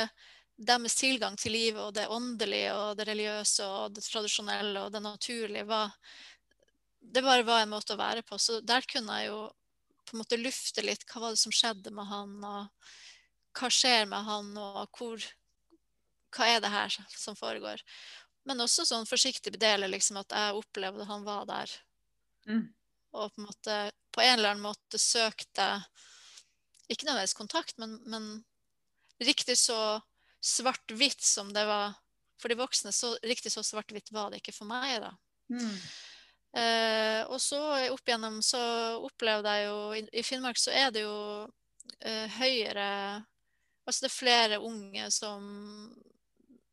deres 0.54 0.94
tilgang 0.94 1.34
til 1.38 1.54
livet 1.56 1.80
og 1.82 1.94
det 1.96 2.06
åndelige 2.12 2.70
og 2.76 2.98
det 2.98 3.08
religiøse 3.08 3.66
og 3.66 3.96
det 3.96 4.04
tradisjonelle 4.06 4.84
og 4.84 4.92
det 4.94 5.02
naturlige 5.02 5.66
var 5.66 5.90
Det 7.04 7.22
bare 7.22 7.44
var 7.44 7.62
en 7.62 7.68
måte 7.68 7.92
å 7.92 8.00
være 8.00 8.22
på. 8.24 8.38
Så 8.40 8.62
der 8.64 8.80
kunne 8.88 9.18
jeg 9.20 9.28
jo 9.28 9.40
på 10.08 10.14
en 10.14 10.22
måte 10.22 10.38
lufte 10.40 10.80
litt 10.80 11.04
hva 11.04 11.20
var 11.20 11.34
det 11.34 11.40
som 11.42 11.52
skjedde 11.52 11.90
med 11.92 12.06
han, 12.08 12.32
og 12.40 13.58
hva 13.58 13.68
skjer 13.70 14.06
med 14.08 14.24
han, 14.24 14.52
og 14.56 14.98
hvor 14.98 15.26
Hva 16.34 16.48
er 16.50 16.62
det 16.64 16.70
her 16.72 16.96
som 17.14 17.36
foregår? 17.36 17.82
Men 18.44 18.60
også 18.64 18.86
sånn 18.88 19.06
forsiktig 19.06 19.52
bedele 19.54 19.86
liksom 19.86 20.16
at 20.18 20.32
jeg 20.34 20.56
opplevde 20.58 21.06
han 21.06 21.22
var 21.24 21.44
der. 21.46 21.70
Mm. 22.48 22.64
Og 23.14 23.30
på 23.30 23.40
en 23.40 23.46
måte 23.46 23.76
på 24.14 24.22
en 24.22 24.38
eller 24.38 24.54
annen 24.54 24.64
måte 24.64 24.98
søkte 24.98 25.68
ikke 26.88 27.06
nødvendigvis 27.06 27.38
kontakt, 27.38 27.78
men, 27.78 27.96
men 28.10 28.44
riktig 29.24 29.56
så 29.58 30.00
svart-hvitt 30.44 31.22
som 31.24 31.52
det 31.54 31.64
var 31.68 31.94
for 32.40 32.52
de 32.52 32.58
voksne. 32.58 32.92
Så 32.92 33.14
riktig 33.24 33.52
så 33.52 33.64
svart-hvitt 33.64 34.12
var 34.12 34.30
det 34.30 34.42
ikke 34.42 34.56
for 34.56 34.68
meg, 34.68 34.98
da. 35.04 35.14
Mm. 35.52 35.78
Eh, 36.54 37.20
og 37.32 37.40
så 37.42 37.60
opp 37.90 38.08
igjennom 38.08 38.38
så 38.44 38.60
opplevde 39.02 39.50
jeg 39.56 39.64
jo 39.66 39.78
I, 39.98 40.02
i 40.20 40.22
Finnmark 40.22 40.56
så 40.56 40.70
er 40.70 40.92
det 40.94 41.02
jo 41.02 41.16
eh, 41.98 42.30
høyere 42.38 42.86
Altså 43.84 44.04
det 44.04 44.08
er 44.08 44.14
flere 44.14 44.58
unge 44.64 45.08
som, 45.12 45.42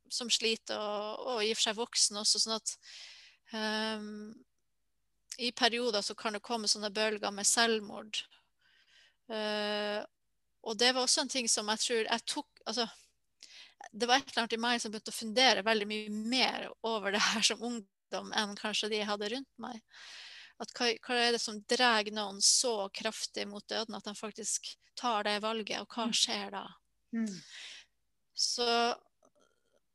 som 0.07 0.30
sliter, 0.32 0.80
og, 0.80 1.26
og, 1.26 1.41
i 1.43 1.49
og 1.51 1.57
for 1.57 1.66
seg 1.66 1.76
voksne 1.76 2.22
også, 2.22 2.39
sånn 2.39 2.55
at 2.55 2.72
um, 3.51 4.30
i 5.43 5.49
perioder 5.51 6.05
så 6.07 6.16
kan 6.16 6.38
det 6.38 6.43
komme 6.45 6.70
sånne 6.72 6.88
bølger 6.95 7.36
med 7.36 7.49
selvmord 7.49 8.22
Uh, 9.32 10.01
og 10.67 10.77
det 10.77 10.91
var 10.91 11.05
også 11.05 11.23
en 11.23 11.32
ting 11.32 11.47
som 11.49 11.69
jeg 11.71 11.82
tror 11.86 12.01
jeg 12.03 12.23
tok 12.27 12.63
altså, 12.67 12.84
Det 13.93 14.09
var 14.09 14.19
et 14.19 14.32
eller 14.32 14.43
annet 14.43 14.55
i 14.57 14.59
meg 14.61 14.82
som 14.82 14.91
begynte 14.91 15.13
å 15.13 15.15
fundere 15.15 15.63
veldig 15.65 15.88
mye 15.89 16.17
mer 16.34 16.67
over 16.88 17.15
det 17.15 17.21
her 17.32 17.45
som 17.47 17.63
ungdom 17.63 18.34
enn 18.38 18.57
kanskje 18.59 18.91
de 18.91 18.99
jeg 18.99 19.09
hadde 19.09 19.32
rundt 19.34 19.63
meg. 19.63 19.79
At 20.61 20.73
hva, 20.77 20.91
hva 21.01 21.17
er 21.17 21.32
det 21.34 21.41
som 21.41 21.61
drar 21.69 22.11
noen 22.13 22.41
så 22.45 22.89
kraftig 22.93 23.47
mot 23.49 23.65
døden 23.71 23.97
at 23.97 24.05
de 24.05 24.13
faktisk 24.17 24.73
tar 24.99 25.25
det 25.25 25.39
valget, 25.41 25.82
og 25.82 25.95
hva 25.95 26.09
mm. 26.11 26.15
skjer 26.19 26.51
da? 26.53 26.65
Mm. 27.15 27.39
Så 28.38 28.67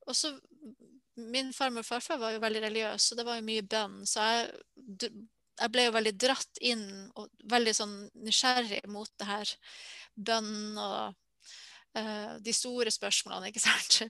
også 0.06 0.36
Min 1.16 1.48
farmor 1.56 1.80
og 1.80 1.88
farfar 1.88 2.18
var 2.20 2.34
jo 2.34 2.42
veldig 2.42 2.60
religiøse, 2.66 3.14
og 3.14 3.18
det 3.18 3.24
var 3.24 3.38
jo 3.38 3.44
mye 3.46 3.62
bønn. 3.64 3.94
Så 4.04 4.24
jeg 4.26 5.12
jeg 5.56 5.72
ble 5.72 5.86
jo 5.86 5.94
veldig 5.96 6.14
dratt 6.20 6.60
inn 6.60 6.86
og 7.16 7.30
veldig 7.48 7.74
sånn 7.76 7.94
nysgjerrig 8.26 8.82
mot 8.92 9.10
det 9.20 9.28
her 9.28 9.52
bønn 10.16 10.78
og 10.80 11.16
uh, 11.96 12.32
de 12.44 12.54
store 12.56 12.92
spørsmålene, 12.92 13.50
ikke 13.50 13.64
sant. 13.64 14.02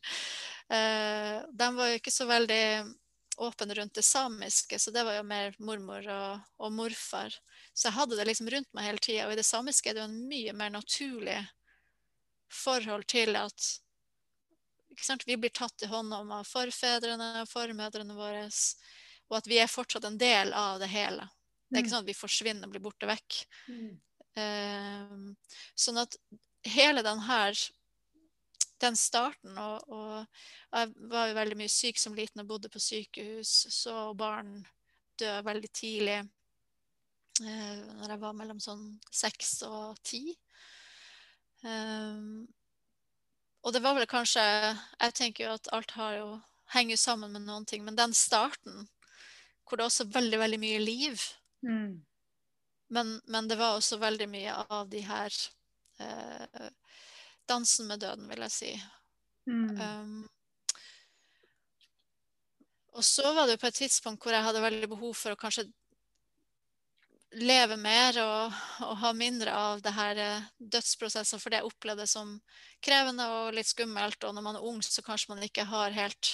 Uh, 0.70 1.42
de 1.60 1.72
var 1.78 1.92
jo 1.92 2.00
ikke 2.00 2.14
så 2.14 2.28
veldig 2.30 2.62
åpne 3.36 3.74
rundt 3.74 3.94
det 3.94 4.02
samiske, 4.02 4.78
så 4.78 4.90
det 4.90 5.04
var 5.04 5.18
jo 5.18 5.26
mer 5.28 5.56
mormor 5.58 6.06
og, 6.08 6.46
og 6.58 6.72
morfar. 6.72 7.34
Så 7.74 7.88
jeg 7.88 7.96
hadde 7.98 8.16
det 8.16 8.26
liksom 8.30 8.48
rundt 8.52 8.70
meg 8.74 8.88
hele 8.88 9.02
tida. 9.02 9.26
Og 9.26 9.34
i 9.34 9.40
det 9.40 9.46
samiske 9.46 9.90
er 9.90 9.96
det 9.96 10.04
jo 10.04 10.08
en 10.08 10.22
mye 10.30 10.54
mer 10.56 10.72
naturlig 10.72 11.42
forhold 12.52 13.04
til 13.10 13.36
at 13.36 13.74
vi 15.26 15.36
blir 15.36 15.52
tatt 15.52 15.82
i 15.84 15.90
hånda 15.90 16.22
av 16.38 16.46
forfedrene 16.48 17.42
og 17.42 17.50
formødrene 17.50 18.16
våre, 18.16 18.46
og 19.28 19.36
at 19.36 19.50
vi 19.50 19.58
er 19.60 19.68
fortsatt 19.68 20.06
en 20.08 20.16
del 20.18 20.54
av 20.56 20.80
det 20.80 20.88
hele. 20.88 21.26
Det 21.66 21.78
er 21.78 21.82
ikke 21.82 21.88
mm. 21.88 21.94
sånn 21.94 22.04
at 22.04 22.10
vi 22.10 22.16
forsvinner 22.16 22.68
og 22.68 22.74
blir 22.74 22.84
borte 22.84 23.08
vekk. 23.10 23.40
Mm. 23.70 23.94
Uh, 24.36 25.56
sånn 25.78 26.02
at 26.02 26.14
hele 26.66 27.02
den 27.06 27.22
her 27.26 27.56
den 28.84 28.96
starten 29.00 29.56
og, 29.56 29.86
og, 29.88 30.26
Jeg 30.74 30.90
var 31.08 31.30
jo 31.30 31.36
veldig 31.38 31.56
mye 31.56 31.72
syk 31.72 31.96
som 31.96 32.16
liten 32.16 32.42
og 32.42 32.50
bodde 32.50 32.68
på 32.68 32.82
sykehus. 32.82 33.52
Så 33.72 34.12
barn 34.18 34.58
dø 35.16 35.30
veldig 35.46 35.70
tidlig. 35.72 36.18
Uh, 37.40 37.80
når 38.00 38.14
jeg 38.14 38.22
var 38.24 38.36
mellom 38.36 38.60
sånn 38.60 38.84
seks 39.12 39.58
og 39.68 39.96
ti. 40.04 40.36
Um, 41.64 42.44
og 43.64 43.72
det 43.74 43.80
var 43.82 43.96
vel 43.96 44.04
kanskje 44.06 44.42
Jeg 44.44 45.14
tenker 45.16 45.46
jo 45.46 45.54
at 45.56 45.70
alt 45.74 45.94
har 45.96 46.18
jo 46.18 46.26
henger 46.74 46.98
sammen 47.00 47.32
med 47.32 47.46
noen 47.46 47.64
ting, 47.66 47.84
men 47.86 47.96
den 47.96 48.12
starten 48.14 48.86
hvor 49.66 49.78
det 49.78 49.86
er 49.86 49.90
også 49.90 50.06
veldig, 50.14 50.38
veldig 50.38 50.58
mye 50.62 50.78
liv 50.82 51.22
Mm. 51.66 52.04
Men, 52.88 53.20
men, 53.26 53.48
det 53.50 53.58
var 53.58 53.74
også 53.76 53.98
veldig 53.98 54.28
mye 54.30 54.54
av 54.70 54.86
de 54.90 55.02
her 55.02 55.34
eh, 55.98 56.68
Dansen 57.46 57.86
med 57.86 58.00
døden, 58.02 58.26
vil 58.30 58.42
jeg 58.46 58.54
si. 58.54 58.70
Mm. 59.46 59.78
Um, 59.78 60.28
og 62.98 63.04
så 63.06 63.30
var 63.34 63.46
det 63.46 63.54
jo 63.54 63.62
på 63.62 63.68
et 63.70 63.80
tidspunkt 63.82 64.24
hvor 64.24 64.34
jeg 64.34 64.42
hadde 64.42 64.62
veldig 64.64 64.88
behov 64.90 65.12
for 65.14 65.34
å 65.34 65.38
kanskje 65.38 65.68
leve 67.36 67.76
mer 67.76 68.16
og, 68.22 68.54
og 68.86 68.96
ha 69.02 69.12
mindre 69.16 69.52
av 69.54 69.82
det 69.84 69.92
her 69.92 70.20
eh, 70.22 70.46
for 70.96 71.50
det 71.50 71.60
jeg 71.60 71.68
opplevde 71.68 72.06
som 72.08 72.36
krevende 72.82 73.26
og 73.30 73.54
litt 73.56 73.68
skummelt. 73.68 74.22
Og 74.24 74.34
når 74.34 74.46
man 74.46 74.58
er 74.58 74.66
ung, 74.66 74.80
så 74.82 75.04
kanskje 75.04 75.34
man 75.34 75.44
ikke 75.44 75.66
har 75.68 75.94
helt 75.96 76.32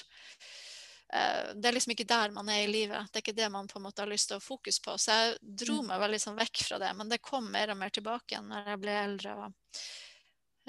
det 1.12 1.68
er 1.68 1.74
liksom 1.76 1.92
ikke 1.92 2.08
der 2.08 2.32
man 2.32 2.48
er 2.48 2.62
i 2.62 2.70
livet. 2.70 3.10
Det 3.10 3.20
er 3.20 3.24
ikke 3.26 3.36
det 3.36 3.48
man 3.52 3.66
på 3.68 3.76
en 3.78 3.84
måte 3.84 4.00
har 4.00 4.08
lyst 4.08 4.30
til 4.30 4.38
å 4.38 4.44
fokus 4.44 4.78
på. 4.80 4.94
Så 4.96 5.12
jeg 5.12 5.34
dro 5.62 5.80
mm. 5.82 5.90
meg 5.90 6.00
veldig 6.00 6.20
sånn 6.22 6.38
vekk 6.38 6.62
fra 6.68 6.78
det, 6.80 6.92
men 6.96 7.12
det 7.12 7.20
kom 7.24 7.50
mer 7.52 7.74
og 7.74 7.78
mer 7.80 7.92
tilbake 7.92 8.32
igjen 8.32 8.48
når 8.48 8.70
jeg 8.72 8.80
ble 8.80 8.94
eldre. 9.00 9.34
Og, 9.36 9.82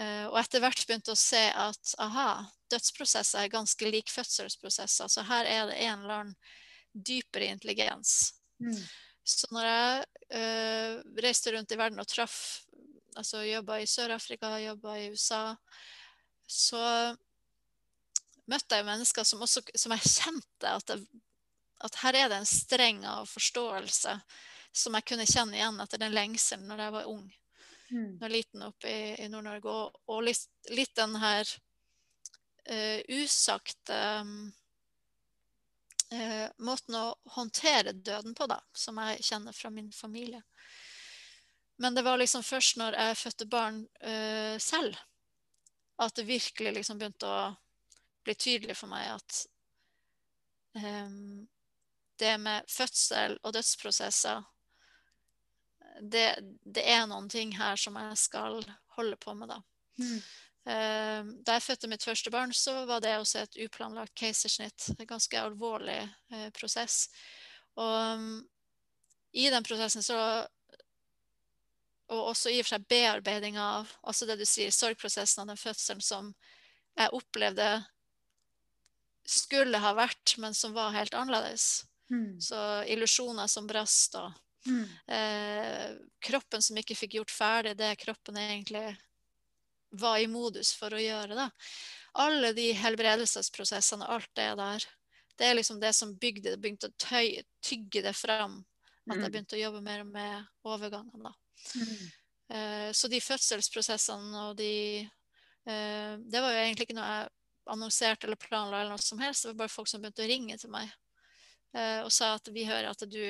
eh, 0.03 0.25
og 0.27 0.35
etter 0.41 0.65
hvert 0.65 0.83
begynte 0.89 1.15
å 1.15 1.19
se 1.19 1.45
at 1.47 1.95
aha, 2.03 2.27
dødsprosesser 2.73 3.45
er 3.45 3.55
ganske 3.55 3.87
lik 3.87 4.11
fødselsprosesser. 4.11 5.13
Så 5.15 5.25
her 5.29 5.47
er 5.47 5.71
det 5.71 5.79
en 5.85 6.03
eller 6.03 6.17
annen 6.17 6.35
dypere 6.93 7.47
intelligens. 7.53 8.33
Mm. 8.59 8.83
Så 9.23 9.47
når 9.55 9.69
jeg 9.69 10.05
øh, 10.41 10.97
reiste 11.23 11.55
rundt 11.55 11.71
i 11.71 11.79
verden 11.79 12.03
og 12.03 12.09
traff 12.11 12.37
Altså 13.13 13.43
jobba 13.45 13.75
i 13.77 13.85
Sør-Afrika, 13.85 14.55
jobba 14.57 14.95
i 14.97 15.11
USA, 15.13 15.51
så 16.49 16.79
møtte 18.51 18.79
jeg 18.79 18.87
mennesker 18.87 19.27
som, 19.27 19.43
også, 19.45 19.63
som 19.79 19.93
jeg 19.95 20.09
kjente 20.09 20.71
at, 20.71 20.89
det, 20.89 21.21
at 21.87 21.99
her 22.03 22.17
er 22.19 22.31
det 22.31 22.41
en 22.41 22.49
streng 22.49 23.03
av 23.07 23.29
forståelse 23.31 24.17
som 24.73 24.97
jeg 24.97 25.07
kunne 25.07 25.29
kjenne 25.29 25.57
igjen 25.57 25.79
etter 25.83 26.01
den 26.01 26.15
lengselen 26.15 26.65
når 26.67 26.85
jeg 26.85 26.95
var 26.95 27.09
ung. 27.11 27.25
Mm. 27.93 28.17
Når 28.21 28.33
liten 28.33 28.65
oppe 28.65 28.89
i, 28.89 29.13
i 29.21 29.29
Nord-Norge. 29.29 29.69
Og, 29.69 30.01
og 30.09 30.23
litt, 30.25 30.47
litt, 30.73 30.95
den 30.97 31.15
her 31.21 31.45
uh, 31.45 32.99
usagte 33.13 33.99
um, 34.23 34.47
uh, 36.09 36.47
måten 36.65 36.97
å 36.97 37.05
håndtere 37.35 37.93
døden 37.93 38.33
på, 38.33 38.49
da, 38.49 38.57
som 38.73 38.97
jeg 39.03 39.21
kjenner 39.29 39.53
fra 39.53 39.69
min 39.69 39.91
familie. 39.93 40.41
Men 41.77 41.93
det 41.93 42.05
var 42.05 42.17
liksom 42.17 42.45
først 42.45 42.79
når 42.81 42.97
jeg 42.97 43.19
fødte 43.21 43.49
barn 43.51 43.83
uh, 44.01 44.57
selv, 44.57 44.97
at 46.01 46.17
det 46.17 46.25
virkelig 46.25 46.79
liksom 46.79 46.97
begynte 46.97 47.29
å 47.29 47.53
bli 48.23 48.35
tydelig 48.35 48.77
for 48.79 48.91
meg 48.91 49.09
at 49.15 49.39
um, 50.79 51.43
det 52.19 52.33
med 52.39 52.69
fødsel 52.71 53.37
og 53.43 53.53
dødsprosesser 53.55 54.43
det, 56.01 56.39
det, 56.65 56.83
er 56.89 57.05
noen 57.07 57.29
ting 57.29 57.53
her 57.57 57.77
som 57.79 57.97
jeg 57.99 58.17
skal 58.17 58.63
holde 58.97 59.17
på 59.21 59.35
med, 59.37 59.51
da. 59.51 59.59
Mm. 60.01 60.17
Uh, 60.63 61.31
da 61.43 61.57
jeg 61.57 61.65
fødte 61.65 61.89
mitt 61.91 62.05
første 62.05 62.31
barn, 62.33 62.53
så 62.55 62.85
var 62.89 63.03
det 63.03 63.17
også 63.19 63.43
et 63.43 63.59
uplanlagt 63.65 64.15
keisersnitt. 64.17 64.89
En 64.97 65.09
ganske 65.09 65.39
alvorlig 65.39 65.99
uh, 66.33 66.49
prosess. 66.55 67.07
Og 67.77 68.17
um, 68.17 68.41
i 69.33 69.49
den 69.49 69.65
prosessen 69.65 70.05
så 70.05 70.17
Og 72.13 72.27
også 72.29 72.51
i 72.51 72.59
og 72.59 72.65
for 72.67 72.75
seg 72.75 72.83
bearbeiding 72.91 73.55
av 73.57 73.89
altså 74.03 74.27
det 74.29 74.35
du 74.37 74.43
sier, 74.45 74.69
sorgprosessen 74.75 75.41
av 75.41 75.47
den 75.49 75.57
fødselen 75.57 76.01
som 76.03 76.33
jeg 76.99 77.15
opplevde 77.15 77.69
skulle 79.25 79.79
ha 79.79 79.93
vært, 79.97 80.35
men 80.37 80.53
som 80.53 80.73
var 80.75 80.93
helt 80.95 81.13
annerledes. 81.13 81.85
Mm. 82.11 82.41
Så 82.41 82.57
illusjoner 82.91 83.47
som 83.47 83.67
brast 83.67 84.15
og 84.19 84.31
mm. 84.67 84.85
eh, 85.15 85.87
kroppen 86.23 86.61
som 86.61 86.77
ikke 86.77 86.97
fikk 86.97 87.17
gjort 87.19 87.33
ferdig 87.33 87.75
det 87.79 87.95
kroppen 88.01 88.37
egentlig 88.37 88.85
var 89.93 90.19
i 90.19 90.27
modus 90.27 90.73
for 90.77 90.93
å 90.93 91.01
gjøre. 91.01 91.37
Da. 91.37 91.47
Alle 92.23 92.51
de 92.57 92.71
helbredelsesprosessene, 92.77 94.09
alt 94.09 94.29
det 94.37 94.49
der, 94.59 94.85
det 95.37 95.47
er 95.47 95.57
liksom 95.57 95.79
det 95.81 95.93
som 95.97 96.13
bygde 96.17 96.53
det, 96.53 96.59
begynte 96.61 96.89
å 96.89 96.97
tøy, 97.01 97.41
tygge 97.65 98.03
det 98.05 98.13
fram. 98.17 98.59
At 99.03 99.17
jeg 99.17 99.23
mm. 99.23 99.31
begynte 99.31 99.57
å 99.57 99.63
jobbe 99.63 99.81
mer 99.83 100.03
med 100.07 100.67
overgangene. 100.69 101.29
Da. 101.29 101.33
Mm. 101.79 102.03
Eh, 102.53 102.89
så 102.95 103.09
de 103.11 103.21
fødselsprosessene 103.23 104.43
og 104.49 104.57
de 104.59 104.73
eh, 105.01 106.13
Det 106.19 106.41
var 106.43 106.53
jo 106.53 106.61
egentlig 106.61 106.87
ikke 106.87 106.97
noe 106.97 107.09
jeg 107.09 107.31
annonserte 107.71 108.27
eller 108.27 108.39
planla, 108.39 108.81
eller 108.81 108.95
noe 108.95 109.03
som 109.03 109.21
helst. 109.23 109.45
Det 109.45 109.53
var 109.53 109.63
bare 109.63 109.75
folk 109.75 109.89
som 109.91 110.01
begynte 110.03 110.25
å 110.25 110.29
ringe 110.29 110.57
til 110.59 110.71
meg 110.73 110.89
eh, 111.77 112.01
og 112.03 112.11
sa 112.13 112.33
at 112.37 112.49
vi 112.53 112.65
hører 112.67 112.89
at 112.91 113.05
du 113.09 113.23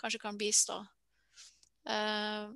kanskje 0.00 0.20
kan 0.22 0.38
bistå. 0.38 0.80
Eh, 1.88 2.52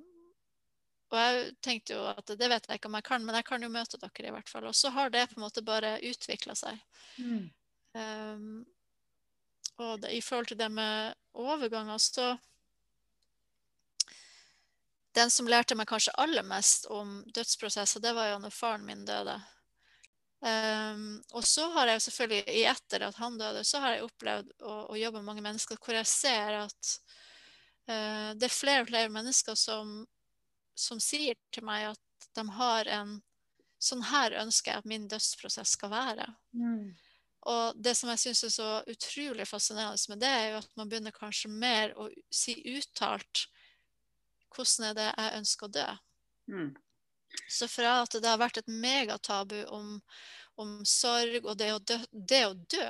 og 1.07 1.19
jeg 1.21 1.51
tenkte 1.63 1.95
jo 1.95 2.07
at 2.09 2.33
det 2.35 2.49
vet 2.51 2.65
jeg 2.67 2.79
ikke 2.79 2.89
om 2.89 2.97
jeg 2.99 3.07
kan, 3.07 3.23
men 3.23 3.37
jeg 3.39 3.47
kan 3.47 3.63
jo 3.63 3.71
møte 3.71 3.99
dere 4.01 4.27
i 4.27 4.33
hvert 4.35 4.49
fall. 4.51 4.67
Og 4.67 4.75
så 4.75 4.91
har 4.91 5.11
det 5.13 5.29
på 5.31 5.37
en 5.37 5.45
måte 5.45 5.63
bare 5.63 5.97
utvikla 6.03 6.55
seg. 6.57 6.81
Mm. 7.23 7.45
Um, 7.95 8.65
og 9.79 10.01
det, 10.03 10.11
i 10.17 10.21
forhold 10.21 10.51
til 10.51 10.59
det 10.59 10.69
med 10.71 11.15
overganger, 11.33 11.97
så 11.97 12.37
Den 15.17 15.31
som 15.33 15.47
lærte 15.49 15.73
meg 15.73 15.87
kanskje 15.89 16.11
aller 16.21 16.43
mest 16.45 16.83
om 16.93 17.23
dødsprosesser, 17.33 18.03
det 18.03 18.11
var 18.13 18.27
jo 18.29 18.35
når 18.37 18.51
faren 18.53 18.83
min 18.85 18.99
døde. 19.05 19.33
Um, 20.37 21.17
og 21.33 21.45
så 21.49 21.65
har 21.73 21.89
jeg 21.89 22.03
selvfølgelig, 22.05 22.43
i 22.53 22.65
etter 22.69 23.07
at 23.07 23.15
han 23.17 23.39
døde, 23.39 23.63
så 23.65 23.81
har 23.81 23.95
jeg 23.95 24.05
opplevd 24.05 24.51
å, 24.61 24.75
å 24.93 24.99
jobbe 24.99 25.21
med 25.21 25.29
mange 25.31 25.45
mennesker 25.45 25.79
hvor 25.81 25.97
jeg 25.97 26.09
ser 26.11 26.59
at 26.59 26.91
uh, 27.89 28.35
det 28.37 28.45
er 28.45 28.53
flere 28.53 28.83
og 28.85 28.91
flere 28.91 29.13
mennesker 29.13 29.57
som, 29.57 30.03
som 30.77 31.01
sier 31.01 31.39
til 31.49 31.65
meg 31.65 31.89
at 31.95 32.29
de 32.37 32.45
har 32.59 32.93
en 32.99 33.17
Sånn 33.77 34.01
her 34.09 34.33
ønsker 34.41 34.71
jeg 34.71 34.81
at 34.81 34.87
min 34.89 35.03
dødsprosess 35.05 35.75
skal 35.77 35.91
være. 35.91 36.23
Mm. 36.57 36.95
Og 37.45 37.77
det 37.77 37.93
som 37.93 38.09
jeg 38.09 38.21
syns 38.23 38.39
er 38.47 38.53
så 38.55 38.69
utrolig 38.89 39.45
fascinerende 39.45 40.09
med 40.11 40.23
det, 40.23 40.31
er 40.33 40.47
jo 40.49 40.61
at 40.63 40.71
man 40.79 40.89
begynner 40.89 41.13
kanskje 41.13 41.51
mer 41.53 41.93
å 41.93 42.07
si 42.33 42.55
uttalt 42.73 43.43
hvordan 44.55 44.87
er 44.89 44.97
det 44.97 45.07
jeg 45.11 45.37
ønsker 45.37 45.67
å 45.67 45.73
dø. 45.77 45.85
Mm. 46.49 46.71
Så 47.49 47.69
fra 47.71 48.01
at 48.03 48.17
det 48.17 48.27
har 48.27 48.39
vært 48.41 48.61
et 48.61 48.71
megatabu 48.71 49.59
om, 49.73 49.97
om 50.59 50.79
sorg 50.87 51.45
og 51.45 51.57
det 51.59 51.71
å 51.75 51.79
dø, 51.79 51.99
det 52.11 52.43
å 52.47 52.55
dø 52.55 52.87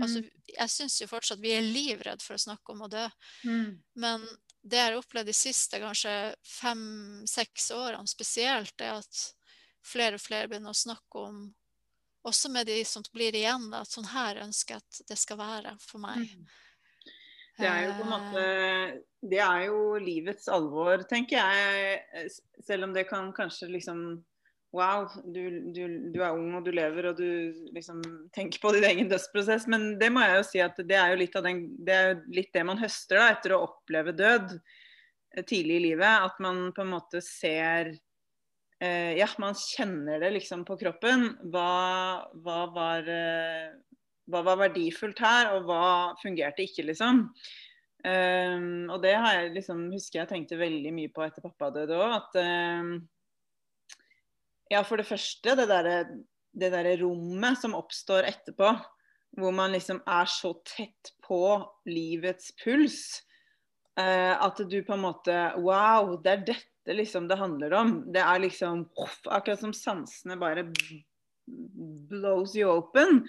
altså, 0.00 0.22
mm. 0.22 0.30
Jeg 0.50 0.72
syns 0.72 1.00
jo 1.00 1.08
fortsatt 1.10 1.42
vi 1.42 1.52
er 1.54 1.66
livredd 1.66 2.22
for 2.24 2.36
å 2.36 2.42
snakke 2.42 2.74
om 2.74 2.86
å 2.86 2.90
dø. 2.90 3.04
Mm. 3.46 3.76
Men 4.02 4.24
det 4.62 4.80
jeg 4.80 4.90
har 4.90 4.98
opplevd 4.98 5.30
de 5.30 5.36
siste 5.36 5.80
kanskje 5.80 6.14
fem-seks 6.46 7.70
årene 7.76 8.10
spesielt, 8.10 8.74
er 8.80 8.98
at 8.98 9.22
flere 9.86 10.18
og 10.18 10.24
flere 10.24 10.50
begynner 10.50 10.74
å 10.74 10.82
snakke 10.82 11.24
om 11.30 11.44
også 12.26 12.50
med 12.52 12.68
de 12.68 12.82
som 12.84 13.04
blir 13.14 13.36
igjen, 13.36 13.70
at 13.72 13.88
sånn 13.88 14.10
her 14.12 14.42
ønsker 14.44 14.76
jeg 14.76 14.84
at 14.84 15.00
det 15.08 15.16
skal 15.20 15.40
være 15.40 15.76
for 15.80 16.02
meg. 16.02 16.26
Mm. 16.28 16.50
Det 17.60 17.68
er 17.68 17.86
jo 17.86 17.94
på 17.98 18.06
en 18.06 18.12
måte 18.14 18.42
Det 19.30 19.40
er 19.44 19.66
jo 19.68 19.80
livets 20.00 20.48
alvor, 20.48 21.04
tenker 21.08 21.38
jeg. 21.38 22.28
Selv 22.64 22.88
om 22.88 22.96
det 22.96 23.08
kan 23.10 23.32
kanskje 23.36 23.70
liksom 23.74 24.04
Wow, 24.70 25.08
du, 25.24 25.72
du, 25.74 25.80
du, 26.14 26.20
er 26.22 26.30
ung 26.30 26.52
og 26.54 26.62
du 26.62 26.70
lever 26.70 27.08
og 27.08 27.16
du 27.18 27.50
liksom 27.74 28.04
tenker 28.30 28.60
på 28.62 28.70
din 28.76 28.86
egen 28.86 29.08
dødsprosess. 29.10 29.66
Men 29.66 29.96
det 29.98 30.12
må 30.14 30.22
jeg 30.22 30.36
jo 30.36 30.44
si 30.46 30.62
at 30.62 30.78
det 30.86 30.94
er 30.94 31.10
jo 31.10 31.18
litt, 31.18 31.34
av 31.34 31.48
den, 31.48 31.64
det, 31.82 31.96
er 31.96 32.20
litt 32.30 32.52
det 32.54 32.62
man 32.68 32.78
høster 32.78 33.18
da, 33.18 33.32
etter 33.34 33.56
å 33.56 33.64
oppleve 33.64 34.14
død 34.14 34.54
eh, 34.54 35.42
tidlig 35.42 35.80
i 35.80 35.84
livet. 35.88 36.30
At 36.30 36.38
man 36.44 36.68
på 36.76 36.84
en 36.84 36.92
måte 36.92 37.22
ser 37.26 37.90
eh, 38.78 39.18
Ja, 39.18 39.26
man 39.42 39.58
kjenner 39.58 40.22
det 40.22 40.30
liksom 40.38 40.62
på 40.68 40.78
kroppen. 40.78 41.32
Hva, 41.50 41.66
hva 42.38 42.60
var 42.70 43.10
eh, 43.10 43.74
hva 44.30 44.44
var 44.46 44.60
verdifullt 44.66 45.20
her, 45.22 45.54
og 45.56 45.68
hva 45.68 45.82
fungerte 46.22 46.64
ikke, 46.64 46.86
liksom. 46.90 47.26
Um, 48.00 48.88
og 48.88 49.02
det 49.02 49.12
har 49.12 49.34
jeg 49.36 49.54
liksom, 49.58 49.90
husker 49.92 50.22
jeg 50.22 50.30
tenkte 50.30 50.56
veldig 50.60 50.92
mye 50.96 51.10
på 51.12 51.24
etter 51.26 51.44
pappa 51.44 51.68
døde 51.74 51.98
òg. 52.00 52.14
At 52.16 52.38
um, 52.40 52.94
ja, 54.72 54.80
for 54.86 55.00
det 55.00 55.08
første, 55.08 55.56
det 55.58 55.68
derre 55.68 56.04
det 56.50 56.72
der 56.72 56.96
rommet 56.98 57.60
som 57.60 57.76
oppstår 57.78 58.26
etterpå, 58.26 58.72
hvor 59.38 59.52
man 59.54 59.74
liksom 59.74 60.00
er 60.10 60.26
så 60.26 60.54
tett 60.66 61.12
på 61.22 61.60
livets 61.86 62.50
puls, 62.58 63.20
uh, 64.00 64.34
at 64.34 64.58
du 64.66 64.80
på 64.82 64.96
en 64.96 65.04
måte 65.04 65.36
Wow, 65.60 66.16
det 66.24 66.32
er 66.32 66.46
dette 66.54 66.96
liksom 66.96 67.28
det 67.30 67.38
handler 67.38 67.76
om. 67.78 67.94
Det 68.10 68.22
er 68.24 68.42
liksom 68.42 68.88
Akkurat 69.28 69.60
som 69.60 69.76
sansene 69.76 70.38
bare 70.40 70.66
blows 72.10 72.56
you 72.56 72.70
open. 72.70 73.24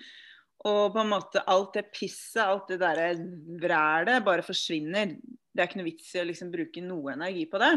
Og 0.70 0.91
på 0.93 1.01
en 1.01 1.09
måte 1.09 1.41
alt 1.49 1.74
det 1.74 1.88
pisset, 1.93 2.43
alt 2.43 2.68
det 2.70 2.78
derre 2.84 3.16
vrælet, 3.62 4.22
bare 4.26 4.45
forsvinner. 4.45 5.16
Det 5.18 5.64
er 5.64 5.70
ikke 5.70 5.80
noe 5.80 5.89
vits 5.89 6.12
i 6.14 6.22
å 6.22 6.28
liksom 6.28 6.51
bruke 6.53 6.84
noe 6.86 7.16
energi 7.16 7.47
på 7.49 7.62
det. 7.62 7.72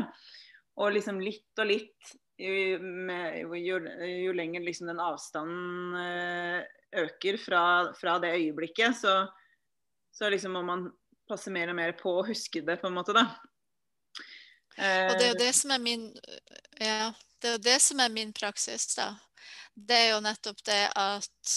Og 0.83 0.93
liksom 0.93 1.21
litt 1.23 1.63
og 1.63 1.71
litt, 1.71 2.13
jo, 2.37 2.53
med, 2.83 3.39
jo, 3.63 3.79
jo 4.11 4.35
lenger 4.37 4.67
liksom 4.67 4.91
den 4.91 5.01
avstanden 5.01 5.97
eh, 6.03 6.61
øker 7.05 7.39
fra, 7.41 7.65
fra, 7.97 8.19
det 8.21 8.35
øyeblikket, 8.37 8.99
så, 8.99 9.17
så 10.13 10.29
liksom 10.31 10.59
må 10.59 10.65
man 10.67 10.89
passe 11.31 11.53
mer 11.55 11.73
og 11.73 11.79
mer 11.79 11.95
på 11.97 12.19
å 12.19 12.27
huske 12.27 12.63
det, 12.67 12.77
på 12.83 12.91
en 12.91 12.99
måte, 12.99 13.15
da. 13.17 13.25
og 14.77 15.15
det 15.15 15.25
er 15.25 15.31
jo 15.31 15.39
det 15.41 15.53
som 15.57 15.71
er 15.73 15.81
min 15.81 16.09
Ja, 16.83 17.15
det 17.41 17.49
er 17.49 17.55
jo 17.55 17.63
det 17.65 17.79
som 17.81 18.03
er 18.03 18.13
min 18.13 18.35
praksis, 18.37 18.91
da. 18.99 19.15
Det 19.75 19.97
er 19.97 20.11
jo 20.13 20.21
nettopp 20.23 20.61
det 20.67 20.83
at 20.91 21.55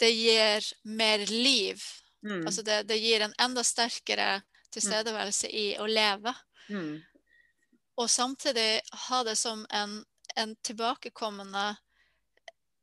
det 0.00 0.10
gir 0.10 0.64
mer 0.82 1.26
liv. 1.26 1.82
Mm. 2.24 2.46
Altså 2.46 2.62
det, 2.62 2.82
det, 2.88 2.96
gir 2.96 3.20
en 3.20 3.34
enda 3.38 3.64
sterkere 3.64 4.40
tilstedeværelse 4.72 5.48
mm. 5.50 5.56
i 5.56 5.66
å 5.80 5.86
leve. 5.86 6.34
Mm. 6.68 7.00
Og 8.00 8.10
samtidig 8.10 8.80
ha 9.08 9.22
det 9.24 9.36
som 9.36 9.66
en, 9.70 9.98
en, 10.36 10.54
tilbakekommende 10.64 11.74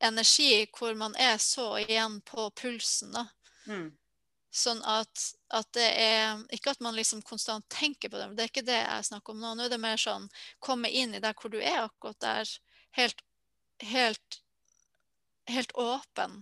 energi 0.03 0.67
hvor 0.77 0.93
man 0.93 1.15
er 1.15 1.37
så 1.41 1.71
igjen 1.81 2.19
på 2.21 2.49
pulsen. 2.61 3.15
da. 3.17 3.25
Mm. 3.65 3.87
Sånn 4.53 4.81
at, 4.85 5.23
at, 5.53 5.67
det 5.75 5.87
er 6.01 6.43
Ikke 6.55 6.71
at 6.71 6.79
man 6.81 6.95
liksom 6.95 7.21
konstant 7.21 7.65
tenker 7.69 8.09
på 8.09 8.17
det, 8.17 8.27
men 8.27 8.37
det 8.37 8.45
er 8.45 8.51
ikke 8.51 8.67
det 8.67 8.77
jeg 8.77 9.07
snakker 9.09 9.33
om 9.33 9.41
nå. 9.41 9.55
Nå 9.55 9.65
er 9.65 9.73
det 9.73 9.81
mer 9.81 9.97
sånn 10.01 10.29
komme 10.63 10.89
inn 10.89 11.17
i 11.17 11.21
der 11.23 11.33
hvor 11.37 11.53
du 11.53 11.57
er 11.61 11.81
akkurat 11.87 12.19
der, 12.21 12.53
helt, 12.97 13.25
helt, 13.81 14.39
helt 15.49 15.73
åpen. 15.77 16.39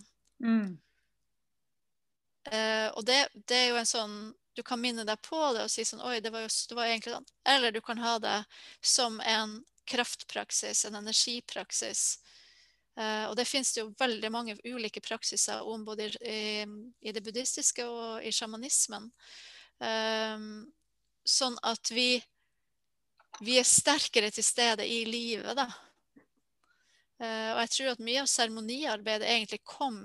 Uh, 2.46 2.88
og 2.94 3.06
det, 3.06 3.26
det, 3.34 3.56
er 3.56 3.70
jo 3.72 3.78
en 3.80 3.88
sånn 3.88 4.12
Du 4.54 4.60
kan 4.62 4.78
minne 4.78 5.02
deg 5.02 5.18
på 5.26 5.38
det 5.56 5.64
og 5.66 5.70
si 5.72 5.82
sånn 5.82 6.04
Oi, 6.06 6.20
det 6.22 6.30
var 6.30 6.44
jo 6.44 6.50
det 6.70 6.76
var 6.78 6.90
egentlig 6.90 7.16
sånn. 7.16 7.26
Eller 7.56 7.74
du 7.74 7.80
kan 7.84 7.98
ha 7.98 8.16
det 8.22 8.36
som 8.80 9.18
en 9.20 9.58
kraftpraksis, 9.86 10.84
en 10.86 10.98
energipraksis. 10.98 12.18
Uh, 12.96 13.28
og 13.28 13.36
det 13.36 13.44
finnes 13.46 13.72
det 13.74 13.82
jo 13.82 13.92
veldig 13.98 14.30
mange 14.32 14.56
ulike 14.64 15.02
praksiser 15.04 15.66
om 15.68 15.84
både 15.84 16.08
i, 16.24 16.64
i 17.04 17.12
det 17.12 17.22
buddhistiske 17.22 17.84
og 17.84 18.24
i 18.24 18.32
sjamanismen. 18.32 19.10
Um, 19.78 20.64
sånn 21.26 21.58
at 21.66 21.90
vi, 21.92 22.16
vi 23.44 23.58
er 23.60 23.68
sterkere 23.68 24.30
til 24.32 24.46
stede 24.46 24.86
i 24.88 25.02
livet, 25.08 25.52
da. 25.58 25.68
Uh, 27.22 27.52
og 27.54 27.60
jeg 27.64 27.72
tror 27.74 27.92
at 27.94 28.02
mye 28.04 28.22
av 28.22 28.28
seremoniarbeidet 28.28 29.28
egentlig 29.30 29.62
kom 29.64 30.00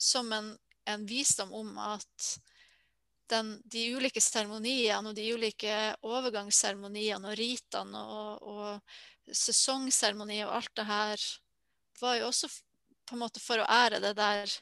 som 0.00 0.30
en, 0.32 0.54
en 0.88 1.04
visdom 1.06 1.52
om 1.52 1.74
at 1.82 2.28
den, 3.28 3.58
de 3.64 3.82
ulike 3.98 4.22
seremoniene 4.24 5.10
og 5.10 5.16
de 5.18 5.26
ulike 5.34 5.74
overgangsseremoniene 6.06 7.28
og 7.28 7.36
ritene 7.36 8.00
og, 8.00 8.46
og 8.48 9.34
sesongseremonier 9.36 10.46
og 10.46 10.54
alt 10.60 10.72
det 10.78 10.86
her 10.88 11.26
var 12.00 12.16
jo 12.16 12.30
også 12.30 12.48
på 13.08 13.16
en 13.16 13.22
måte 13.24 13.42
for 13.42 13.60
å 13.60 13.68
ære 13.68 14.00
det 14.00 14.14
der 14.16 14.54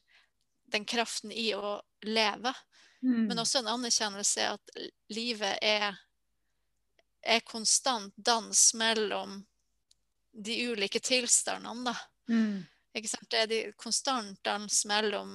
den 0.73 0.87
kraften 0.89 1.31
i 1.31 1.53
å 1.55 1.77
leve. 2.07 2.51
Mm. 3.03 3.27
Men 3.29 3.39
også 3.39 3.61
en 3.61 3.71
anerkjennelse 3.71 4.49
at 4.57 4.79
livet 5.15 5.59
er, 5.63 5.95
er 7.23 7.45
konstant 7.47 8.15
dans 8.17 8.63
mellom 8.75 9.45
de 10.37 10.57
ulike 10.71 11.01
tilstandene, 11.01 11.93
da. 11.93 11.97
Mm. 12.29 12.65
Det 12.97 13.37
er 13.37 13.49
de 13.51 13.59
konstant 13.77 14.39
dans 14.45 14.77
mellom 14.89 15.33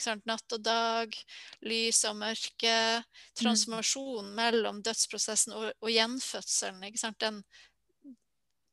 sant? 0.00 0.24
natt 0.24 0.52
og 0.56 0.62
dag, 0.64 1.16
lys 1.68 2.02
og 2.08 2.16
mørke. 2.16 2.76
Transformasjon 3.36 4.30
mellom 4.36 4.80
dødsprosessen 4.84 5.52
og, 5.56 5.66
og 5.80 5.92
gjenfødselen. 5.92 6.86
Den, 7.20 7.42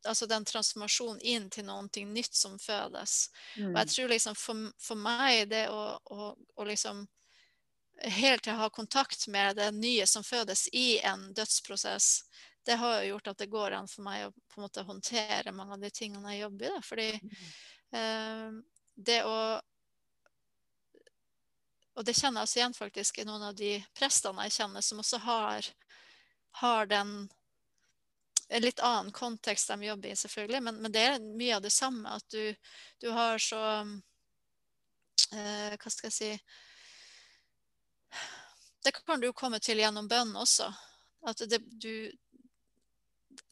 altså 0.08 0.28
den 0.32 0.48
transformasjonen 0.48 1.20
inn 1.20 1.50
til 1.52 1.68
noe 1.68 2.06
nytt 2.14 2.36
som 2.36 2.56
fødes. 2.60 3.28
Mm. 3.58 3.74
Og 3.74 3.82
jeg 3.82 3.92
tror 3.96 4.16
liksom 4.16 4.40
for, 4.40 4.72
for 4.80 5.04
meg 5.04 5.50
det 5.52 5.66
å, 5.72 5.84
å, 6.00 6.32
å 6.32 6.70
liksom 6.70 7.04
helt 8.04 8.44
til 8.44 8.56
å 8.56 8.64
ha 8.64 8.70
kontakt 8.74 9.28
med 9.28 9.60
det 9.60 9.70
nye 9.76 10.08
som 10.10 10.24
fødes 10.24 10.68
i 10.74 11.00
en 11.06 11.28
dødsprosess, 11.36 12.24
det 12.66 12.78
har 12.80 13.02
jo 13.02 13.10
gjort 13.14 13.28
at 13.28 13.44
det 13.44 13.52
går 13.52 13.76
an 13.78 13.90
for 13.92 14.06
meg 14.06 14.28
å 14.28 14.32
på 14.32 14.60
en 14.60 14.66
måte 14.66 14.86
håndtere 14.88 15.52
mange 15.56 15.76
av 15.76 15.84
de 15.84 15.92
tingene 15.92 16.34
jeg 16.34 16.46
jobber 16.46 16.66
i. 16.66 16.72
Da. 16.72 16.82
Fordi 16.88 17.10
eh, 18.00 18.50
det 18.96 19.22
å 19.28 19.38
Og 21.94 22.02
det 22.06 22.16
kjenner 22.18 22.42
jeg 22.42 22.48
også 22.48 22.58
igjen 22.58 22.74
faktisk 22.74 23.18
i 23.22 23.24
noen 23.28 23.44
av 23.46 23.54
de 23.54 23.76
prestene 23.94 24.48
jeg 24.48 24.56
kjenner, 24.56 24.82
som 24.82 24.98
også 25.04 25.20
har, 25.22 25.68
har 26.64 26.88
den 26.90 27.12
en 28.54 28.62
litt 28.62 28.80
annen 28.80 29.12
kontekst 29.14 29.70
de 29.70 29.86
jobber 29.86 30.10
i, 30.10 30.16
selvfølgelig, 30.16 30.62
men, 30.62 30.76
men 30.82 30.92
det 30.94 31.04
er 31.06 31.20
mye 31.22 31.56
av 31.56 31.62
det 31.62 31.70
samme. 31.74 32.10
At 32.10 32.26
du, 32.34 32.56
du 33.02 33.12
har 33.14 33.38
så 33.42 33.62
eh, 35.34 35.78
Hva 35.78 35.94
skal 35.94 36.10
jeg 36.10 36.18
si 36.18 36.32
Det 38.84 38.92
kan 38.98 39.22
du 39.22 39.30
jo 39.30 39.38
komme 39.38 39.60
til 39.64 39.80
gjennom 39.82 40.10
bønn 40.10 40.36
også. 40.36 40.74
At 41.30 41.46
det, 41.50 41.62
du, 41.82 42.12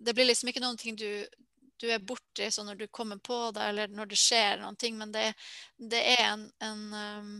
det 0.05 0.13
blir 0.17 0.29
liksom 0.29 0.51
ikke 0.51 0.63
noen 0.63 0.79
ting 0.79 0.97
du, 0.97 1.07
du 1.81 1.87
er 1.91 2.03
borti 2.03 2.49
sånn 2.51 2.69
når 2.71 2.83
du 2.83 2.87
kommer 2.93 3.21
på 3.21 3.39
det, 3.55 3.65
eller 3.71 3.93
når 3.93 4.11
det 4.11 4.19
skjer 4.19 4.61
noen 4.61 4.77
ting, 4.79 4.97
men 4.99 5.13
det, 5.13 5.31
det 5.77 6.01
er 6.15 6.23
en, 6.27 6.45
en, 6.63 6.83
um, 6.93 7.33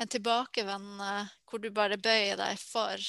en 0.00 0.12
tilbakevendende 0.12 1.12
hvor 1.48 1.62
du 1.62 1.70
bare 1.74 2.00
bøyer 2.00 2.38
deg 2.40 2.60
for, 2.60 3.08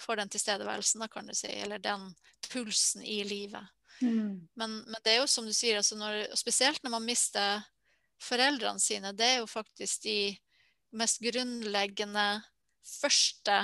for 0.00 0.20
den 0.20 0.32
tilstedeværelsen, 0.32 1.04
da 1.04 1.10
kan 1.12 1.28
du 1.28 1.36
si, 1.36 1.52
eller 1.64 1.82
den 1.82 2.10
pulsen 2.50 3.04
i 3.04 3.22
livet. 3.28 3.64
Mm. 4.00 4.48
Men, 4.58 4.80
men 4.88 4.98
det 5.04 5.14
er 5.14 5.22
jo 5.22 5.30
som 5.30 5.46
du 5.46 5.54
sier, 5.54 5.78
altså 5.80 5.96
når, 6.00 6.26
spesielt 6.36 6.82
når 6.84 6.96
man 6.96 7.06
mister 7.06 7.64
foreldrene 8.22 8.82
sine, 8.82 9.12
det 9.16 9.28
er 9.28 9.38
jo 9.42 9.48
faktisk 9.50 10.04
de 10.06 10.18
mest 10.94 11.22
grunnleggende 11.24 12.28
første 13.00 13.62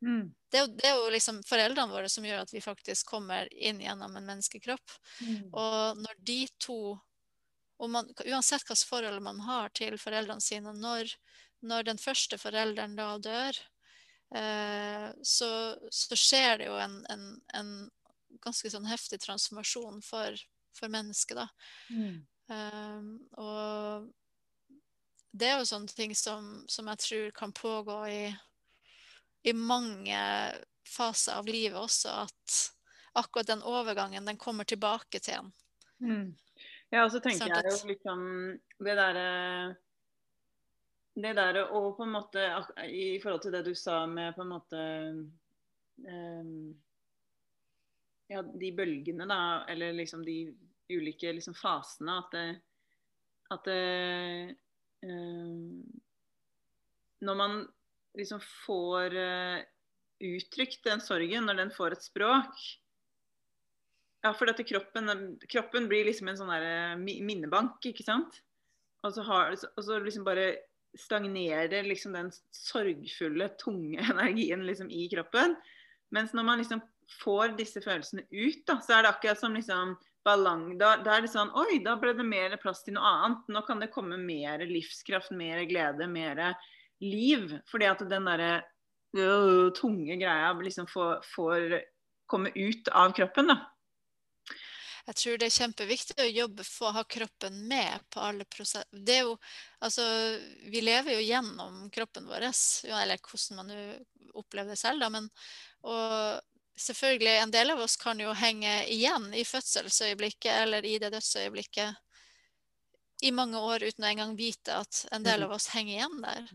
Mm. 0.00 0.30
Det 0.50 0.64
det 0.78 0.88
er 0.88 0.96
jo 0.98 1.10
liksom 1.12 1.42
foreldrene 1.46 1.92
våre 1.92 2.08
som 2.10 2.24
gjør 2.26 2.44
at 2.44 2.54
vi 2.54 2.62
faktisk 2.64 3.12
kommer 3.12 3.50
inn 3.54 3.80
gjennom 3.82 4.16
en 4.16 4.26
menneskekropp. 4.26 4.96
Mm. 5.20 5.52
Og 5.52 6.02
når 6.02 6.18
de 6.26 6.40
to 6.58 6.80
man, 7.88 8.10
Uansett 8.26 8.66
hvilket 8.66 8.88
forhold 8.88 9.22
man 9.24 9.40
har 9.46 9.70
til 9.72 9.96
foreldrene 9.96 10.44
sine, 10.44 10.74
når, 10.76 11.14
når 11.64 11.86
den 11.88 12.00
første 12.00 12.36
forelderen 12.38 12.96
da 12.98 13.14
dør, 13.22 13.60
eh, 14.36 15.06
så, 15.24 15.50
så, 15.88 16.18
skjer 16.18 16.60
det 16.60 16.68
jo 16.68 16.76
en, 16.76 16.98
en, 17.08 17.24
en 17.56 17.70
ganske 18.44 18.68
sånn 18.74 18.88
heftig 18.90 19.22
transformasjon 19.24 20.02
for, 20.04 20.36
for 20.76 20.92
mennesket, 20.92 21.40
da. 21.40 21.48
Mm. 21.88 22.20
Um, 22.50 23.10
og 23.38 24.10
det 25.30 25.48
er 25.48 25.60
jo 25.60 25.68
sånne 25.70 25.94
ting 25.94 26.14
som, 26.18 26.64
som 26.68 26.88
jeg 26.90 27.02
tror 27.04 27.34
kan 27.36 27.52
pågå 27.54 27.98
i 28.10 28.22
i 29.42 29.52
mange 29.56 30.20
faser 30.88 31.38
av 31.38 31.48
livet 31.48 31.78
også 31.78 32.12
at 32.26 32.58
akkurat 33.18 33.46
den 33.46 33.62
overgangen, 33.66 34.26
den 34.26 34.38
kommer 34.38 34.64
tilbake 34.64 35.18
til 35.18 35.40
en. 35.40 35.52
Mm. 36.00 36.28
Ja, 36.90 37.04
og 37.04 37.12
så 37.12 37.20
tenker 37.22 37.46
Sant 37.46 37.54
jeg 37.54 37.70
jo 37.70 37.88
liksom 37.92 38.22
det 38.82 38.94
derre 38.98 39.26
Det 41.20 41.32
derre 41.36 41.66
å 41.76 41.82
på 41.94 42.06
en 42.06 42.14
måte 42.14 42.46
I 42.88 43.20
forhold 43.22 43.44
til 43.44 43.54
det 43.54 43.62
du 43.68 43.74
sa 43.78 44.02
med 44.10 44.34
på 44.34 44.42
en 44.42 44.50
måte 44.50 44.80
um, 46.08 46.72
Ja, 48.30 48.42
de 48.42 48.72
bølgene, 48.74 49.28
da, 49.28 49.66
eller 49.70 49.94
liksom 49.98 50.24
de 50.26 50.38
ulike 50.90 51.34
liksom 51.36 51.54
fasene, 51.54 52.16
at 52.24 52.34
det 52.34 52.46
At 53.54 53.68
det 53.68 54.56
um, 55.04 55.84
Når 57.20 57.38
man 57.38 57.60
liksom 58.18 58.40
får 58.66 59.16
uh, 59.16 59.60
uttrykt 60.20 60.84
den 60.84 61.02
sorgen, 61.02 61.46
når 61.46 61.62
den 61.62 61.74
får 61.74 61.96
et 61.96 62.06
språk 62.06 62.62
Ja, 64.20 64.34
for 64.36 64.50
dette 64.50 64.66
kroppen, 64.68 65.08
kroppen 65.48 65.86
blir 65.88 66.04
liksom 66.04 66.28
en 66.28 66.36
sånn 66.36 66.50
der 66.52 66.64
eh, 66.68 67.20
minnebank, 67.24 67.78
ikke 67.88 68.04
sant? 68.04 68.42
Og 69.00 69.14
så, 69.16 69.24
har, 69.24 69.54
og 69.56 69.84
så 69.86 69.96
liksom 70.04 70.26
bare 70.26 70.50
stagnerer 70.98 71.86
liksom 71.88 72.12
den 72.12 72.28
sorgfulle, 72.52 73.48
tunge 73.62 74.02
energien 74.12 74.66
liksom 74.66 74.90
i 74.92 75.06
kroppen. 75.08 75.56
Mens 76.12 76.34
når 76.36 76.46
man 76.50 76.60
liksom 76.60 76.82
får 77.22 77.56
disse 77.58 77.80
følelsene 77.80 78.26
ut, 78.28 78.60
da, 78.68 78.76
så 78.84 78.98
er 78.98 79.06
det 79.06 79.14
akkurat 79.14 79.40
som 79.40 79.56
liksom 79.56 79.96
ballang, 80.26 80.74
da, 80.78 80.98
da 81.00 81.16
er 81.16 81.24
det 81.24 81.32
sånn 81.32 81.52
Oi, 81.56 81.80
da 81.84 81.94
ble 81.96 82.12
det 82.18 82.26
mer 82.26 82.58
plass 82.60 82.84
til 82.84 82.98
noe 82.98 83.14
annet. 83.24 83.48
Nå 83.48 83.64
kan 83.64 83.80
det 83.80 83.92
komme 83.94 84.20
mer 84.20 84.62
livskraft, 84.68 85.32
mer 85.32 85.64
glede, 85.70 86.10
mer 86.10 86.42
liv. 87.00 87.58
Fordi 87.70 87.88
at 87.90 88.04
den 88.10 88.28
derre 88.28 88.52
øh, 89.16 89.72
tunge 89.76 90.16
greia 90.20 90.52
liksom 90.60 90.88
får, 90.90 91.20
får 91.34 91.76
komme 92.30 92.52
ut 92.54 92.88
av 92.92 93.14
kroppen, 93.16 93.52
da. 93.52 93.60
Jeg 95.08 95.16
tror 95.16 95.38
det 95.40 95.46
er 95.48 95.54
kjempeviktig 95.56 96.14
å 96.22 96.28
jobbe 96.28 96.64
for 96.66 96.90
å 96.90 96.96
ha 97.00 97.02
kroppen 97.08 97.56
med 97.66 98.04
på 98.12 98.20
alle 98.22 98.44
prosesser. 98.46 98.86
Er 99.00 99.24
jo, 99.24 99.32
altså, 99.82 100.04
vi 100.70 100.82
lever 100.84 101.16
jo 101.16 101.24
gjennom 101.24 101.88
kroppen 101.90 102.28
vår, 102.30 102.46
eller 102.46 103.18
hvordan 103.18 103.58
man 103.58 103.72
opplever 104.38 104.70
det 104.70 104.78
selv. 104.78 105.02
Da, 105.02 105.08
men, 105.10 105.26
og 105.82 106.38
selvfølgelig, 106.78 107.32
en 107.40 107.54
del 107.56 107.74
av 107.74 107.82
oss 107.82 107.96
kan 108.00 108.20
jo 108.22 108.36
henge 108.36 108.76
igjen 108.92 109.32
i 109.34 109.42
fødselsøyeblikket 109.48 110.52
eller 110.62 110.86
i 110.86 110.98
det 111.02 111.10
dødsøyeblikket 111.16 111.98
i 113.22 113.30
mange 113.32 113.58
år 113.58 113.82
uten 113.82 114.04
å 114.04 114.08
engang 114.08 114.36
vite 114.38 114.76
at 114.80 115.04
en 115.12 115.24
del 115.26 115.44
av 115.44 115.52
oss 115.56 115.68
henger 115.74 115.94
igjen 115.94 116.20
der. 116.24 116.46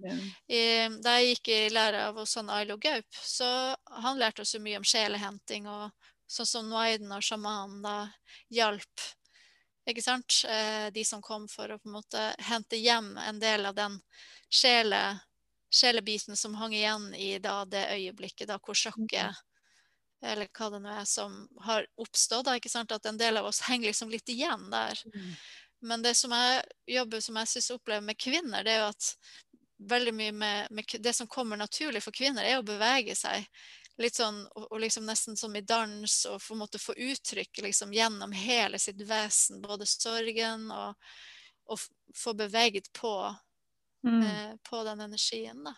I, 0.47 0.61
da 1.03 1.17
jeg 1.19 1.35
gikk 1.35 1.51
i 1.53 1.59
lære 1.73 2.07
av 2.09 2.23
sånn 2.29 2.49
Ailo 2.49 2.77
Gaup, 2.81 3.07
så 3.21 3.47
han 4.01 4.19
lærte 4.19 4.41
oss 4.41 4.55
mye 4.59 4.81
om 4.81 4.87
sjelehenting 4.87 5.69
og 5.69 5.91
sånn 6.25 6.49
som 6.49 6.69
Noaiden 6.69 7.11
og 7.13 7.23
sjamanen 7.23 7.83
da 7.85 7.97
hjalp 8.49 9.05
ikke 9.85 10.01
sant? 10.01 10.41
Eh, 10.49 10.91
de 10.93 11.05
som 11.05 11.21
kom 11.21 11.47
for 11.49 11.69
å 11.69 11.77
på 11.77 11.89
en 11.89 11.97
måte 11.99 12.21
hente 12.47 12.77
hjem 12.79 13.15
en 13.21 13.39
del 13.39 13.67
av 13.69 13.75
den 13.77 13.99
sjele, 14.49 15.19
sjelebiten 15.69 16.37
som 16.37 16.55
hang 16.57 16.73
igjen 16.73 17.11
i 17.13 17.35
da 17.39 17.59
det 17.69 17.83
øyeblikket 17.93 18.49
da 18.49 18.57
hvor 18.57 18.77
sjokket 18.77 19.43
eller 20.25 20.49
hva 20.57 20.69
det 20.73 20.79
nå 20.81 20.89
er 20.89 21.05
som 21.05 21.35
har 21.67 21.85
oppstått. 22.01 22.47
At 22.49 23.05
en 23.05 23.19
del 23.19 23.37
av 23.37 23.45
oss 23.45 23.61
henger 23.67 23.91
liksom 23.91 24.09
litt 24.09 24.29
igjen 24.31 24.71
der. 24.71 25.01
Men 25.85 26.01
det 26.01 26.15
som 26.17 26.33
jeg 26.33 26.63
jobber 26.97 27.21
som 27.21 27.37
jeg 27.41 27.51
syns 27.51 27.73
opplever 27.75 28.05
med 28.05 28.17
kvinner, 28.17 28.65
det 28.65 28.73
er 28.73 28.83
jo 28.83 28.91
at 28.93 29.09
veldig 29.91 30.13
mye 30.15 30.33
med, 30.33 30.71
med 30.71 30.95
det 31.03 31.13
som 31.13 31.27
kommer 31.27 31.59
naturlig 31.59 32.01
for 32.03 32.15
kvinner, 32.15 32.43
er 32.43 32.59
å 32.59 32.65
bevege 32.65 33.15
seg. 33.17 33.45
Litt 34.01 34.17
sånn, 34.17 34.41
og, 34.57 34.73
liksom 34.81 35.05
nesten 35.07 35.37
som 35.39 35.53
i 35.55 35.63
dans, 35.63 36.15
og 36.31 36.41
på 36.43 36.55
en 36.55 36.61
måte 36.63 36.81
få 36.81 36.95
uttrykk 36.97 37.61
liksom 37.63 37.93
gjennom 37.95 38.33
hele 38.35 38.79
sitt 38.81 38.99
vesen, 39.07 39.61
både 39.63 39.87
sorgen 39.87 40.67
og, 40.73 40.97
og 41.71 41.85
få 42.15 42.33
beveget 42.35 42.89
på 42.97 43.13
Mm. 44.05 44.21
eh, 44.23 44.53
på 44.69 44.83
den 44.85 45.01
energien. 45.01 45.63
da. 45.65 45.73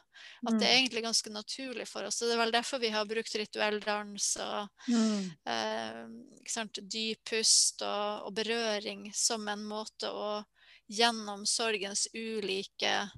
At 0.47 0.59
det 0.59 0.67
er 0.67 0.77
egentlig 0.81 1.03
ganske 1.03 1.29
naturlig 1.31 1.87
for 1.87 2.03
oss. 2.03 2.21
og 2.21 2.27
Det 2.29 2.35
er 2.35 2.41
vel 2.45 2.51
derfor 2.51 2.79
vi 2.79 2.89
har 2.93 3.05
brukt 3.05 3.35
rituell 3.35 3.79
dans 3.79 4.37
og 4.43 4.69
Mm. 4.89 5.31
eh, 5.47 6.07
sant, 6.47 6.79
dyp 6.91 7.23
pust 7.29 7.81
og, 7.81 8.27
og 8.27 8.33
berøring 8.35 9.11
som 9.15 9.47
en 9.47 9.63
måte 9.67 10.09
å 10.11 10.43
gjennom 10.89 11.45
sorgens 11.45 12.07
ulike 12.15 13.09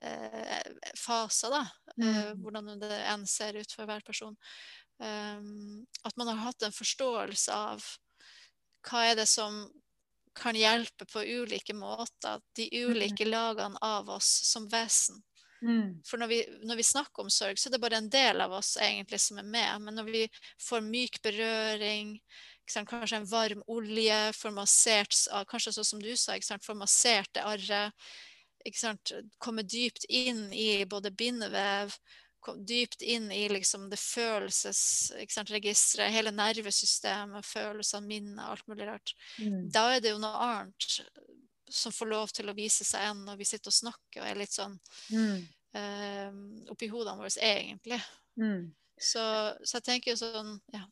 eh, 0.00 0.62
faser, 0.96 1.50
da, 1.50 1.62
eh, 2.02 2.34
Mm. 2.34 2.42
hvordan 2.42 2.80
det 2.80 2.90
enn 3.10 3.26
ser 3.26 3.54
ut 3.60 3.72
for 3.72 3.86
hver 3.86 4.02
person, 4.04 4.36
eh, 5.00 5.40
at 6.04 6.16
man 6.16 6.28
har 6.28 6.36
hatt 6.46 6.62
en 6.62 6.72
forståelse 6.72 7.52
av 7.52 7.84
hva 8.88 9.04
er 9.10 9.16
det 9.16 9.28
som 9.28 9.68
kan 10.34 10.56
hjelpe 10.58 11.06
på 11.10 11.22
ulike 11.22 11.74
måter, 11.76 12.42
de 12.56 12.68
ulike 12.72 13.26
lagene 13.28 13.78
av 13.80 14.10
oss 14.16 14.30
som 14.50 14.68
vesen. 14.70 15.22
Mm. 15.64 16.00
For 16.04 16.20
når 16.20 16.28
vi, 16.28 16.40
når 16.68 16.76
vi 16.76 16.86
snakker 16.86 17.24
om 17.24 17.30
sorg, 17.32 17.58
så 17.58 17.68
er 17.68 17.76
det 17.76 17.80
bare 17.80 18.00
en 18.02 18.10
del 18.12 18.42
av 18.44 18.52
oss 18.58 18.74
egentlig 18.76 19.20
som 19.22 19.38
er 19.40 19.46
med. 19.48 19.86
Men 19.86 19.96
når 20.00 20.10
vi 20.10 20.24
får 20.60 20.84
myk 20.84 21.20
berøring, 21.24 22.18
sant, 22.68 22.90
kanskje 22.90 23.22
en 23.22 23.30
varm 23.30 23.62
olje, 23.72 24.20
får 24.36 24.54
massert, 24.56 25.16
ah, 25.32 25.46
kanskje 25.48 25.76
sånn 25.78 25.90
som 25.94 26.02
du 26.04 26.12
sa, 26.16 26.36
ikke 26.36 26.50
sant, 26.50 26.66
får 26.66 26.78
massert 26.80 27.32
det 27.36 27.46
arret, 27.48 28.10
ikke 28.64 28.80
sant, 28.80 29.12
komme 29.44 29.64
dypt 29.68 30.06
inn 30.08 30.46
i 30.52 30.84
både 30.88 31.12
bindevev, 31.12 31.92
dypt 32.66 33.02
inn 33.02 33.30
i 33.32 33.48
liksom 33.48 33.88
det 33.90 33.98
følelses, 33.98 35.12
ikke 35.20 35.32
sant, 35.32 35.50
registeret, 35.50 36.12
hele 36.12 36.30
nervesystemet, 36.30 37.44
følelsene, 37.48 38.06
minnet, 38.06 38.44
alt 38.44 38.66
mulig 38.68 38.86
rart 38.88 39.14
Mm. 39.40 39.70
da 39.72 39.94
er 39.96 40.00
det 40.00 40.10
jo 40.12 40.18
noe 40.18 40.36
annet 40.36 41.00
som 41.70 41.92
får 41.92 42.06
lov 42.10 42.28
til 42.32 42.46
å 42.50 42.54
vise 42.54 42.84
seg 42.84 43.00
enn 43.10 43.24
når 43.24 43.36
vi 43.40 43.44
sitter 43.44 43.68
og 43.72 43.78
snakker 43.80 44.20
og 44.22 44.28
er 44.28 44.34
litt 44.38 44.52
sånn 44.52 44.78
Mm. 45.10 45.46
eh, 45.74 46.70
oppi 46.70 46.86
hodene 46.88 47.16
våre, 47.18 47.30
egentlig. 47.40 48.00
Mm. 48.38 48.72
Så, 49.00 49.18
så 49.64 49.78
jeg 49.80 49.82
tenker 49.88 50.10
jo 50.12 50.16
sånn 50.16 50.60
Ja. 50.72 50.84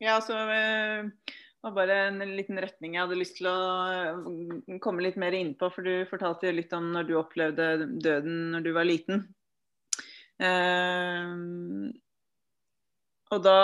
Ja, 0.00 0.16
altså 0.18 0.34
Det 0.34 1.70
var 1.70 1.72
bare 1.72 2.08
en 2.08 2.18
liten 2.36 2.58
retning 2.58 2.94
jeg 2.94 3.00
hadde 3.06 3.16
lyst 3.16 3.36
til 3.38 3.46
å 3.46 3.54
eh, 3.94 4.78
komme 4.80 5.00
litt 5.02 5.16
mer 5.16 5.32
innpå. 5.32 5.70
For 5.72 5.82
du 5.82 6.04
fortalte 6.10 6.52
litt 6.52 6.72
om 6.72 6.90
når 6.92 7.06
du 7.08 7.14
opplevde 7.16 7.86
døden 8.02 8.50
når 8.52 8.64
du 8.66 8.72
var 8.72 8.84
liten. 8.84 9.34
Eh, 10.42 11.30
og 13.34 13.40
da 13.42 13.58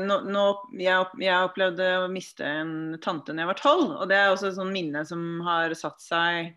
nå, 0.00 0.20
nå, 0.30 0.44
jeg, 0.80 1.08
jeg 1.20 1.48
opplevde 1.48 1.88
å 2.04 2.10
miste 2.12 2.46
en 2.46 2.74
tante 3.02 3.34
da 3.34 3.44
jeg 3.44 3.50
var 3.50 3.60
tolv. 3.60 3.88
Og 4.00 4.06
det 4.10 4.18
er 4.18 4.30
også 4.32 4.50
et 4.50 4.58
sånt 4.58 4.74
minne 4.74 5.02
som 5.08 5.24
har 5.46 5.74
satt 5.76 6.00
seg 6.02 6.52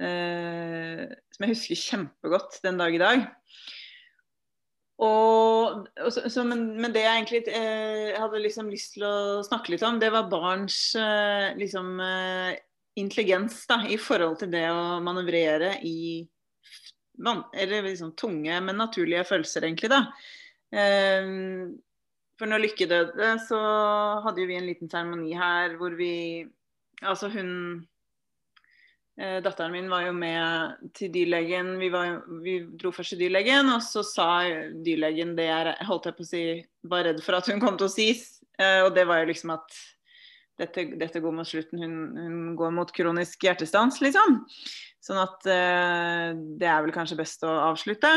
eh, 0.00 1.02
Som 1.34 1.46
jeg 1.46 1.52
husker 1.52 1.82
kjempegodt 1.82 2.60
den 2.64 2.80
dag 2.80 2.96
i 2.96 3.02
dag. 3.02 3.26
Og, 4.96 5.82
og 6.00 6.12
så, 6.12 6.22
så, 6.32 6.44
men, 6.48 6.70
men 6.80 6.94
det 6.94 7.02
jeg 7.04 7.18
egentlig 7.18 7.42
eh, 7.52 8.14
hadde 8.16 8.40
liksom 8.40 8.70
lyst 8.72 8.94
til 8.94 9.04
å 9.04 9.42
snakke 9.44 9.74
litt 9.74 9.84
om, 9.84 9.98
det 10.00 10.08
var 10.14 10.30
barns 10.32 10.78
eh, 10.96 11.50
liksom, 11.58 11.98
eh, 12.00 12.54
intelligens 12.96 13.58
da, 13.68 13.82
i 13.84 13.98
forhold 14.00 14.38
til 14.40 14.54
det 14.54 14.64
å 14.72 14.96
manøvrere 15.04 15.74
i 15.84 16.24
eller 17.18 17.82
liksom 17.82 18.14
tunge, 18.16 18.60
men 18.60 18.76
naturlige 18.76 19.24
følelser, 19.24 19.64
egentlig. 19.64 19.90
da. 19.90 20.02
Eh, 20.72 21.32
for 22.36 22.50
når 22.50 22.64
Lykke 22.64 22.88
døde, 22.90 23.34
så 23.48 23.58
hadde 24.24 24.42
jo 24.42 24.48
vi 24.50 24.56
en 24.58 24.68
liten 24.68 24.90
seremoni 24.92 25.36
her 25.36 25.76
hvor 25.80 25.96
vi 25.96 26.46
Altså 27.04 27.28
hun 27.28 27.50
eh, 29.20 29.42
Datteren 29.44 29.74
min 29.74 29.90
var 29.92 30.06
jo 30.06 30.14
med 30.16 30.92
til 30.96 31.10
dyrlegen. 31.12 31.74
Vi, 31.76 31.90
var, 31.92 32.22
vi 32.40 32.54
dro 32.80 32.88
først 32.90 33.12
til 33.12 33.26
dyrlegen, 33.26 33.68
og 33.68 33.82
så 33.84 34.00
sa 34.04 34.28
dyrlegen 34.84 35.34
det 35.36 35.50
jeg 35.50 35.74
holdt 35.90 36.08
jeg 36.08 36.16
på 36.16 36.24
å 36.24 36.30
si 36.30 36.44
var 36.88 37.04
redd 37.04 37.20
for 37.24 37.36
at 37.36 37.50
hun 37.52 37.60
kom 37.60 37.76
til 37.76 37.90
å 37.90 37.92
si. 37.92 38.08
Eh, 38.56 38.80
og 38.86 38.94
det 38.96 39.04
var 39.08 39.20
jo 39.20 39.28
liksom 39.28 39.52
at 39.58 39.76
dette, 40.60 40.86
dette 41.00 41.20
går 41.22 41.34
mot 41.36 41.48
slutten. 41.48 41.82
Hun, 41.82 41.96
hun 42.16 42.38
går 42.58 42.74
mot 42.76 42.92
kronisk 42.96 43.44
hjertestans, 43.44 44.00
liksom. 44.04 44.40
Sånn 45.04 45.20
at 45.22 45.46
eh, 45.50 46.32
det 46.60 46.68
er 46.70 46.82
vel 46.84 46.94
kanskje 46.94 47.18
best 47.20 47.44
å 47.46 47.52
avslutte. 47.68 48.12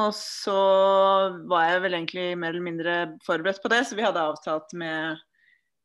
Og 0.00 0.14
så 0.16 0.60
var 1.50 1.66
jeg 1.66 1.82
vel 1.84 1.98
egentlig 1.98 2.28
mer 2.38 2.54
eller 2.54 2.64
mindre 2.64 2.94
forberedt 3.26 3.60
på 3.62 3.72
det, 3.72 3.82
så 3.84 3.98
vi 3.98 4.06
hadde 4.06 4.22
avtalt 4.22 4.72
med 4.78 5.20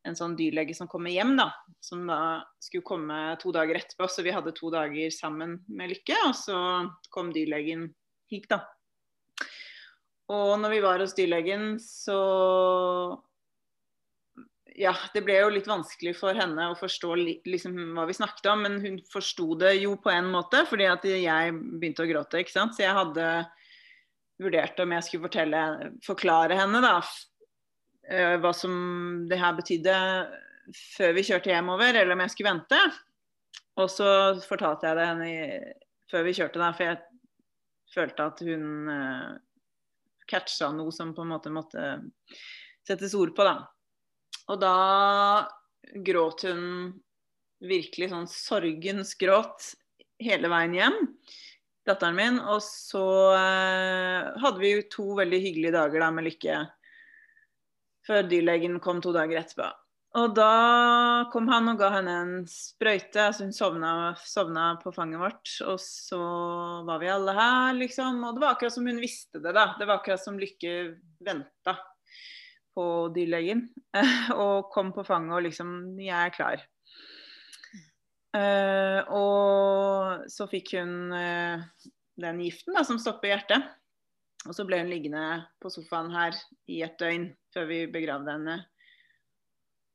en 0.05 0.15
sånn 0.17 0.35
dyrlege 0.37 0.75
som 0.77 0.87
kommer 0.87 1.11
hjem, 1.11 1.33
da. 1.39 1.49
Som 1.83 2.05
da 2.07 2.19
skulle 2.61 2.85
komme 2.85 3.19
to 3.41 3.51
dager 3.55 3.81
etterpå. 3.81 4.07
Så 4.11 4.23
vi 4.25 4.33
hadde 4.35 4.53
to 4.55 4.69
dager 4.73 5.11
sammen 5.13 5.59
med 5.67 5.91
Lykke, 5.91 6.21
og 6.29 6.35
så 6.37 6.57
kom 7.13 7.33
dyrlegen 7.35 7.89
hit, 8.31 8.47
da. 8.53 8.61
Og 10.33 10.55
når 10.61 10.73
vi 10.73 10.83
var 10.85 11.01
hos 11.03 11.13
dyrlegen, 11.17 11.75
så 11.81 12.19
ja, 14.77 14.91
det 15.13 15.23
ble 15.23 15.37
jo 15.39 15.51
litt 15.53 15.67
vanskelig 15.69 16.15
for 16.17 16.35
henne 16.35 16.69
å 16.71 16.77
forstå 16.77 17.13
liksom, 17.47 17.77
hva 17.95 18.05
vi 18.09 18.15
snakket 18.17 18.49
om, 18.51 18.65
men 18.65 18.79
hun 18.83 18.97
forsto 19.11 19.53
det 19.59 19.75
jo 19.77 19.95
på 20.01 20.11
en 20.11 20.27
måte, 20.33 20.65
fordi 20.69 20.87
at 20.89 21.05
jeg 21.07 21.53
begynte 21.79 22.03
å 22.03 22.09
gråte. 22.09 22.41
ikke 22.41 22.55
sant? 22.55 22.75
Så 22.75 22.83
jeg 22.83 22.95
hadde 22.95 23.29
vurdert 24.41 24.79
om 24.83 24.95
jeg 24.97 25.07
skulle 25.07 25.27
fortelle, 25.29 25.61
forklare 26.03 26.57
henne 26.59 26.81
da, 26.83 26.97
eh, 28.09 28.35
hva 28.43 28.51
som 28.55 29.25
det 29.29 29.39
her 29.39 29.55
betydde 29.55 29.95
før 30.97 31.15
vi 31.15 31.23
kjørte 31.29 31.53
hjemover, 31.53 31.93
eller 31.93 32.15
om 32.17 32.23
jeg 32.25 32.33
skulle 32.35 32.51
vente. 32.51 32.81
Og 33.79 33.91
så 33.91 34.09
fortalte 34.47 34.89
jeg 34.89 34.99
det 34.99 35.07
henne 35.11 35.29
før 36.11 36.27
vi 36.27 36.35
kjørte, 36.35 36.59
da, 36.59 36.73
for 36.75 36.89
jeg 36.89 36.99
følte 37.95 38.27
at 38.27 38.43
hun 38.43 38.91
eh, 38.91 39.31
catcha 40.27 40.71
noe 40.75 40.91
som 40.91 41.13
på 41.15 41.23
en 41.23 41.31
måte 41.31 41.53
måtte 41.53 41.87
settes 42.85 43.15
ord 43.17 43.31
på. 43.37 43.47
da. 43.47 43.61
Og 44.51 44.61
da 44.61 44.75
gråt 46.05 46.45
hun 46.45 46.93
virkelig 47.65 48.11
sånn 48.11 48.27
sorgens 48.29 49.15
gråt 49.17 49.71
hele 50.21 50.49
veien 50.51 50.75
hjem, 50.77 50.99
datteren 51.87 52.17
min. 52.17 52.41
Og 52.41 52.61
så 52.65 53.05
eh, 53.37 54.35
hadde 54.43 54.61
vi 54.61 54.75
jo 54.75 54.89
to 54.91 55.07
veldig 55.21 55.41
hyggelige 55.47 55.77
dager 55.77 56.05
da 56.05 56.11
med 56.13 56.29
Lykke 56.29 56.59
før 58.05 58.27
dyrlegen 58.29 58.77
kom 58.83 59.01
to 59.01 59.15
dager 59.15 59.41
etterpå. 59.41 59.71
Og 60.15 60.31
da 60.37 61.25
kom 61.33 61.49
han 61.51 61.73
og 61.73 61.79
ga 61.81 61.89
henne 61.97 62.13
en 62.21 62.35
sprøyte. 62.47 63.25
altså 63.25 63.43
Hun 63.43 63.55
sovna, 63.55 63.89
sovna 64.23 64.67
på 64.79 64.93
fanget 64.95 65.19
vårt. 65.19 65.51
Og 65.67 65.81
så 65.81 66.19
var 66.87 67.01
vi 67.01 67.09
alle 67.11 67.33
her, 67.35 67.73
liksom. 67.75 68.21
Og 68.23 68.37
det 68.37 68.45
var 68.45 68.55
akkurat 68.55 68.77
som 68.77 68.87
hun 68.87 69.01
visste 69.03 69.41
det, 69.43 69.51
da. 69.57 69.73
Det 69.75 69.89
var 69.89 69.99
akkurat 69.99 70.23
som 70.23 70.39
Lykke 70.39 70.77
venta 71.25 71.75
på 72.75 72.85
dyrlegen. 73.15 73.67
og 74.43 74.71
kom 74.75 74.91
på 74.95 75.05
fanget 75.07 75.37
og 75.37 75.45
liksom 75.47 75.75
Jeg 76.03 76.15
er 76.19 76.35
klar. 76.35 76.65
Eh, 78.35 79.01
og 79.15 80.27
så 80.31 80.47
fikk 80.51 80.75
hun 80.75 81.13
eh, 81.15 81.63
den 82.19 82.43
giften 82.43 82.75
da, 82.75 82.83
som 82.87 82.99
stopper 83.01 83.31
hjertet. 83.31 83.73
Og 84.45 84.53
så 84.53 84.65
ble 84.67 84.81
hun 84.83 84.91
liggende 84.91 85.45
på 85.63 85.71
sofaen 85.73 86.11
her 86.13 86.35
i 86.69 86.83
et 86.85 86.99
døgn 87.01 87.31
før 87.55 87.69
vi 87.71 87.85
begravde 87.91 88.35
henne. 88.35 88.59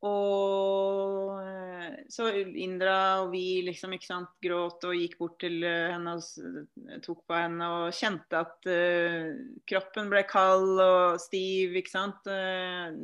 Og 0.07 1.35
eh, 1.43 1.99
så 2.09 2.31
Indra 2.33 3.21
og 3.21 3.35
vi 3.35 3.61
liksom, 3.67 3.93
ikke 3.93 4.09
sant, 4.09 4.33
gråt 4.41 4.87
og 4.89 4.97
gikk 4.97 5.19
bort 5.21 5.37
til 5.43 5.61
eh, 5.67 5.91
henne 5.93 6.17
og 6.17 7.03
tok 7.05 7.27
på 7.29 7.37
henne 7.37 7.69
og 7.75 7.97
kjente 7.97 8.41
at 8.41 8.71
uh, 8.71 9.29
kroppen 9.69 10.09
ble 10.13 10.25
kald 10.29 10.81
og 10.81 11.21
stiv, 11.21 11.77
ikke 11.77 11.93
sant. 11.93 12.25
Uh, 12.25 12.97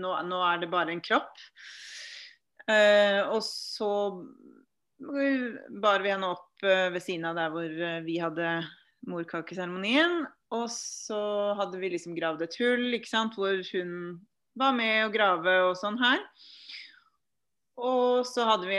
nå, 0.00 0.14
nå 0.24 0.40
er 0.48 0.62
det 0.62 0.72
bare 0.72 0.96
en 0.96 1.04
kropp. 1.04 1.36
Uh, 2.64 3.28
og 3.34 3.44
så 3.44 3.92
bar 5.00 6.02
vi 6.04 6.12
henne 6.12 6.28
opp 6.28 6.60
ved 6.60 7.00
siden 7.00 7.24
av 7.24 7.38
der 7.38 7.52
hvor 7.54 7.76
vi 8.04 8.18
hadde 8.20 8.48
morkakeseremonien. 9.08 10.26
Og 10.52 10.66
så 10.72 11.20
hadde 11.56 11.78
vi 11.80 11.92
liksom 11.94 12.16
gravd 12.16 12.44
et 12.44 12.58
hull, 12.60 12.90
ikke 12.96 13.08
sant, 13.08 13.38
hvor 13.38 13.62
hun 13.70 14.18
var 14.58 14.74
med 14.76 15.06
å 15.06 15.12
grave 15.14 15.56
og 15.68 15.76
sånn 15.78 15.98
her. 16.00 16.22
Og 17.80 18.26
så 18.28 18.44
hadde 18.44 18.68
vi, 18.68 18.76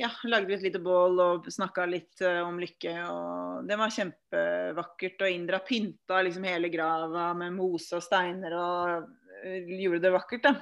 ja, 0.00 0.08
lagde 0.24 0.48
vi 0.48 0.56
et 0.56 0.64
lite 0.64 0.80
bål 0.80 1.20
og 1.20 1.50
snakka 1.52 1.84
litt 1.88 2.22
eh, 2.24 2.40
om 2.40 2.56
lykke. 2.60 2.94
Og 3.04 3.68
det 3.68 3.76
var 3.76 3.92
kjempevakkert. 3.92 5.20
Og 5.26 5.34
Indra 5.34 5.60
pynta 5.64 6.22
liksom 6.24 6.46
hele 6.48 6.70
grava 6.72 7.30
med 7.36 7.56
mose 7.58 7.98
og 7.98 8.04
steiner 8.06 8.56
og 8.56 9.10
eh, 9.42 9.68
gjorde 9.82 10.00
det 10.06 10.14
vakkert, 10.16 10.48
da. 10.48 10.56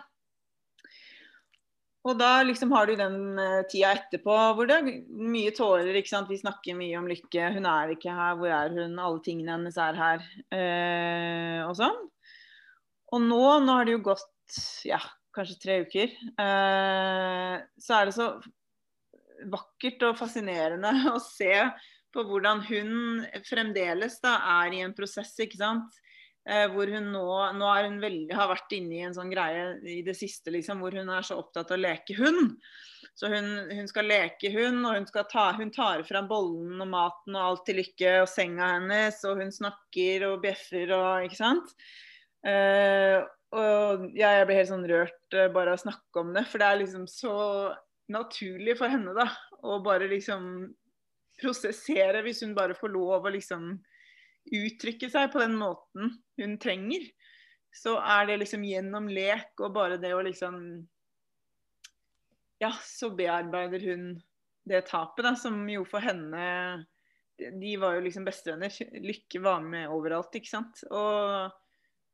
Og 2.07 2.15
da 2.15 2.37
liksom 2.47 2.71
har 2.75 2.87
du 2.87 2.95
den 2.99 3.39
eh, 3.43 3.63
tida 3.71 3.93
etterpå 3.97 4.35
hvor 4.55 4.69
det 4.69 4.77
er 4.79 4.91
mye 5.11 5.55
tårer. 5.55 5.91
ikke 5.99 6.13
sant? 6.13 6.31
Vi 6.31 6.39
snakker 6.39 6.79
mye 6.79 6.99
om 7.01 7.09
lykke. 7.11 7.51
Hun 7.57 7.67
er 7.71 7.95
ikke 7.95 8.15
her. 8.15 8.37
Hvor 8.39 8.53
er 8.55 8.75
hun? 8.77 8.99
Alle 8.99 9.23
tingene 9.27 9.57
hennes 9.57 9.79
er 9.83 9.99
her. 9.99 10.29
Eh, 10.55 11.63
og 11.67 11.75
sånn. 11.79 11.99
Og 13.15 13.23
nå, 13.23 13.43
nå 13.63 13.79
har 13.79 13.87
det 13.87 13.97
jo 13.97 14.07
gått 14.07 14.27
ja, 14.89 15.01
kanskje 15.37 15.59
tre 15.63 15.81
uker. 15.87 16.15
Eh, 16.43 17.57
så 17.83 17.99
er 17.99 18.09
det 18.09 18.17
så 18.17 18.31
vakkert 19.53 20.09
og 20.09 20.19
fascinerende 20.19 20.93
å 21.15 21.21
se 21.23 21.53
på 22.15 22.25
hvordan 22.25 22.63
hun 22.65 23.23
fremdeles 23.45 24.21
da 24.23 24.39
er 24.63 24.77
i 24.77 24.83
en 24.87 24.97
prosess, 24.97 25.35
ikke 25.43 25.61
sant. 25.61 26.03
Eh, 26.47 26.69
hvor 26.71 26.87
hun 26.87 27.09
nå, 27.11 27.27
nå 27.59 27.71
hun 27.89 27.97
veldig, 27.99 28.35
har 28.39 28.53
vært 28.53 28.75
inne 28.77 28.95
i 28.95 29.07
en 29.09 29.15
sånn 29.17 29.33
greie 29.33 29.65
i 29.91 29.99
det 30.07 30.15
siste 30.15 30.53
liksom, 30.55 30.79
hvor 30.79 30.95
hun 30.95 31.11
er 31.11 31.27
så 31.27 31.41
opptatt 31.41 31.73
av 31.73 31.79
å 31.79 31.83
leke 31.83 32.15
hund. 32.21 32.55
Så 33.17 33.31
hun, 33.33 33.49
hun 33.73 33.89
skal 33.91 34.07
leke 34.07 34.53
hund, 34.55 34.85
og 34.87 34.95
hun, 34.95 35.07
ta, 35.11 35.49
hun 35.59 35.73
tar 35.75 36.05
fram 36.07 36.29
bollen 36.31 36.85
og 36.85 36.91
maten 36.93 37.35
og 37.35 37.43
alt 37.43 37.65
til 37.67 37.81
Lykke 37.81 38.13
og 38.23 38.29
senga 38.31 38.75
hennes, 38.77 39.19
og 39.27 39.41
hun 39.43 39.51
snakker 39.53 40.29
og 40.29 40.43
bjeffer 40.45 40.93
og 40.95 41.27
ikke 41.27 41.41
sant. 41.41 41.75
Eh, 42.47 43.19
og 43.57 44.07
ja, 44.17 44.35
jeg 44.37 44.47
blir 44.49 44.61
helt 44.61 44.71
sånn 44.71 44.89
rørt 44.89 45.37
eh, 45.37 45.51
bare 45.53 45.73
av 45.73 45.81
å 45.81 45.85
snakke 45.87 46.23
om 46.23 46.33
det, 46.37 46.45
for 46.51 46.63
det 46.63 46.69
er 46.69 46.81
liksom 46.83 47.07
så 47.11 47.37
naturlig 48.13 48.77
for 48.79 48.93
henne 48.93 49.15
da, 49.17 49.27
å 49.67 49.81
bare 49.85 50.09
liksom 50.11 50.69
prosessere 51.41 52.23
hvis 52.25 52.43
hun 52.45 52.55
bare 52.57 52.77
får 52.77 52.93
lov 52.95 53.27
å 53.27 53.33
liksom 53.35 53.75
uttrykke 54.57 55.09
seg 55.11 55.33
på 55.33 55.43
den 55.43 55.57
måten 55.59 56.13
hun 56.39 56.55
trenger, 56.63 57.09
så 57.75 57.97
er 58.01 58.29
det 58.31 58.41
liksom 58.45 58.65
gjennom 58.65 59.09
lek 59.13 59.59
og 59.61 59.75
bare 59.77 59.99
det 60.01 60.15
å 60.17 60.23
liksom 60.25 60.61
Ja, 62.63 62.71
så 62.81 63.11
bearbeider 63.13 63.83
hun 63.85 64.05
det 64.67 64.87
tapet, 64.89 65.27
da, 65.27 65.35
som 65.37 65.59
jo 65.69 65.85
for 65.87 66.03
henne 66.03 66.87
De 67.37 67.75
var 67.77 67.99
jo 67.99 68.07
liksom 68.07 68.25
bestevenner. 68.25 68.73
Lykke 69.05 69.43
var 69.45 69.61
med 69.61 69.93
overalt, 69.93 70.33
ikke 70.39 70.49
sant. 70.49 70.81
Og 70.89 71.53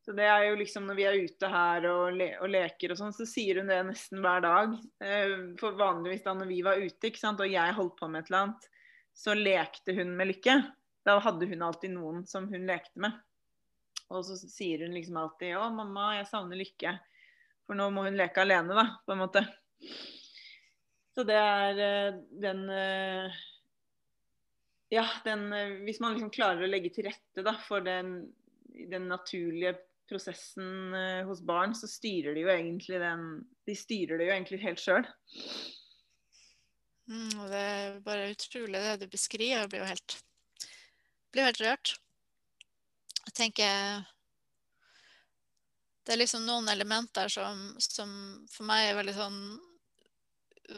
så 0.02 0.12
det 0.16 0.24
er 0.26 0.48
jo 0.48 0.58
liksom 0.58 0.86
Når 0.88 0.96
vi 0.98 1.04
er 1.06 1.16
ute 1.22 1.48
her 1.48 1.84
og, 1.86 2.16
le 2.18 2.28
og 2.42 2.50
leker 2.50 2.92
og 2.92 2.98
sånn, 2.98 3.14
så 3.14 3.26
sier 3.28 3.60
hun 3.60 3.70
det 3.70 3.78
nesten 3.86 4.18
hver 4.24 4.42
dag. 4.42 4.76
Eh, 5.04 5.34
for 5.60 5.78
vanligvis 5.78 6.24
da 6.26 6.34
når 6.34 6.50
vi 6.50 6.60
var 6.66 6.82
ute 6.82 7.10
ikke 7.10 7.22
sant, 7.22 7.42
og 7.42 7.50
jeg 7.50 7.76
holdt 7.76 7.98
på 8.00 8.08
med 8.10 8.24
et 8.24 8.32
eller 8.32 8.46
annet, 8.46 8.70
så 9.14 9.36
lekte 9.38 9.94
hun 9.94 10.16
med 10.18 10.32
Lykke 10.32 10.56
da 11.06 11.18
hadde 11.18 11.48
hun 11.50 11.62
alltid 11.66 11.94
noen 11.96 12.26
som 12.26 12.48
hun 12.50 12.66
lekte 12.68 13.02
med. 13.02 13.14
Og 14.12 14.24
så 14.26 14.36
sier 14.38 14.84
hun 14.84 14.94
liksom 14.94 15.16
alltid 15.18 15.56
'Å, 15.56 15.70
mamma, 15.74 16.16
jeg 16.18 16.28
savner 16.30 16.60
Lykke'. 16.60 16.98
For 17.66 17.78
nå 17.78 17.88
må 17.90 18.04
hun 18.06 18.18
leke 18.18 18.42
alene, 18.42 18.74
da, 18.76 18.84
på 19.06 19.14
en 19.14 19.22
måte. 19.22 19.42
Så 21.14 21.24
det 21.26 21.38
er 21.38 21.80
eh, 21.86 22.20
den 22.42 22.68
eh, 22.70 23.40
Ja, 24.92 25.06
den 25.24 25.48
Hvis 25.86 26.00
man 26.00 26.12
liksom 26.12 26.30
klarer 26.30 26.66
å 26.66 26.70
legge 26.70 26.92
til 26.92 27.06
rette 27.08 27.42
da, 27.42 27.56
for 27.66 27.80
den, 27.80 28.32
den 28.92 29.08
naturlige 29.08 29.74
prosessen 30.10 30.96
hos 31.28 31.40
barn, 31.46 31.76
så 31.78 31.88
styrer 31.88 32.34
de 32.36 32.42
jo 32.44 32.50
egentlig 32.52 32.98
den 33.00 33.22
De 33.66 33.76
styrer 33.78 34.18
det 34.18 34.26
jo 34.26 34.34
egentlig 34.34 34.58
helt 34.64 34.82
sjøl. 34.82 35.06
Mm, 37.10 37.48
det 37.50 37.62
er 37.62 37.96
bare 38.04 38.30
utrolig 38.34 38.82
det 38.82 38.98
du 39.02 39.06
beskriver. 39.10 39.68
blir 39.70 39.82
jo 39.82 39.88
helt 39.88 40.18
blir 41.32 41.48
helt 41.48 41.60
rørt. 41.64 41.94
Jeg 43.26 43.34
tenker 43.38 44.04
Det 46.02 46.16
er 46.16 46.18
liksom 46.18 46.42
noen 46.42 46.66
elementer 46.68 47.30
som, 47.30 47.76
som 47.78 48.10
for 48.50 48.66
meg 48.66 48.88
er 48.88 48.96
veldig 48.98 49.12
sånn 49.14 49.36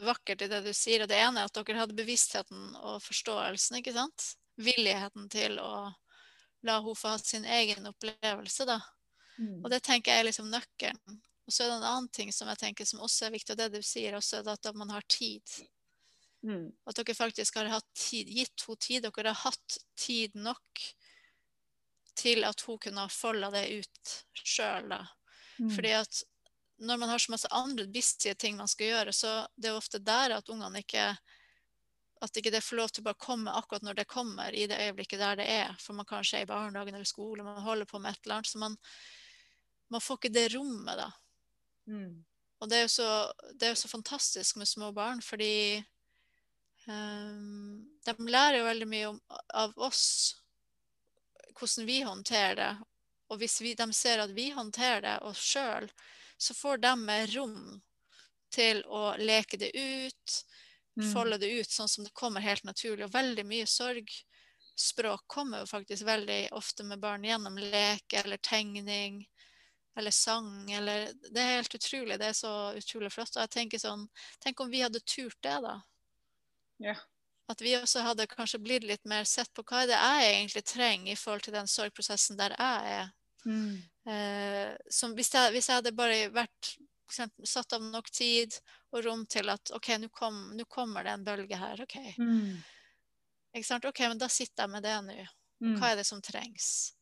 vakkert 0.05 0.43
i 0.45 0.49
det 0.51 0.59
du 0.67 0.69
sier. 0.69 1.01
Og 1.01 1.09
det 1.09 1.17
ene 1.17 1.41
er 1.41 1.49
at 1.49 1.55
dere 1.57 1.79
hadde 1.79 1.97
bevisstheten 1.97 2.75
og 2.77 3.01
forståelsen, 3.01 3.79
ikke 3.79 3.95
sant? 3.95 4.27
Villigheten 4.61 5.25
til 5.33 5.57
å 5.59 5.71
la 6.65 6.77
henne 6.77 6.93
få 6.97 7.15
ha 7.15 7.17
sin 7.17 7.45
egen 7.57 7.89
opplevelse, 7.89 8.69
da. 8.69 8.77
Mm. 9.37 9.63
Og 9.63 9.71
det 9.71 9.81
tenker 9.83 10.11
jeg 10.11 10.23
er 10.23 10.29
liksom 10.29 10.51
nøkkelen. 10.51 11.21
Og 11.45 11.53
så 11.53 11.63
er 11.63 11.69
det 11.69 11.77
en 11.77 11.87
annen 11.91 12.11
ting 12.13 12.31
som 12.33 12.49
jeg 12.49 12.61
tenker 12.61 12.87
som 12.89 13.03
også 13.05 13.27
er 13.27 13.35
viktig, 13.35 13.53
og 13.53 13.59
det 13.59 13.69
du 13.75 13.81
sier 13.85 14.17
også, 14.17 14.41
er 14.41 14.53
at 14.55 14.69
man 14.77 14.93
har 14.95 15.05
tid. 15.11 15.57
Mm. 16.45 16.69
At 16.85 16.97
dere 16.97 17.17
faktisk 17.17 17.57
har 17.61 17.81
tid, 17.93 18.29
gitt 18.29 18.65
henne 18.65 18.81
tid. 18.81 19.05
Dere 19.05 19.33
har 19.33 19.43
hatt 19.49 19.77
tid 19.97 20.37
nok 20.37 20.85
til 22.15 22.47
at 22.47 22.61
hun 22.65 22.79
kunne 22.81 23.03
ha 23.05 23.11
folda 23.11 23.51
det 23.53 23.65
ut 23.81 24.15
sjøl. 24.41 24.93
Mm. 25.59 25.69
Fordi 25.69 25.93
at 25.99 26.23
når 26.77 26.97
man 26.97 27.09
har 27.09 27.19
så 27.19 27.31
masse 27.31 27.51
andre 27.51 27.87
busy 27.87 28.33
ting 28.33 28.57
man 28.57 28.67
skal 28.71 28.91
gjøre, 28.91 29.13
så 29.13 29.33
det 29.55 29.69
er 29.69 29.79
ofte 29.79 29.99
der 30.03 30.37
at 30.37 30.49
ungene 30.49 30.81
ikke 30.83 31.11
at 32.23 32.37
ikke 32.39 32.51
det 32.53 32.63
får 32.63 32.79
lov 32.79 32.91
til 32.93 33.03
å 33.03 33.09
bare 33.09 33.21
komme 33.21 33.53
akkurat 33.53 33.83
når 33.85 33.99
det 33.99 34.07
kommer, 34.09 34.55
i 34.55 34.65
det 34.71 34.79
øyeblikket 34.87 35.19
der 35.19 35.39
det 35.39 35.45
er. 35.51 35.75
For 35.81 35.97
man 35.97 36.07
kanskje 36.07 36.39
er 36.39 36.45
i 36.45 36.49
barnehagen 36.49 36.95
eller 36.95 37.07
skole, 37.07 37.43
man 37.43 37.63
holder 37.63 37.89
på 37.89 37.99
med 37.99 38.15
et 38.15 38.21
eller 38.23 38.39
annet. 38.39 38.49
Så 38.49 38.61
man, 38.61 38.77
man 39.91 40.01
får 40.01 40.19
ikke 40.19 40.33
det 40.33 40.47
rommet, 40.55 40.97
da. 40.99 41.09
Mm. 41.91 42.23
Og 42.63 42.69
det 42.71 42.85
er, 42.85 42.87
så, 42.89 43.09
det 43.53 43.67
er 43.67 43.75
jo 43.75 43.81
så 43.83 43.91
fantastisk 43.91 44.57
med 44.57 44.69
små 44.69 44.91
barn, 44.95 45.21
fordi 45.21 45.83
Um, 46.85 47.85
de 48.05 48.13
lærer 48.29 48.59
jo 48.59 48.65
veldig 48.67 48.87
mye 48.87 49.05
om, 49.09 49.15
av 49.57 49.71
oss, 49.81 50.35
hvordan 51.57 51.87
vi 51.87 52.01
håndterer 52.05 52.59
det. 52.59 52.73
Og 53.33 53.41
hvis 53.41 53.57
vi, 53.61 53.73
de 53.73 53.87
ser 53.93 54.21
at 54.21 54.35
vi 54.37 54.51
håndterer 54.53 55.01
det 55.01 55.15
oss 55.25 55.41
sjøl, 55.41 55.89
så 56.37 56.53
får 56.53 56.83
de 56.83 56.93
rom 57.33 57.57
til 58.53 58.83
å 58.85 59.15
leke 59.17 59.57
det 59.57 59.71
ut, 59.73 60.35
mm. 60.99 61.07
folde 61.09 61.39
det 61.41 61.49
ut 61.57 61.71
sånn 61.71 61.89
som 61.89 62.05
det 62.05 62.13
kommer 62.13 62.45
helt 62.45 62.63
naturlig. 62.67 63.07
Og 63.07 63.15
veldig 63.15 63.47
mye 63.49 63.65
sorgspråk 63.65 65.25
kommer 65.25 65.63
jo 65.63 65.71
faktisk 65.73 66.05
veldig 66.05 66.53
ofte 66.53 66.85
med 66.85 67.01
barn 67.01 67.25
gjennom 67.25 67.57
lek 67.57 68.13
eller 68.13 68.37
tegning 68.45 69.23
eller 69.95 70.11
sang. 70.11 70.71
Eller, 70.71 71.09
det 71.31 71.41
er 71.41 71.57
helt 71.57 71.75
utrolig. 71.75 72.19
Det 72.19 72.29
er 72.29 72.37
så 72.37 72.53
utrolig 72.75 73.11
flott. 73.13 73.35
Og 73.35 73.43
jeg 73.45 73.53
tenker 73.53 73.81
sånn 73.81 74.07
Tenk 74.43 74.63
om 74.63 74.71
vi 74.71 74.83
hadde 74.83 75.03
turt 75.07 75.37
det, 75.45 75.57
da. 75.63 75.75
Ja. 76.83 76.95
At 77.51 77.61
vi 77.61 77.75
også 77.77 78.01
hadde 78.01 78.27
kanskje 78.27 78.59
blitt 78.59 78.83
litt 78.83 79.05
mer 79.05 79.23
sett 79.29 79.51
på 79.53 79.63
hva 79.67 79.83
er 79.83 79.91
det 79.91 79.99
jeg 79.99 80.31
egentlig 80.33 80.65
trenger 80.65 81.13
i 81.13 81.19
forhold 81.19 81.45
til 81.45 81.55
den 81.55 81.69
sorgprosessen 81.69 82.39
der 82.39 82.55
jeg 82.57 82.95
er. 82.95 83.11
Mm. 83.45 83.75
Eh, 84.09 84.73
hvis, 85.13 85.29
jeg, 85.33 85.51
hvis, 85.53 85.69
jeg, 85.69 85.75
hadde 85.77 85.93
bare 85.95 86.31
vært 86.33 86.71
eksempel, 87.05 87.45
satt 87.47 87.77
av 87.77 87.85
nok 87.85 88.09
tid 88.09 88.57
og 88.91 89.05
rom 89.05 89.25
til 89.29 89.53
at 89.53 89.71
OK, 89.77 89.91
nå 90.01 90.09
kom, 90.13 90.39
kommer 90.67 91.05
det 91.05 91.13
en 91.13 91.25
bølge 91.27 91.59
her. 91.61 91.85
OK. 91.85 91.99
Mm. 92.17 92.57
Ikke 93.55 93.67
sant? 93.67 93.85
OK, 93.87 94.01
men 94.09 94.19
da 94.19 94.29
sitter 94.31 94.65
jeg 94.65 94.73
med 94.73 94.83
det 94.83 94.97
nå. 95.05 95.19
Mm. 95.63 95.77
Hva 95.79 95.93
er 95.93 96.01
det 96.01 96.09
som 96.09 96.19
trengs? 96.25 96.95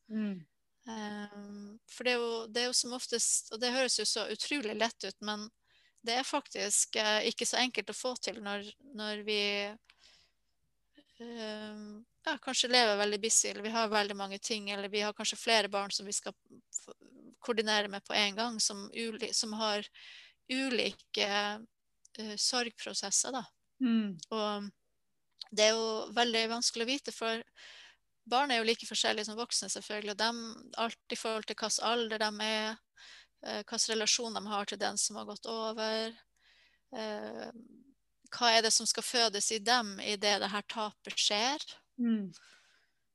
Um, 0.83 1.79
for 1.87 2.03
det 2.03 2.13
er, 2.13 2.19
jo, 2.19 2.31
det 2.51 2.59
er, 2.59 2.65
jo, 2.67 2.73
som 2.75 2.91
oftest 2.97 3.53
Og 3.55 3.59
det 3.61 3.69
høres 3.71 3.95
jo 3.95 4.03
så 4.03 4.25
utrolig 4.33 4.73
lett 4.75 5.05
ut, 5.07 5.15
men 5.23 5.45
det 6.03 6.17
er 6.19 6.27
faktisk 6.27 6.97
uh, 6.99 7.21
ikke 7.23 7.47
så 7.47 7.61
enkelt 7.61 7.93
å 7.93 7.95
få 7.95 8.11
til 8.19 8.41
når, 8.43 8.67
når 8.91 9.21
vi 9.23 9.39
um, 11.23 12.03
ja, 12.25 12.35
kanskje 12.43 12.71
lever 12.71 12.99
veldig 12.99 13.19
busy, 13.23 13.47
eller 13.53 13.63
vi 13.63 13.71
har 13.71 13.87
veldig 13.91 14.17
mange 14.19 14.39
ting, 14.43 14.67
eller 14.71 14.91
vi 14.91 15.05
har 15.05 15.15
kanskje 15.15 15.39
flere 15.39 15.71
barn 15.71 15.91
som 15.95 16.07
vi 16.07 16.15
skal 16.15 16.35
koordinere 17.43 17.87
med 17.87 18.03
på 18.03 18.13
en 18.19 18.35
gang, 18.35 18.59
som, 18.59 18.89
uli, 18.91 19.31
som 19.33 19.55
har 19.59 19.87
ulike 20.51 21.29
uh, 22.19 22.35
sorgprosesser. 22.35 23.31
Da. 23.35 23.43
Mm. 23.83 24.17
Og 24.35 24.69
det 25.51 25.69
er 25.69 25.77
jo 25.77 26.11
veldig 26.15 26.43
vanskelig 26.57 26.85
å 26.85 26.91
vite, 26.91 27.15
for 27.15 27.43
barn 28.29 28.51
er 28.51 28.61
jo 28.61 28.67
like 28.67 28.87
forskjellige 28.87 29.27
som 29.27 29.37
voksne, 29.37 29.69
selvfølgelig. 29.69 30.15
Og 30.15 30.19
de, 30.21 30.73
alt 30.85 31.15
i 31.15 31.19
forhold 31.19 31.47
til 31.47 31.57
hvilken 31.59 31.87
alder 31.89 32.23
de 32.23 32.47
er, 32.47 32.75
Eh, 33.43 33.63
hvilken 33.67 33.91
relasjon 33.91 34.33
de 34.33 34.47
har 34.47 34.65
til 34.65 34.79
den 34.79 34.97
som 34.97 35.19
har 35.19 35.27
gått 35.27 35.45
over. 35.51 36.15
Eh, 36.95 37.49
hva 38.33 38.51
er 38.51 38.63
det 38.63 38.71
som 38.73 38.87
skal 38.87 39.03
fødes 39.03 39.51
i 39.51 39.59
dem 39.59 39.97
idet 39.99 40.39
det 40.41 40.51
her 40.53 40.63
tapet 40.71 41.19
skjer? 41.19 41.65
Mm. 41.99 42.31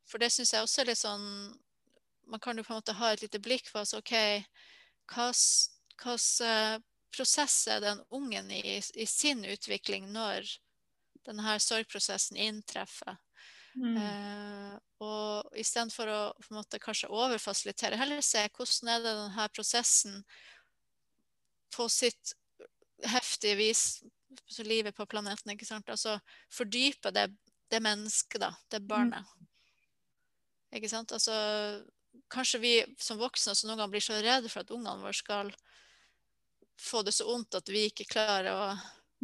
For 0.08 0.20
det 0.20 0.30
syns 0.32 0.52
jeg 0.52 0.64
også 0.64 0.82
er 0.82 0.92
litt 0.92 1.00
sånn 1.00 1.24
Man 2.28 2.40
kan 2.44 2.58
jo 2.58 2.62
på 2.62 2.74
en 2.74 2.76
måte 2.82 2.92
ha 2.92 3.08
et 3.12 3.22
lite 3.22 3.38
blikk 3.40 3.70
på 3.72 3.80
altså, 3.80 4.02
OK, 4.02 4.12
hvilken 5.08 6.18
eh, 6.44 6.74
prosess 7.08 7.54
er 7.72 7.80
den 7.80 8.02
ungen 8.12 8.50
i, 8.52 8.76
i 8.76 9.06
sin 9.08 9.46
utvikling 9.48 10.10
når 10.12 10.44
denne 11.24 11.54
sorgprosessen 11.56 12.36
inntreffer? 12.36 13.16
Mm. 13.78 13.96
Uh, 13.96 14.76
og 15.06 15.58
istedenfor 15.58 16.10
å 16.10 16.20
på 16.40 16.50
en 16.50 16.58
måte, 16.58 16.80
kanskje 16.82 17.10
overfasilitere, 17.14 17.98
heller 18.00 18.22
se 18.24 18.42
hvordan 18.50 18.90
er 18.90 19.02
det 19.04 19.14
denne 19.14 19.48
prosessen 19.54 20.22
på 21.74 21.86
sitt 21.92 22.34
heftige 23.06 23.58
vis 23.60 23.82
så 24.48 24.64
livet 24.66 24.96
på 24.96 25.06
planeten. 25.06 25.52
ikke 25.52 25.68
sant? 25.68 25.88
Altså 25.88 26.18
fordype 26.52 27.12
det, 27.14 27.28
det 27.70 27.80
mennesket, 27.84 28.40
da. 28.42 28.52
Det 28.70 28.82
mm. 28.82 28.88
barnet. 28.88 29.30
Mm. 29.38 29.46
Ikke 30.78 30.90
sant? 30.92 31.14
Altså 31.16 31.36
Kanskje 32.28 32.58
vi 32.60 32.72
som 33.00 33.16
voksne 33.20 33.54
som 33.56 33.70
noen 33.70 33.78
ganger 33.78 33.92
blir 33.94 34.04
så 34.04 34.18
redde 34.20 34.50
for 34.52 34.60
at 34.60 34.72
ungene 34.74 35.00
våre 35.00 35.16
skal 35.16 35.52
få 36.78 37.00
det 37.06 37.14
så 37.16 37.24
vondt 37.24 37.56
at 37.56 37.70
vi 37.72 37.86
ikke 37.88 38.04
klarer 38.10 38.50
å 38.52 38.64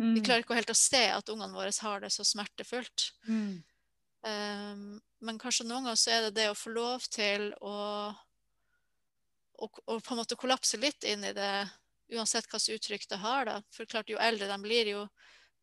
mm. 0.01 0.15
Vi 0.15 0.23
klarer 0.25 0.45
ikke 0.45 0.57
helt 0.57 0.73
å 0.73 0.79
se 0.79 1.03
at 1.13 1.29
ungene 1.33 1.53
våre 1.53 1.73
har 1.85 2.01
det 2.01 2.11
så 2.15 2.25
smertefullt. 2.25 3.11
Mm. 3.29 3.61
Um, 4.25 5.01
men 5.25 5.39
kanskje 5.41 5.67
noen 5.67 5.85
ganger 5.85 6.01
så 6.01 6.13
er 6.15 6.27
det 6.27 6.37
det 6.39 6.49
å 6.51 6.57
få 6.57 6.73
lov 6.73 7.05
til 7.13 7.51
å, 7.61 7.77
å, 9.61 9.69
å 9.69 9.99
på 10.01 10.15
en 10.15 10.21
måte 10.21 10.39
kollapse 10.41 10.81
litt 10.81 11.05
inn 11.05 11.27
i 11.29 11.35
det, 11.37 11.67
uansett 12.15 12.49
hvilket 12.49 12.79
uttrykk 12.79 13.09
det 13.11 13.21
har. 13.21 13.49
da. 13.49 13.59
For 13.75 13.89
klart, 13.89 14.13
jo 14.13 14.21
eldre 14.21 14.49
de 14.49 14.59
blir, 14.65 14.93
jo 14.95 15.05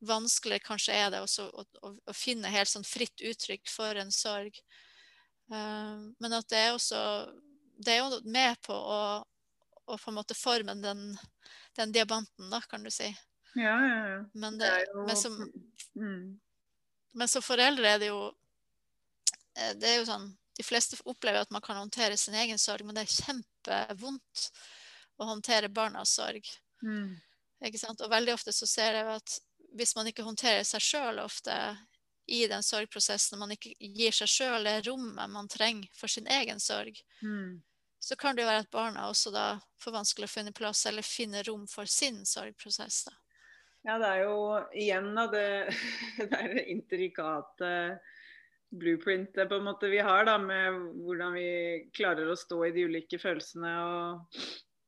vanskeligere 0.05 0.65
kanskje 0.65 0.97
er 0.97 1.11
det 1.13 1.21
også 1.21 1.47
å, 1.49 1.65
å, 1.85 1.91
å 2.09 2.13
finne 2.17 2.49
helt 2.53 2.69
sånn 2.69 2.85
fritt 2.87 3.21
uttrykk 3.21 3.69
for 3.69 3.97
en 4.01 4.13
sorg. 4.13 4.57
Eh, 5.51 5.97
men 6.21 6.37
at 6.37 6.47
det 6.49 6.61
er 6.61 6.73
også 6.73 6.99
Det 7.81 7.95
er 7.95 7.97
jo 7.99 8.19
med 8.29 8.59
på 8.61 8.73
å, 8.73 8.99
å 9.89 9.97
på 9.97 10.11
en 10.11 10.17
måte 10.19 10.37
forme 10.37 10.75
den, 10.77 11.15
den 11.77 11.93
diamanten, 11.93 12.49
da, 12.53 12.61
kan 12.69 12.83
du 12.85 12.91
si. 12.93 13.09
Ja, 13.57 13.73
ja, 13.73 14.01
ja. 14.13 14.19
Men, 14.33 14.59
Det 14.59 14.69
det, 14.69 14.85
jo 14.93 15.05
men, 15.07 15.17
som, 15.17 15.39
mm. 15.97 16.27
men 17.17 17.27
som 17.27 17.41
foreldre 17.41 17.89
er 17.89 18.03
det 18.03 18.11
jo 18.11 18.21
Det 19.53 19.87
er 19.89 19.97
jo 19.99 20.05
sånn 20.07 20.29
De 20.57 20.63
fleste 20.63 20.97
opplever 21.09 21.41
at 21.41 21.51
man 21.51 21.61
kan 21.63 21.77
håndtere 21.79 22.17
sin 22.19 22.35
egen 22.37 22.59
sorg, 22.59 22.83
men 22.85 22.95
det 22.95 23.05
er 23.05 23.13
kjempevondt 23.23 24.41
å 25.17 25.25
håndtere 25.29 25.69
barnas 25.71 26.11
sorg. 26.17 26.45
Mm. 26.83 27.15
Ikke 27.65 27.79
sant? 27.79 28.01
Og 28.03 28.11
veldig 28.11 28.33
ofte 28.35 28.53
så 28.53 28.67
ser 28.69 28.97
jeg 28.99 29.07
at 29.15 29.37
hvis 29.77 29.95
man 29.95 30.09
ikke 30.11 30.25
håndterer 30.27 30.63
seg 30.67 30.83
sjøl 30.83 31.21
ofte 31.23 31.55
i 32.31 32.43
den 32.51 32.63
sorgprosessen, 32.63 33.39
man 33.39 33.55
ikke 33.55 33.73
gir 33.79 34.13
seg 34.15 34.29
sjøl 34.29 34.67
det 34.67 34.75
rommet 34.87 35.31
man 35.31 35.49
trenger 35.51 35.89
for 35.97 36.11
sin 36.11 36.27
egen 36.27 36.59
sorg, 36.59 36.99
Mm. 37.23 37.61
så 37.99 38.15
kan 38.15 38.35
det 38.35 38.43
jo 38.43 38.49
være 38.51 38.65
at 38.65 38.71
barna 38.71 39.07
også 39.09 39.31
da 39.31 39.59
får 39.79 39.91
vanskelig 39.97 40.27
å 40.29 40.35
finne 40.35 40.53
plass 40.53 40.85
eller 40.85 41.01
finne 41.05 41.43
rom 41.47 41.67
for 41.67 41.85
sin 41.85 42.25
sorgprosess. 42.25 43.05
da. 43.05 43.11
Ja, 43.83 43.97
det 43.97 44.07
er 44.07 44.23
jo 44.27 44.35
igjen 44.77 45.13
da 45.15 45.27
det, 45.31 45.47
det 46.17 46.33
er 46.37 46.57
intrikate 46.67 46.67
intrikate 46.69 47.99
blueprintet 48.71 49.49
på 49.49 49.55
en 49.59 49.67
måte 49.67 49.89
vi 49.91 49.99
har 49.99 50.25
da, 50.25 50.37
med 50.39 50.77
hvordan 51.03 51.35
vi 51.35 51.47
klarer 51.95 52.31
å 52.31 52.39
stå 52.39 52.63
i 52.67 52.73
de 52.75 52.85
ulike 52.87 53.19
følelsene 53.19 53.71
og 53.83 54.39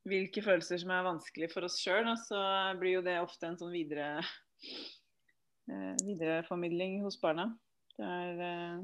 hvilke 0.08 0.42
følelser 0.44 0.80
som 0.80 0.92
er 0.92 1.06
vanskelig 1.06 1.50
for 1.52 1.66
oss 1.68 1.78
sjøl. 1.80 2.08
Så 2.20 2.40
blir 2.80 2.98
jo 2.98 3.04
det 3.04 3.18
ofte 3.22 3.48
en 3.48 3.58
sånn 3.60 3.74
videre 3.74 4.18
eh, 4.20 5.94
videreformidling 6.04 7.02
hos 7.04 7.20
barna. 7.20 7.50
Det 7.98 8.04
er, 8.04 8.44
eh, 8.48 8.78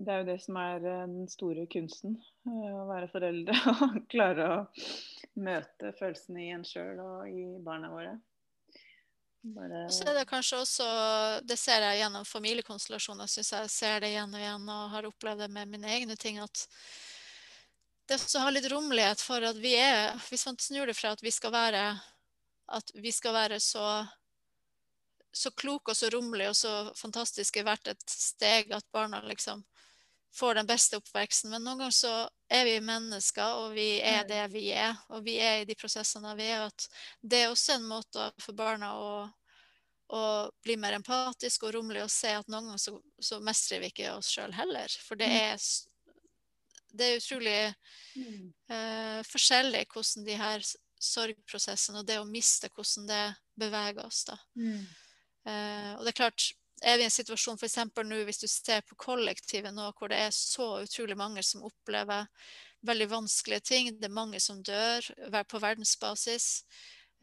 det 0.00 0.12
er 0.12 0.22
jo 0.22 0.28
det 0.30 0.38
som 0.44 0.60
er 0.62 0.78
eh, 0.82 1.06
den 1.16 1.30
store 1.30 1.66
kunsten. 1.70 2.18
Å 2.46 2.86
være 2.90 3.10
foreldre 3.12 3.58
og 3.88 3.98
klare 4.12 4.50
å 4.50 4.60
møte 5.42 5.94
følelsene 5.98 6.46
i 6.46 6.52
en 6.54 6.66
sjøl 6.66 7.02
og 7.02 7.26
i 7.30 7.48
barna 7.64 7.90
våre. 7.94 8.14
Bare, 9.44 9.90
så 9.92 10.06
er 10.08 10.14
det 10.16 10.28
kanskje 10.28 10.62
også, 10.62 10.84
det 11.44 11.58
ser 11.60 11.84
jeg 11.84 11.98
gjennom 12.00 12.24
familiekonstellasjoner, 12.24 13.28
syns 13.28 13.52
jeg 13.52 13.72
ser 13.72 13.98
det 14.00 14.14
igjen 14.14 14.32
og 14.32 14.40
igjen, 14.40 14.70
og 14.72 14.94
har 14.94 15.08
opplevd 15.10 15.44
det 15.44 15.50
med 15.52 15.68
mine 15.74 15.90
egne 15.92 16.16
ting, 16.16 16.38
at 16.40 16.62
det 18.08 18.16
også 18.16 18.40
har 18.40 18.54
litt 18.56 18.70
rommelighet 18.72 19.20
for 19.20 19.44
at 19.44 19.56
vi 19.60 19.74
er 19.80 20.12
Hvis 20.28 20.44
man 20.44 20.58
snur 20.60 20.88
det 20.88 20.96
fra 20.96 21.14
at 21.16 21.22
vi 21.24 21.30
skal 21.32 21.52
være 21.54 21.84
at 22.74 22.90
vi 22.94 23.12
skal 23.12 23.34
være 23.36 23.60
så 23.60 23.84
så 25.34 25.50
kloke 25.50 25.90
og 25.90 25.98
så 25.98 26.08
rommelige 26.14 26.52
og 26.52 26.56
så 26.56 26.72
fantastiske 26.94 27.64
hvert 27.66 27.88
et 27.90 28.04
steg 28.06 28.70
at 28.72 28.86
barna 28.94 29.18
liksom 29.26 29.64
får 30.34 30.60
den 30.60 30.68
beste 30.68 30.98
oppveksten. 31.00 31.50
Men 31.50 31.64
noen 31.66 31.82
ganger 31.82 31.96
så 31.96 32.12
er 32.54 32.64
vi 32.68 32.74
mennesker, 32.84 33.56
og 33.64 33.72
vi 33.76 33.86
er 34.00 34.22
Mm. 34.24 34.28
det 34.28 34.42
vi 34.52 34.64
er. 34.72 34.96
Og 35.10 35.24
vi 35.26 35.38
er 35.42 35.62
i 35.62 35.66
de 35.68 35.74
prosessene 35.78 36.34
vi 36.38 36.46
er. 36.54 36.66
At 36.68 36.86
det 37.22 37.44
er 37.44 37.50
også 37.52 37.74
en 37.78 37.88
måte 37.90 38.28
for 38.42 38.52
barna 38.58 38.92
å, 38.98 39.10
å 40.14 40.22
bli 40.62 40.76
mer 40.76 40.96
empatiske 40.98 41.66
og 41.66 41.74
rommelig 41.74 42.04
og 42.04 42.10
se 42.12 42.34
at 42.38 42.48
noen 42.48 42.70
ganger 42.70 42.82
så, 42.82 42.96
så 43.20 43.40
mestrer 43.44 43.80
vi 43.82 43.90
ikke 43.92 44.14
oss 44.16 44.30
sjøl 44.34 44.52
heller. 44.54 44.88
For 45.02 45.16
det 45.20 45.28
Mm. 45.28 45.38
er, 45.40 45.58
det 46.94 47.06
er 47.10 47.20
utrolig 47.20 47.74
Mm. 48.16 48.52
eh, 48.70 49.22
forskjellig 49.26 49.86
hvordan 49.90 50.24
de 50.26 50.34
her 50.38 50.62
sorgprosessene 51.04 51.98
og 51.98 52.06
det 52.06 52.20
å 52.20 52.28
miste, 52.28 52.68
hvordan 52.70 53.08
det 53.08 53.22
beveger 53.58 54.04
oss. 54.06 54.24
da. 54.24 54.36
Mm. 54.56 54.86
Eh, 55.46 55.90
og 55.98 56.04
det 56.04 56.12
er 56.14 56.20
klart, 56.22 56.52
er 56.82 56.98
vi 56.98 57.04
i 57.04 57.08
en 57.08 57.14
situasjon 57.14 57.58
f.eks. 57.60 57.78
nå 58.04 58.20
hvis 58.26 58.42
du 58.42 58.48
ser 58.50 58.82
på 58.88 58.96
kollektivet 58.98 59.74
nå, 59.74 59.90
hvor 59.98 60.10
det 60.10 60.20
er 60.26 60.34
så 60.34 60.80
utrolig 60.82 61.16
mange 61.16 61.42
som 61.46 61.64
opplever 61.66 62.26
veldig 62.84 63.08
vanskelige 63.10 63.64
ting. 63.70 63.92
Det 64.00 64.08
er 64.08 64.18
mange 64.18 64.40
som 64.42 64.62
dør 64.64 65.06
på 65.48 65.60
verdensbasis. 65.62 66.48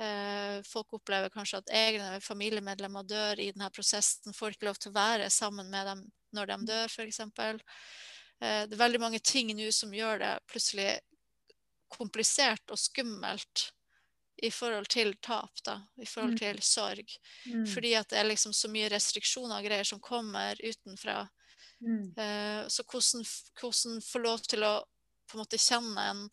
Eh, 0.01 0.61
folk 0.65 0.95
opplever 0.97 1.29
kanskje 1.33 1.61
at 1.61 1.73
egne 1.77 2.21
familiemedlemmer 2.23 3.05
dør 3.05 3.41
i 3.41 3.51
denne 3.51 3.69
prosessen. 3.73 4.33
Får 4.33 4.55
ikke 4.55 4.69
lov 4.69 4.79
til 4.81 4.93
å 4.93 4.97
være 4.97 5.29
sammen 5.33 5.69
med 5.69 5.89
dem 5.91 6.05
når 6.35 6.53
de 6.53 6.57
dør, 6.71 6.89
f.eks. 6.89 7.21
Eh, 7.21 8.63
det 8.65 8.73
er 8.73 8.81
veldig 8.81 9.03
mange 9.03 9.19
ting 9.19 9.51
nå 9.53 9.69
som 9.75 9.93
gjør 9.93 10.23
det 10.23 10.33
plutselig 10.49 10.89
komplisert 11.91 12.71
og 12.71 12.79
skummelt 12.79 13.67
i 14.41 14.49
forhold 14.51 14.87
til 14.89 15.13
tap, 15.21 15.51
da, 15.65 15.75
i 16.01 16.05
forhold 16.05 16.33
Mm. 16.33 16.37
til 16.39 16.61
sorg. 16.65 17.11
Mm. 17.45 17.65
Fordi 17.67 17.93
at 17.95 18.07
det 18.09 18.17
er 18.19 18.25
liksom 18.29 18.53
så 18.53 18.67
mye 18.73 18.89
restriksjoner 18.89 19.59
og 19.59 19.65
greier 19.67 19.83
som 19.85 19.99
kommer 19.99 20.55
utenfra. 20.63 21.27
Mm. 21.81 22.13
Uh, 22.17 22.67
så 22.69 22.83
hvordan, 22.83 23.25
hvordan 23.59 24.01
få 24.01 24.19
lov 24.21 24.39
til 24.49 24.63
å 24.63 24.83
på 25.29 25.37
en 25.37 25.43
måte 25.43 25.57
kjenne 25.61 26.01
en, 26.11 26.25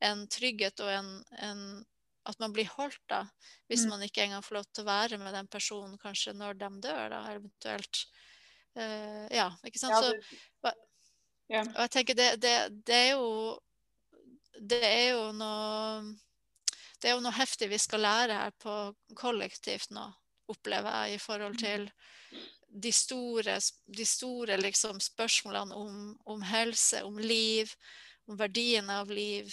en 0.00 0.26
trygghet 0.28 0.80
og 0.80 0.88
en, 0.92 1.10
en 1.42 1.84
At 2.26 2.38
man 2.40 2.52
blir 2.54 2.64
holdt, 2.72 2.96
da. 3.08 3.26
Hvis 3.68 3.82
Mm. 3.84 3.88
man 3.90 4.02
ikke 4.02 4.22
engang 4.24 4.40
får 4.42 4.54
lov 4.56 4.64
til 4.72 4.84
å 4.84 4.86
være 4.86 5.18
med 5.18 5.34
den 5.34 5.46
personen 5.46 5.98
kanskje 5.98 6.32
når 6.32 6.54
de 6.56 6.70
dør, 6.80 7.08
da, 7.10 7.18
eventuelt. 7.34 8.06
Uh, 8.74 9.28
ja, 9.30 9.50
ikke 9.64 9.78
sant. 9.78 9.92
Ja, 9.92 10.00
Så, 10.00 10.12
det- 10.12 10.38
hva- 10.64 10.78
ja. 11.50 11.60
og 11.60 11.76
jeg 11.84 11.90
tenker 11.90 12.14
det, 12.14 12.40
det, 12.40 12.84
det 12.86 12.94
er 12.94 13.10
jo 13.12 13.58
Det 14.70 14.80
er 14.82 15.10
jo 15.12 15.32
noe 15.32 16.14
Det 17.04 17.10
er 17.10 17.18
jo 17.18 17.20
noe 17.20 17.36
heftig 17.36 17.66
vi 17.68 17.76
skal 17.76 18.00
lære 18.00 18.36
her 18.38 18.52
på 18.64 18.74
kollektivt 19.20 19.90
nå, 19.92 20.06
opplever 20.48 20.88
jeg, 21.04 21.18
i 21.18 21.20
forhold 21.20 21.58
til 21.60 21.82
de 22.72 22.92
store, 22.96 23.58
de 23.92 24.06
store 24.08 24.56
liksom, 24.56 25.02
spørsmålene 25.04 25.76
om, 25.76 25.98
om 26.32 26.46
helse, 26.48 27.02
om 27.04 27.18
liv, 27.20 27.68
om 28.24 28.38
verdien 28.40 28.88
av 28.88 29.12
liv, 29.12 29.52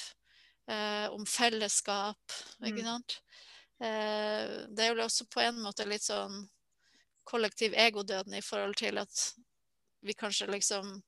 eh, 0.71 1.11
om 1.11 1.27
fellesskap, 1.27 2.37
ikke 2.63 2.79
Mm. 2.79 2.87
sant? 2.87 3.17
Eh, 3.83 4.55
det 4.71 4.85
er 4.85 4.95
jo 4.95 5.03
også 5.03 5.27
på 5.27 5.43
en 5.43 5.59
måte 5.59 5.83
litt 5.91 6.07
sånn 6.07 6.45
kollektiv 7.27 7.75
egodøden 7.75 8.33
i 8.33 8.41
forhold 8.41 8.79
til 8.79 8.97
at 8.97 9.33
vi 10.01 10.15
kanskje 10.15 10.47
liksom 10.47 11.01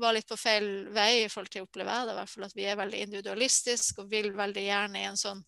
var 0.00 0.16
litt 0.16 0.28
på 0.28 0.38
feil 0.40 0.88
vei 0.94 1.24
i 1.24 1.30
forhold 1.30 1.52
til 1.52 1.64
å 1.64 1.68
oppleve 1.68 1.96
det, 2.06 2.14
i 2.14 2.18
hvert 2.20 2.32
fall 2.32 2.46
at 2.48 2.56
vi 2.56 2.66
er 2.68 2.78
veldig 2.80 3.00
individualistiske 3.06 4.02
og 4.02 4.10
vil 4.12 4.32
veldig 4.36 4.64
gjerne 4.66 5.00
i 5.02 5.08
en 5.08 5.20
sånn 5.20 5.42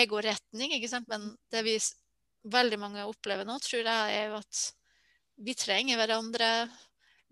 egoretning, 0.00 0.74
ikke 0.76 0.90
sant. 0.90 1.08
Men 1.08 1.30
det 1.52 1.64
vi 1.66 1.76
veldig 2.48 2.78
mange 2.80 3.06
opplever 3.08 3.48
nå, 3.48 3.58
tror 3.64 3.84
jeg, 3.84 4.18
er 4.22 4.34
at 4.38 4.64
vi 5.38 5.54
trenger 5.58 6.00
hverandre. 6.00 6.50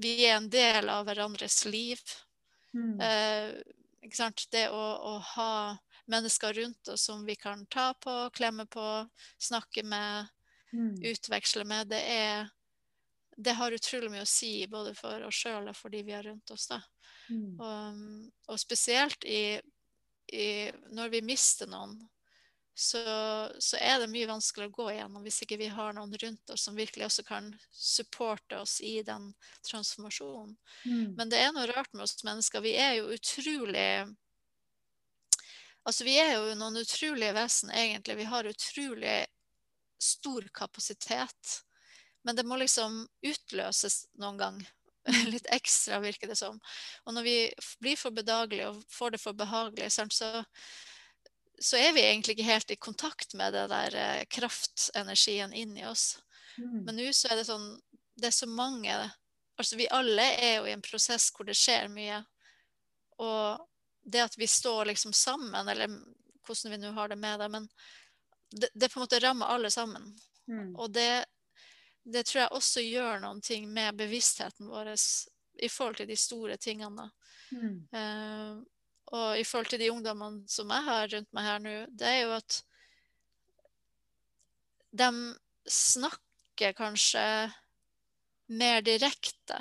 Vi 0.03 0.15
er 0.27 0.37
en 0.37 0.51
del 0.53 0.89
av 0.93 1.07
hverandres 1.09 1.65
liv. 1.69 2.01
Mm. 2.77 3.01
Eh, 3.01 3.51
ikke 4.07 4.19
sant? 4.19 4.47
Det 4.53 4.69
å, 4.71 4.85
å 5.11 5.19
ha 5.35 5.53
mennesker 6.07 6.55
rundt 6.55 6.89
oss 6.93 7.09
som 7.09 7.25
vi 7.27 7.35
kan 7.37 7.65
ta 7.73 7.91
på, 7.99 8.15
klemme 8.37 8.69
på, 8.71 8.87
snakke 9.43 9.83
med, 9.87 10.33
Mm. 10.75 10.99
utveksle 10.99 11.65
med, 11.65 11.89
det 11.89 12.03
er 12.03 12.49
det 13.37 13.53
har 13.53 13.73
utrolig 13.73 14.11
mye 14.11 14.25
å 14.25 14.29
si 14.29 14.67
både 14.71 14.95
for 14.97 15.27
oss 15.29 15.43
sjøl 15.45 15.69
og 15.69 15.77
for 15.77 15.93
de 15.93 16.03
vi 16.07 16.15
har 16.17 16.25
rundt 16.25 16.51
oss. 16.55 16.67
da. 16.71 16.81
Mm. 17.29 17.61
Og, 17.61 18.05
og 18.53 18.61
spesielt 18.61 19.25
i, 19.29 19.59
i, 20.33 20.49
når 20.97 21.13
vi 21.13 21.25
mister 21.27 21.69
noen, 21.69 21.99
så, 22.77 23.01
så 23.59 23.79
er 23.81 24.03
det 24.03 24.11
mye 24.13 24.29
vanskelig 24.29 24.69
å 24.69 24.75
gå 24.75 24.91
igjennom 24.93 25.23
hvis 25.25 25.39
ikke 25.47 25.57
vi 25.57 25.71
har 25.73 25.95
noen 25.97 26.13
rundt 26.21 26.53
oss 26.53 26.67
som 26.67 26.77
virkelig 26.77 27.07
også 27.07 27.23
kan 27.25 27.49
supporte 27.73 28.59
oss 28.61 28.83
i 28.85 28.99
den 29.05 29.31
transformasjonen. 29.65 30.53
Mm. 30.85 31.15
Men 31.17 31.33
det 31.33 31.41
er 31.41 31.55
noe 31.57 31.65
rart 31.71 31.93
med 31.97 32.05
oss 32.05 32.21
mennesker. 32.25 32.65
Vi 32.65 32.77
er 32.77 32.99
jo 33.01 33.11
utrolig 33.17 33.89
Altså, 35.87 36.03
vi 36.03 36.17
er 36.19 36.33
jo 36.35 36.55
noen 36.59 36.81
utrolige 36.81 37.31
vesen, 37.37 37.71
egentlig. 37.71 38.17
Vi 38.19 38.25
har 38.27 38.49
utrolig 38.51 39.21
stor 40.03 40.49
kapasitet. 40.51 41.61
Men 42.27 42.37
det 42.37 42.43
må 42.47 42.59
liksom 42.59 43.05
utløses 43.23 44.01
noen 44.19 44.39
gang. 44.41 44.57
Litt 45.33 45.47
ekstra, 45.55 46.01
virker 46.03 46.27
det 46.27 46.39
som. 46.41 46.59
Og 47.07 47.15
når 47.15 47.23
vi 47.23 47.37
blir 47.79 47.99
for 48.01 48.15
bedagelige 48.15 48.73
og 48.73 48.83
får 48.91 49.15
det 49.15 49.21
for 49.23 49.39
behagelig, 49.39 49.93
så, 49.95 50.09
så 51.63 51.79
er 51.79 51.95
vi 51.95 52.03
egentlig 52.03 52.35
ikke 52.35 52.49
helt 52.49 52.75
i 52.75 52.79
kontakt 52.89 53.37
med 53.39 53.55
det 53.55 53.69
der 53.71 53.99
eh, 54.03 54.25
kraftenergien 54.27 55.55
inni 55.55 55.87
oss. 55.87 56.17
Mm. 56.59 56.83
Men 56.89 56.99
nå 56.99 57.07
så 57.15 57.31
er 57.31 57.39
det 57.39 57.47
sånn 57.51 57.67
Det 58.17 58.31
er 58.31 58.33
så 58.33 58.47
mange 58.49 58.95
Altså, 59.61 59.77
vi 59.77 59.89
alle 59.93 60.25
er 60.41 60.55
jo 60.59 60.67
i 60.69 60.73
en 60.73 60.85
prosess 60.85 61.31
hvor 61.33 61.47
det 61.49 61.55
skjer 61.57 61.87
mye. 61.89 62.19
Og 63.25 63.63
det 64.05 64.21
at 64.25 64.35
vi 64.37 64.49
står 64.51 64.91
liksom 64.91 65.15
sammen, 65.17 65.69
eller 65.69 65.95
hvordan 66.45 66.75
vi 66.75 66.79
nå 66.83 66.91
har 66.93 67.09
det 67.09 67.17
med 67.17 67.41
det, 67.41 67.49
men 67.55 67.69
det, 68.51 68.69
det 68.75 68.91
på 68.93 69.01
en 69.01 69.07
måte 69.07 69.21
rammer 69.23 69.55
alle 69.55 69.71
sammen. 69.73 70.11
Mm. 70.45 70.75
Og 70.77 70.93
det, 70.93 71.25
det 72.07 72.23
tror 72.27 72.41
jeg 72.45 72.55
også 72.55 72.85
gjør 72.87 73.21
noen 73.25 73.43
ting 73.43 73.67
med 73.73 73.99
bevisstheten 73.99 74.71
vår 74.71 74.93
i 74.95 75.69
forhold 75.73 75.99
til 76.01 76.09
de 76.11 76.17
store 76.21 76.57
tingene. 76.61 77.09
Mm. 77.51 77.77
Uh, 77.95 78.63
og 79.17 79.39
i 79.39 79.45
forhold 79.47 79.71
til 79.71 79.83
de 79.83 79.91
ungdommene 79.93 80.47
som 80.51 80.71
jeg 80.71 80.87
har 80.87 81.09
rundt 81.13 81.35
meg 81.37 81.47
her 81.47 81.63
nå, 81.63 81.75
det 81.91 82.11
er 82.11 82.21
jo 82.25 82.33
at 82.37 82.61
de 84.97 85.11
snakker 85.71 86.75
kanskje 86.79 87.23
mer 88.47 88.83
direkte 88.87 89.59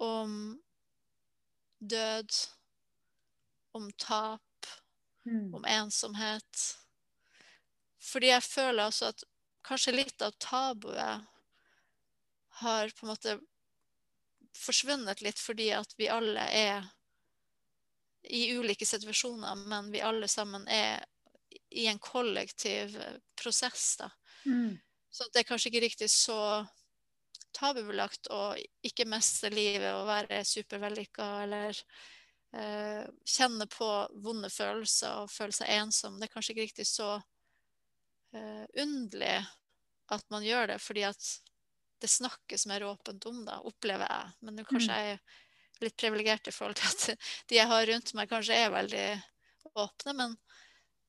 om 0.00 0.60
død, 1.80 2.38
om 3.76 3.90
tap, 3.98 4.40
Mm. 5.26 5.54
om 5.54 5.64
ensomhet. 5.68 6.60
Fordi 8.00 8.26
jeg 8.26 8.42
føler 8.42 8.84
også 8.84 9.10
at 9.12 9.24
kanskje 9.66 9.96
litt 9.96 10.22
av 10.22 10.34
tabuet 10.38 11.26
har 12.60 12.92
på 12.96 13.06
en 13.06 13.12
måte 13.12 13.36
forsvunnet 14.56 15.22
litt 15.22 15.38
fordi 15.40 15.70
at 15.76 15.94
vi 15.98 16.10
alle 16.12 16.44
er 16.52 16.88
i 18.30 18.50
ulike 18.52 18.86
situasjoner, 18.86 19.56
men 19.70 19.88
vi 19.92 20.02
alle 20.04 20.28
sammen 20.28 20.66
er 20.68 21.04
i 21.70 21.86
en 21.88 21.98
kollektiv 21.98 22.98
prosess, 23.38 23.96
da. 23.96 24.10
Mm. 24.44 24.76
Så 25.10 25.26
det 25.32 25.42
er 25.42 25.48
kanskje 25.48 25.70
ikke 25.70 25.84
riktig 25.86 26.10
så 26.12 26.38
tabubelagt 27.56 28.28
å 28.30 28.54
ikke 28.86 29.08
mestre 29.10 29.50
livet 29.50 29.90
og 29.94 30.06
være 30.06 30.42
supervellykka 30.46 31.28
eller 31.44 31.80
eh, 32.54 33.08
kjenne 33.26 33.66
på 33.70 33.88
vonde 34.22 34.50
følelser 34.52 35.24
og 35.24 35.32
føle 35.32 35.56
seg 35.56 35.72
ensom. 35.80 36.20
Det 36.20 36.28
er 36.28 36.34
kanskje 36.34 36.54
ikke 36.54 36.68
riktig 36.68 36.86
så 36.86 37.16
eh, 38.34 38.66
underlig 38.82 39.38
at 40.10 40.26
man 40.30 40.44
gjør 40.44 40.72
det, 40.72 40.78
fordi 40.82 41.04
at 41.06 41.30
det 42.00 42.10
snakkes 42.10 42.66
mer 42.66 42.84
åpent 42.88 43.26
om 43.26 43.44
det, 43.44 43.56
opplever 43.68 44.08
jeg. 44.08 44.34
Men 44.40 44.64
kanskje 44.66 44.96
jeg 44.96 45.16
er 45.16 45.84
litt 45.84 45.96
privilegert 46.00 46.48
i 46.48 46.54
forhold 46.54 46.78
til 46.80 46.88
at 46.90 47.26
de 47.50 47.58
jeg 47.60 47.70
har 47.70 47.86
rundt 47.92 48.14
meg, 48.16 48.30
kanskje 48.30 48.56
er 48.56 48.72
veldig 48.74 49.06
åpne. 49.74 50.16
Men, 50.16 50.36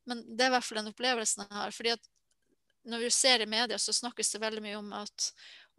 men 0.10 0.26
det 0.28 0.46
er 0.46 0.52
i 0.52 0.56
hvert 0.58 0.68
fall 0.68 0.82
den 0.82 0.92
opplevelsen 0.92 1.46
jeg 1.46 1.58
har. 1.58 1.76
fordi 1.76 1.96
at 1.96 2.12
når 2.92 3.06
vi 3.06 3.10
ser 3.14 3.44
i 3.44 3.50
media, 3.50 3.78
så 3.78 3.94
snakkes 3.94 4.34
det 4.34 4.42
veldig 4.42 4.64
mye 4.66 4.78
om 4.80 4.94
at 4.98 5.32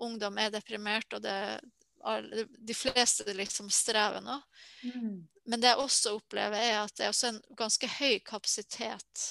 ungdom 0.03 0.39
er 0.39 0.53
deprimert, 0.55 1.13
og 1.13 1.23
det, 1.25 1.35
er, 2.07 2.29
de 2.59 2.75
fleste 2.75 3.35
liksom 3.35 3.71
strever 3.75 4.23
nå. 4.23 4.39
Mm. 4.87 5.17
Men 5.51 5.63
det 5.63 5.73
jeg 5.73 5.83
også 5.83 6.17
opplever, 6.19 6.59
er 6.63 6.79
at 6.85 6.95
det 6.97 7.07
er 7.07 7.15
også 7.15 7.33
en 7.33 7.41
ganske 7.59 7.91
høy 7.99 8.21
kapasitet 8.27 9.25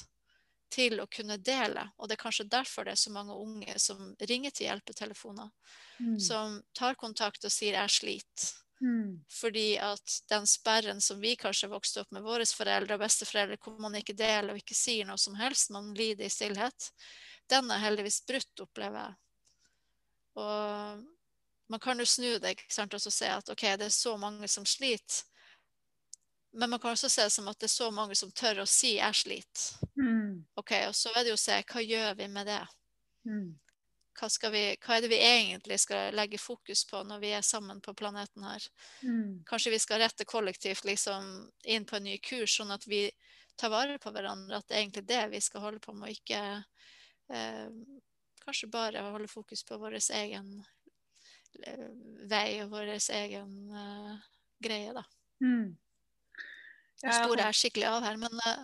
til 0.71 1.01
å 1.01 1.07
kunne 1.11 1.37
dele. 1.37 1.83
Og 1.97 2.07
det 2.07 2.15
er 2.17 2.23
kanskje 2.23 2.47
derfor 2.49 2.87
det 2.87 2.95
er 2.95 3.01
så 3.03 3.11
mange 3.13 3.35
unge 3.35 3.77
som 3.79 4.15
ringer 4.29 4.51
til 4.55 4.69
hjelpetelefoner, 4.69 5.51
Mm. 6.01 6.19
som 6.19 6.61
tar 6.73 6.95
kontakt 6.95 7.45
og 7.45 7.51
sier 7.51 7.73
'jeg 7.73 7.89
sliter'. 7.89 8.53
Mm. 8.81 9.23
Fordi 9.29 9.77
at 9.77 10.21
den 10.29 10.47
sperren 10.47 11.01
som 11.01 11.19
vi 11.21 11.35
kanskje 11.35 11.69
vokste 11.69 12.01
opp 12.01 12.11
med 12.11 12.23
våre 12.23 12.45
foreldre 12.45 12.95
og 12.95 13.03
besteforeldre, 13.03 13.57
hvor 13.61 13.79
man 13.79 13.93
ikke 13.93 14.17
deler 14.17 14.53
og 14.53 14.57
ikke 14.57 14.75
sier 14.75 15.05
noe 15.05 15.17
som 15.17 15.35
helst, 15.35 15.69
man 15.69 15.93
lider 15.93 16.25
i 16.25 16.29
stillhet, 16.29 16.91
den 17.47 17.69
er 17.69 17.83
heldigvis 17.83 18.25
brutt, 18.25 18.63
opplever 18.63 19.05
jeg. 19.05 19.15
Og 20.41 21.05
man 21.69 21.79
kan 21.79 21.99
jo 21.99 22.05
snu 22.05 22.39
det 22.39 22.55
ikke 22.57 22.73
sant, 22.73 22.93
og 22.93 23.03
så 23.03 23.11
se 23.11 23.29
at 23.31 23.49
ok, 23.49 23.61
det 23.77 23.85
er 23.85 23.93
så 23.93 24.17
mange 24.17 24.47
som 24.47 24.65
sliter. 24.65 25.23
Men 26.53 26.69
man 26.69 26.79
kan 26.79 26.91
også 26.91 27.09
se 27.09 27.23
det 27.23 27.33
som 27.33 27.47
at 27.47 27.59
det 27.59 27.69
er 27.69 27.73
så 27.73 27.89
mange 27.95 28.15
som 28.15 28.31
tør 28.31 28.63
å 28.63 28.67
si 28.67 28.97
'jeg 28.97 29.13
sliter'. 29.13 29.85
Mm. 29.97 30.45
Ok, 30.55 30.71
Og 30.87 30.95
så 30.95 31.09
er 31.15 31.23
det 31.23 31.31
jo 31.31 31.39
å 31.39 31.45
se 31.45 31.63
hva 31.63 31.81
gjør 31.81 32.15
vi 32.17 32.27
med 32.27 32.47
det? 32.47 32.67
Mm. 33.25 33.59
Hva, 34.19 34.49
vi, 34.51 34.63
hva 34.83 34.97
er 34.97 35.01
det 35.01 35.09
vi 35.09 35.19
egentlig 35.23 35.79
skal 35.79 36.13
legge 36.13 36.37
fokus 36.37 36.83
på 36.85 37.03
når 37.07 37.19
vi 37.19 37.31
er 37.33 37.41
sammen 37.41 37.79
på 37.81 37.93
planeten 37.93 38.43
her? 38.43 38.67
Mm. 39.03 39.43
Kanskje 39.47 39.71
vi 39.71 39.79
skal 39.79 39.99
rette 40.03 40.25
kollektivt 40.25 40.85
liksom 40.85 41.51
inn 41.63 41.85
på 41.85 41.95
en 41.95 42.03
ny 42.03 42.17
kurs, 42.17 42.57
sånn 42.57 42.71
at 42.75 42.87
vi 42.87 43.09
tar 43.55 43.71
vare 43.71 43.97
på 44.01 44.11
hverandre. 44.11 44.57
At 44.57 44.67
det 44.67 44.75
er 44.75 44.83
egentlig 44.83 45.07
det 45.07 45.23
vi 45.31 45.41
skal 45.41 45.61
holde 45.61 45.79
på 45.79 45.93
med, 45.93 46.09
og 46.09 46.19
ikke 46.19 46.41
eh, 47.31 47.69
kanskje 48.43 48.71
bare 48.73 49.05
holde 49.07 49.31
fokus 49.31 49.63
på 49.63 49.79
vår 49.81 49.97
egen 50.01 50.51
eh, 51.63 51.87
vei 52.29 52.61
og 52.65 52.75
vår 52.75 52.93
egen 52.99 53.55
eh, 53.71 54.27
greie, 54.61 54.93
da. 54.97 55.05
Mm. 55.41 55.71
Ja, 57.01 57.15
sporer 57.17 57.47
jeg 57.47 57.57
skikkelig 57.57 57.87
av 57.89 58.03
her, 58.05 58.17
men 58.21 58.41
eh, 58.45 58.59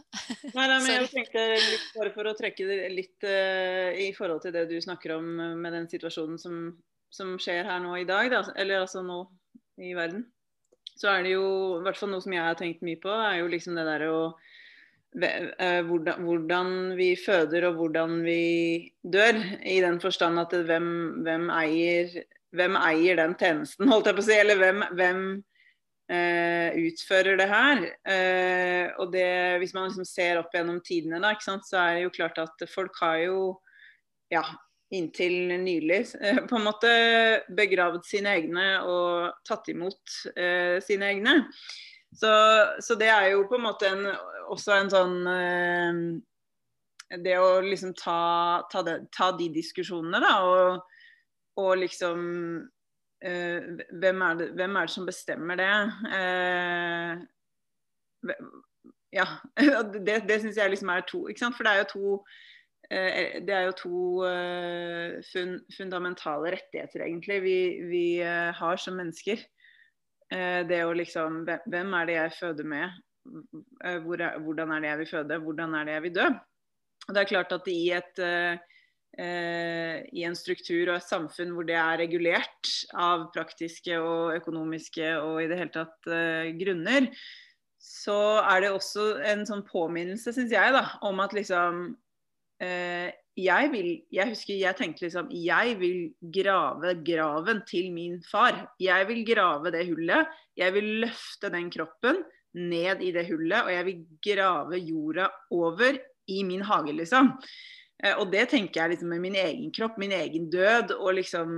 Nei, 0.54 0.66
nei, 0.70 0.78
men 0.84 0.92
jeg 0.92 1.10
tenkte 1.10 1.46
litt 1.56 1.88
bare 1.96 2.14
for 2.14 2.30
å 2.30 2.36
trekke 2.38 2.68
det 2.70 2.78
litt 2.94 3.26
uh, 3.26 3.90
i 3.98 4.12
forhold 4.18 4.44
til 4.44 4.54
det 4.54 4.68
du 4.70 4.76
snakker 4.84 5.16
om 5.16 5.32
eh, 5.42 5.56
med 5.58 5.74
den 5.74 5.88
situasjonen 5.90 6.38
som, 6.42 6.60
som 7.14 7.34
skjer 7.42 7.66
her 7.66 7.82
nå 7.82 7.96
i 7.98 8.06
dag, 8.10 8.30
da, 8.34 8.44
eller 8.54 8.84
altså 8.84 9.02
nå 9.06 9.24
i 9.82 9.96
verden. 9.98 10.28
Så 10.98 11.10
er 11.14 11.26
det 11.26 11.34
jo, 11.34 11.48
i 11.80 11.84
hvert 11.86 11.98
fall 11.98 12.14
noe 12.14 12.22
som 12.26 12.34
jeg 12.34 12.46
har 12.46 12.58
tenkt 12.58 12.86
mye 12.86 13.02
på, 13.02 13.10
er 13.10 13.42
jo 13.42 13.50
liksom 13.52 13.78
det 13.78 13.88
derre 13.88 14.14
å 14.14 14.22
hvordan, 15.18 16.26
hvordan 16.28 16.72
vi 16.98 17.14
føder 17.18 17.64
og 17.70 17.78
hvordan 17.80 18.20
vi 18.26 18.42
dør. 19.02 19.40
I 19.66 19.80
den 19.82 19.98
forstand 20.04 20.38
at 20.42 20.54
hvem, 20.68 20.90
hvem, 21.26 21.48
eier, 21.54 22.12
hvem 22.54 22.78
eier 22.78 23.18
den 23.18 23.34
tjenesten, 23.40 23.88
holdt 23.94 24.12
jeg 24.12 24.18
på 24.18 24.26
å 24.26 24.28
si. 24.28 24.36
Eller 24.38 24.60
hvem, 24.62 24.84
hvem 25.00 25.24
utfører 26.08 27.36
det 27.36 27.47
her. 27.51 27.82
Eh, 28.08 28.93
og 28.95 29.12
det, 29.12 29.60
hvis 29.60 29.74
man 29.76 29.89
liksom 29.89 30.08
ser 30.08 30.39
opp 30.39 30.53
gjennom 30.55 30.80
tidene, 30.86 31.20
da, 31.20 31.34
ikke 31.36 31.49
sant, 31.49 31.68
så 31.68 31.82
er 31.82 31.97
det 31.97 32.05
jo 32.05 32.14
klart 32.16 32.39
at 32.39 32.64
folk 32.72 32.95
har 33.01 33.18
jo 33.26 33.41
ja, 34.32 34.43
inntil 34.93 35.51
nylig 35.64 36.05
eh, 36.22 36.39
på 36.47 36.55
en 36.55 36.68
måte 36.68 36.91
begravd 37.58 38.05
sine 38.08 38.38
egne 38.39 38.68
og 38.88 39.36
tatt 39.47 39.68
imot 39.74 40.18
eh, 40.36 40.80
sine 40.84 41.12
egne. 41.12 41.36
Så, 42.16 42.32
så 42.80 42.95
det 42.95 43.10
er 43.12 43.34
jo 43.34 43.43
på 43.49 43.58
en 43.58 43.66
måte 43.66 43.89
en, 43.91 44.05
også 44.47 44.78
en 44.78 44.91
sånn 44.93 45.18
eh, 45.28 45.97
Det 47.20 47.36
å 47.39 47.60
liksom 47.66 47.91
ta, 47.99 48.64
ta, 48.72 48.84
det, 48.88 48.95
ta 49.16 49.34
de 49.36 49.49
diskusjonene, 49.51 50.22
da, 50.24 50.34
og, 50.47 50.95
og 51.60 51.72
liksom 51.84 52.24
eh, 52.64 52.76
hvem, 53.22 54.22
er 54.22 54.38
det, 54.38 54.51
hvem 54.57 54.76
er 54.78 54.88
det 54.88 54.93
som 54.93 55.07
bestemmer 55.07 55.57
det? 55.57 55.72
Eh, 56.18 57.26
ja, 59.15 59.26
det, 60.07 60.20
det 60.28 60.41
syns 60.43 60.59
jeg 60.59 60.74
liksom 60.74 60.91
er 60.93 61.05
to, 61.07 61.26
ikke 61.28 61.45
sant? 61.45 61.57
For 61.57 61.68
det 61.68 61.74
er 61.74 61.82
jo 61.82 61.89
to 61.93 62.13
eh, 62.91 63.38
det 63.47 63.55
er 63.55 63.68
jo 63.68 63.76
to 63.82 64.01
eh, 64.28 65.18
fun, 65.32 65.57
fundamentale 65.76 66.55
rettigheter, 66.57 67.05
egentlig, 67.07 67.41
vi, 67.45 67.59
vi 67.89 68.05
eh, 68.22 68.51
har 68.55 68.82
som 68.82 68.97
mennesker. 68.99 69.43
Eh, 70.34 70.61
det 70.68 70.84
å 70.84 70.95
liksom 70.95 71.43
hvem, 71.47 71.93
er 71.95 72.09
det 72.09 72.20
jeg 72.20 72.38
føder 72.41 72.68
med? 72.68 73.01
Eh, 73.84 73.99
hvor 74.03 74.22
er, 74.24 74.39
hvordan 74.43 74.76
er 74.76 74.84
det 74.84 74.91
jeg 74.91 75.01
vil 75.03 75.11
føde? 75.15 75.41
Hvordan 75.43 75.76
er 75.76 75.88
det 75.88 75.97
jeg 75.97 76.07
vil 76.07 76.18
dø? 76.20 76.28
Og 77.07 77.13
det 77.15 77.22
er 77.22 77.30
klart 77.30 77.53
at 77.55 77.70
i 77.72 77.82
et 77.95 78.24
eh, 78.24 78.57
eh, 78.57 78.76
i 79.18 80.24
en 80.28 80.36
struktur 80.38 80.91
og 80.91 80.99
et 80.99 81.07
samfunn 81.07 81.55
hvor 81.55 81.65
det 81.65 81.78
er 81.80 81.97
regulert 82.03 82.72
av 82.93 83.28
praktiske 83.34 83.97
og 83.97 84.36
økonomiske 84.38 85.07
og 85.24 85.41
i 85.41 85.47
det 85.49 85.57
hele 85.57 85.74
tatt 85.74 86.09
eh, 86.11 86.51
grunner, 86.59 87.09
så 87.82 88.43
er 88.43 88.65
det 88.65 88.74
også 88.76 89.07
en 89.26 89.45
sånn 89.47 89.63
påminnelse, 89.65 90.34
syns 90.36 90.53
jeg, 90.53 90.76
da, 90.76 90.84
om 91.07 91.22
at 91.24 91.34
liksom 91.38 91.95
eh, 92.61 93.09
jeg 93.38 93.70
vil 93.70 93.89
Jeg 94.09 94.32
husker 94.32 94.57
jeg 94.57 94.78
tenkte 94.80 95.05
liksom 95.05 95.28
Jeg 95.30 95.75
vil 95.78 95.97
grave 96.33 96.96
graven 97.05 97.62
til 97.70 97.92
min 97.93 98.16
far. 98.25 98.63
Jeg 98.82 99.05
vil 99.12 99.21
grave 99.28 99.70
det 99.75 99.83
hullet. 99.92 100.32
Jeg 100.58 100.74
vil 100.74 100.87
løfte 101.04 101.51
den 101.54 101.70
kroppen 101.70 102.24
ned 102.58 103.04
i 103.05 103.12
det 103.13 103.28
hullet, 103.28 103.62
og 103.62 103.70
jeg 103.70 103.86
vil 103.86 104.00
grave 104.25 104.79
jorda 104.82 105.28
over 105.54 106.00
i 106.28 106.42
min 106.43 106.63
hage, 106.66 106.96
liksom. 106.97 107.36
Eh, 108.03 108.15
og 108.17 108.32
det 108.33 108.49
tenker 108.53 108.83
jeg 108.83 108.95
liksom 108.95 109.13
med 109.13 109.24
min 109.24 109.37
egen 109.39 109.71
kropp, 109.74 109.97
min 110.01 110.15
egen 110.15 110.51
død, 110.53 110.95
og 110.97 111.17
liksom 111.19 111.55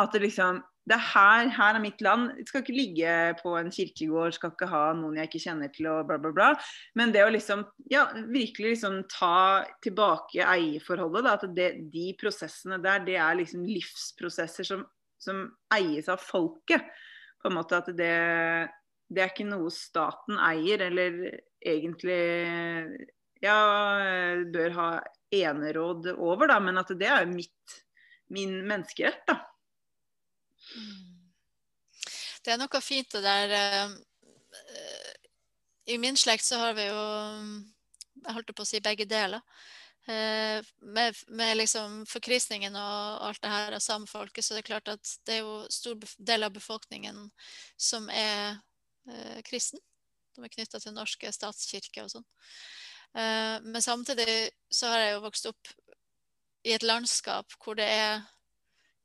At 0.00 0.14
det 0.14 0.22
liksom 0.22 0.62
det 0.88 0.96
er 0.96 1.04
her, 1.12 1.48
her 1.54 1.76
er 1.76 1.82
mitt 1.82 2.00
land. 2.02 2.32
Jeg 2.40 2.48
skal 2.48 2.62
ikke 2.64 2.74
ligge 2.74 3.10
på 3.38 3.52
en 3.54 3.70
kirkegård, 3.70 4.34
skal 4.34 4.50
ikke 4.50 4.66
ha 4.72 4.80
noen 4.98 5.20
jeg 5.20 5.28
ikke 5.28 5.42
kjenner 5.44 5.70
til 5.70 5.86
og 5.92 6.08
bla, 6.08 6.16
bla, 6.18 6.32
bla. 6.34 6.48
Men 6.98 7.12
det 7.14 7.22
å 7.22 7.30
liksom, 7.30 7.62
ja, 7.92 8.08
virkelig 8.34 8.74
liksom 8.74 8.98
ta 9.12 9.62
tilbake 9.84 10.42
eierforholdet, 10.42 11.28
da, 11.28 11.36
at 11.38 11.54
det, 11.54 11.68
de 11.92 12.08
prosessene 12.18 12.80
der, 12.82 13.04
det 13.06 13.14
er 13.14 13.38
liksom 13.38 13.62
livsprosesser 13.68 14.66
som, 14.66 14.82
som 15.22 15.44
eies 15.76 16.10
av 16.10 16.22
folket. 16.24 16.90
På 17.38 17.50
en 17.50 17.58
måte 17.60 17.78
at 17.78 17.94
det, 17.94 18.12
det 19.06 19.22
er 19.22 19.30
ikke 19.30 19.46
noe 19.52 19.70
staten 19.74 20.42
eier, 20.50 20.82
eller 20.88 21.28
egentlig 21.62 22.22
ja, 23.42 23.58
bør 24.50 24.78
ha 24.80 24.88
eneråd 25.32 26.12
over, 26.14 26.50
da, 26.50 26.58
men 26.60 26.80
at 26.80 26.92
det 26.98 27.08
er 27.08 27.28
mitt, 27.28 27.76
min 28.32 28.58
menneskerett, 28.68 29.24
da. 29.28 29.38
Det 32.42 32.54
er 32.54 32.58
noe 32.58 32.80
fint 32.82 33.12
det 33.12 33.22
der 33.22 33.52
eh, 33.54 33.92
I 35.92 35.98
min 36.00 36.16
slekt 36.18 36.46
så 36.46 36.58
har 36.62 36.74
vi 36.78 36.86
jo 36.86 37.02
Jeg 38.22 38.34
holdt 38.36 38.54
på 38.56 38.64
å 38.64 38.68
si 38.68 38.80
begge 38.82 39.06
deler. 39.10 39.42
Eh, 40.06 40.64
Med, 40.80 41.18
med 41.28 41.56
liksom 41.60 42.02
forkristningen 42.10 42.74
og 42.78 43.28
alt 43.28 43.42
det 43.42 43.52
her 43.52 43.76
av 43.76 43.82
samefolket, 43.84 44.44
så 44.44 44.54
det 44.54 44.64
er 44.64 44.70
klart 44.70 44.90
at 44.94 45.14
det 45.26 45.38
er 45.38 45.44
jo 45.44 45.62
stor 45.70 45.98
del 46.18 46.46
av 46.46 46.54
befolkningen 46.54 47.28
som 47.76 48.08
er 48.10 48.58
eh, 49.08 49.42
kristen. 49.46 49.82
De 50.34 50.42
er 50.42 50.54
knytta 50.54 50.80
til 50.80 50.96
norske 50.96 51.32
statskirker 51.34 52.06
og 52.06 52.14
sånn. 52.16 52.26
Eh, 53.14 53.56
men 53.62 53.82
samtidig 53.82 54.50
så 54.70 54.92
har 54.92 55.04
jeg 55.04 55.14
jo 55.16 55.24
vokst 55.26 55.48
opp 55.50 55.72
i 56.62 56.72
et 56.76 56.86
landskap 56.86 57.52
hvor 57.60 57.76
det 57.76 57.88
er 57.90 58.22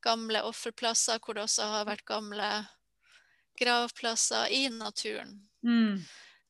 gamle 0.06 0.44
offerplasser, 0.48 1.20
hvor 1.20 1.36
det 1.36 1.48
også 1.48 1.68
har 1.72 1.88
vært 1.90 2.06
gamle 2.08 2.50
gravplasser 3.58 4.52
i 4.54 4.68
naturen. 4.70 5.34
Mm. 5.66 6.04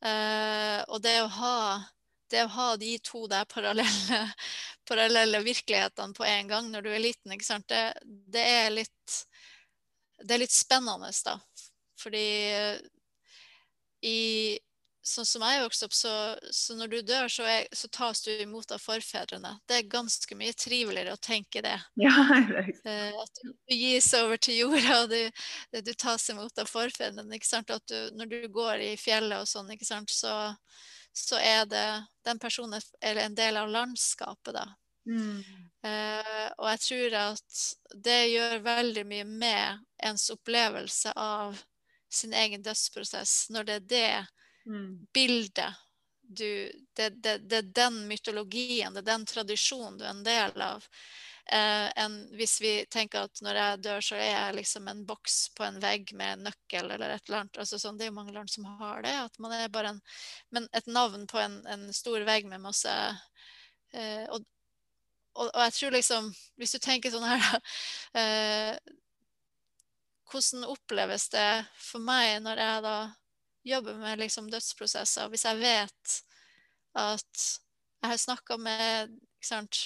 Uh, 0.04 0.84
og 0.94 1.00
det 1.02 1.16
å 1.24 1.30
ha 1.40 1.60
det 2.30 2.44
å 2.44 2.52
ha 2.54 2.66
de 2.78 2.92
to 3.02 3.24
der 3.32 3.48
parallelle, 3.50 4.20
parallelle 4.90 5.40
virkelighetene 5.42 6.14
på 6.14 6.26
en 6.28 6.52
gang 6.52 6.68
når 6.70 6.86
du 6.86 6.90
er 6.92 7.02
liten? 7.02 7.34
Det, 7.66 7.82
det 8.04 8.44
er 8.44 8.70
litt 8.76 9.16
det 10.18 10.36
er 10.36 10.42
litt 10.42 10.54
spennende, 10.54 11.10
da. 11.26 11.38
Fordi 11.98 12.28
uh, 12.52 12.78
i 14.06 14.20
Sånn 15.08 15.28
som 15.28 15.44
jeg 15.46 15.62
vokste 15.64 15.88
opp, 15.88 15.94
så, 15.96 16.12
så 16.52 16.76
når 16.76 16.90
du 16.92 16.98
dør, 17.08 17.30
så, 17.32 17.46
er, 17.48 17.68
så, 17.72 17.88
tas 17.94 18.20
du 18.26 18.32
imot 18.34 18.74
av 18.76 18.82
forfedrene. 18.84 19.54
Det 19.70 19.78
er 19.78 19.92
ganske 19.92 20.36
mye 20.36 20.56
triveligere 20.58 21.14
å 21.16 21.22
tenke 21.24 21.64
det. 21.64 21.78
Ja, 22.04 22.12
det 22.50 22.60
er 22.60 22.72
Eh, 22.88 23.16
at 23.22 23.40
du, 23.40 23.54
du 23.54 23.76
gis 23.76 24.10
over 24.18 24.40
til 24.42 24.60
jorda, 24.60 24.98
og 25.04 25.14
du, 25.14 25.80
du 25.80 25.94
tas 25.94 26.28
imot 26.34 26.60
av 26.60 26.68
forfedrene. 26.68 27.40
At 27.40 27.88
du, 27.88 27.98
når 28.20 28.34
du 28.34 28.38
går 28.52 28.84
i 28.84 28.92
fjellet 29.00 29.46
og 29.46 29.48
sånn, 29.48 29.72
så, 30.12 30.34
så 31.16 31.40
er 31.40 31.64
det 31.72 31.88
den 32.28 32.40
personen 32.44 32.82
er 33.00 33.24
en 33.24 33.36
del 33.38 33.64
av 33.64 33.72
landskapet, 33.72 34.60
da. 34.60 34.68
Mm. 35.08 35.40
Eh, 35.88 36.48
og 36.58 36.68
jeg 36.74 36.84
tror 36.84 37.20
at 37.22 37.66
det 37.96 38.22
gjør 38.34 38.64
veldig 38.66 39.06
mye 39.08 39.28
med 39.28 39.86
ens 40.04 40.28
opplevelse 40.34 41.16
av 41.16 41.62
sin 42.12 42.34
egen 42.36 42.64
dødsprosess, 42.64 43.48
når 43.56 43.68
det 43.68 43.78
er 43.78 43.88
det 43.94 44.16
Mm. 44.68 45.08
bildet 45.16 45.76
du 46.28 46.72
det, 46.94 47.10
det, 47.10 47.38
det 47.38 47.58
er 47.58 47.62
den 47.62 48.02
mytologien, 48.08 48.94
det 48.94 49.00
er 49.00 49.12
den 49.14 49.26
tradisjonen 49.26 49.98
du 49.98 50.04
er 50.04 50.12
en 50.12 50.26
del 50.26 50.62
av. 50.62 50.86
Eh, 51.46 51.92
en, 52.04 52.18
hvis 52.36 52.58
vi 52.62 52.72
tenker 52.92 53.24
at 53.24 53.40
når 53.42 53.60
jeg 53.60 53.82
dør, 53.86 54.02
så 54.04 54.18
er 54.20 54.32
jeg 54.34 54.56
liksom 54.58 54.90
en 54.92 55.06
boks 55.08 55.38
på 55.56 55.64
en 55.64 55.80
vegg 55.80 56.12
med 56.20 56.34
en 56.34 56.44
nøkkel 56.50 56.92
eller 56.92 57.14
et 57.16 57.30
eller 57.30 57.46
annet. 57.46 57.60
Altså 57.64 57.80
sånn, 57.80 57.96
det 57.96 58.08
er 58.08 58.12
jo 58.12 58.18
mange 58.18 58.36
land 58.36 58.52
som 58.52 58.68
har 58.82 59.06
det. 59.06 59.14
at 59.22 59.40
man 59.40 59.56
er 59.56 59.72
bare 59.72 59.96
en, 59.96 60.02
Men 60.52 60.68
et 60.76 60.88
navn 60.92 61.24
på 61.28 61.40
en, 61.40 61.62
en 61.68 61.88
stor 61.96 62.26
vegg 62.28 62.50
med 62.52 62.66
masse 62.66 62.92
eh, 63.94 64.26
og, 64.28 64.44
og, 65.38 65.48
og, 65.48 65.62
jeg 65.64 65.74
tror 65.78 65.96
liksom 65.96 66.32
Hvis 66.60 66.76
du 66.76 66.80
tenker 66.84 67.14
sånn 67.14 67.28
her, 67.30 67.40
da 67.40 67.62
eh, 68.20 68.96
Hvordan 70.28 70.68
oppleves 70.68 71.30
det 71.32 71.52
for 71.80 72.04
meg 72.04 72.42
når 72.44 72.60
jeg 72.66 72.84
da 72.84 72.98
jobber 73.68 74.00
med 74.00 74.20
liksom 74.22 74.50
dødsprosesser, 74.52 75.30
hvis 75.32 75.46
jeg 75.48 75.60
vet 75.62 76.18
at 76.98 77.46
jeg 78.02 78.12
har 78.12 78.20
snakka 78.22 78.58
med 78.62 79.16
sant, 79.44 79.80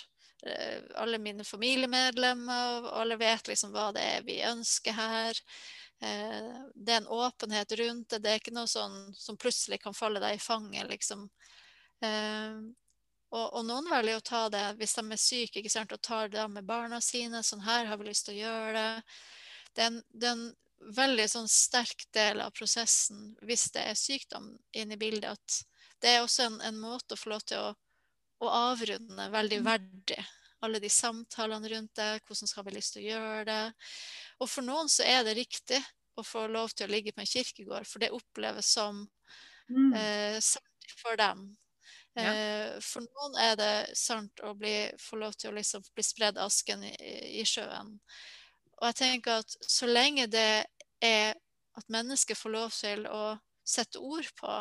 eh, 0.46 0.82
alle 0.96 1.20
mine 1.20 1.44
familiemedlemmer, 1.48 2.82
og 2.82 2.90
alle 3.02 3.18
vet 3.20 3.52
liksom 3.52 3.74
hva 3.76 3.92
det 3.96 4.04
er 4.18 4.26
vi 4.28 4.42
ønsker 4.48 4.96
her. 4.96 5.40
Eh, 6.02 6.60
det 6.76 6.94
er 6.94 7.02
en 7.02 7.08
åpenhet 7.08 7.72
rundt 7.80 8.10
det. 8.10 8.22
Det 8.24 8.32
er 8.32 8.42
ikke 8.42 8.56
noe 8.56 8.70
sånn 8.70 9.14
som 9.16 9.40
plutselig 9.40 9.82
kan 9.84 9.96
falle 9.98 10.22
deg 10.24 10.38
i 10.38 10.44
fanget, 10.44 10.90
liksom. 10.90 11.28
Eh, 12.02 12.62
og, 13.32 13.46
og, 13.46 13.62
noen 13.64 13.88
velger 13.88 14.18
å 14.20 14.26
ta 14.28 14.42
det 14.52 14.64
hvis 14.80 14.98
de 14.98 15.04
er 15.08 15.22
syke, 15.22 15.62
ikke 15.62 15.72
sant, 15.72 15.94
og 15.96 16.02
tar 16.04 16.32
det 16.34 16.48
med 16.52 16.68
barna 16.68 17.00
sine. 17.04 17.44
Sånn 17.48 17.64
her 17.64 17.88
har 17.88 18.02
vi 18.02 18.10
lyst 18.10 18.28
til 18.28 18.40
å 18.40 18.42
gjøre 18.42 18.74
det. 18.76 19.06
Det 19.72 19.86
er 19.88 20.42
veldig 20.96 21.28
sånn 21.30 21.48
sterk 21.52 22.06
del 22.14 22.42
av 22.42 22.52
prosessen 22.58 23.36
hvis 23.46 23.68
det 23.76 23.84
er 23.92 23.98
sykdom 24.00 24.52
inne 24.74 24.98
i 24.98 25.02
bildet. 25.02 25.32
At 25.32 26.02
det 26.02 26.16
er 26.16 26.24
også 26.26 26.48
en, 26.50 26.60
en 26.66 26.80
måte 26.82 27.16
å 27.16 27.20
få 27.22 27.30
lov 27.34 27.46
til 27.46 27.62
å, 27.62 27.74
å 28.42 28.52
avrunde 28.72 29.30
veldig 29.34 29.62
verdig. 29.66 30.20
Alle 30.62 30.82
de 30.82 30.90
samtalene 30.94 31.70
rundt 31.72 31.96
det, 31.98 32.10
hvordan 32.28 32.50
skal 32.50 32.66
vi 32.68 32.76
lyst 32.76 32.94
til 32.96 33.04
å 33.06 33.10
gjøre 33.10 33.46
det. 33.50 33.62
Og 34.42 34.50
for 34.50 34.66
noen 34.66 34.90
så 34.90 35.06
er 35.06 35.24
det 35.26 35.38
riktig 35.40 35.80
å 36.20 36.26
få 36.26 36.46
lov 36.52 36.74
til 36.76 36.86
å 36.90 36.92
ligge 36.92 37.14
på 37.16 37.24
en 37.24 37.30
kirkegård, 37.30 37.88
for 37.88 38.04
det 38.04 38.12
oppleves 38.14 38.74
som 38.78 39.08
Mm. 39.72 39.94
eh, 39.96 40.40
sant 40.44 40.94
for 41.00 41.16
dem. 41.16 41.58
Ja. 42.14 42.34
Eh, 42.34 42.80
for 42.84 43.06
noen 43.06 43.38
er 43.40 43.56
det 43.56 43.96
sant 43.96 44.42
å 44.44 44.54
bli, 44.58 44.92
få 45.00 45.16
lov 45.22 45.38
til 45.40 45.52
å 45.52 45.56
liksom 45.56 45.86
bli 45.96 46.04
spredd 46.04 46.38
asken 46.44 46.84
i, 46.84 46.92
i 47.40 47.46
sjøen. 47.48 47.94
Og 48.82 48.90
jeg 48.90 48.98
tenker 48.98 49.42
at 49.42 49.56
så 49.62 49.88
lenge 49.90 50.28
det 50.32 50.66
er 51.06 51.34
at 51.78 51.90
mennesket 51.94 52.38
får 52.38 52.54
lov 52.54 52.72
til 52.76 53.06
å 53.08 53.24
sette 53.68 54.02
ord 54.02 54.28
på 54.38 54.54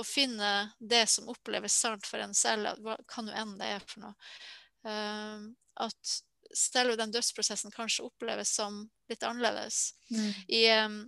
og 0.00 0.06
finne 0.06 0.70
det 0.78 1.02
som 1.10 1.28
oppleves 1.28 1.74
sant 1.76 2.06
for 2.08 2.22
en 2.22 2.34
selv, 2.36 2.70
hva 2.80 2.96
kan 3.10 3.28
jo 3.28 3.36
enn 3.36 3.56
det 3.60 3.68
er 3.74 3.82
for 3.84 4.06
noe, 4.06 4.28
eh, 4.88 5.42
at 5.84 6.14
selv 6.56 6.96
den 6.98 7.12
dødsprosessen 7.14 7.74
kanskje 7.74 8.06
oppleves 8.08 8.54
som 8.56 8.82
litt 9.10 9.24
annerledes. 9.26 9.90
Mm. 10.10 10.30
I, 10.48 10.62
um, 10.86 10.98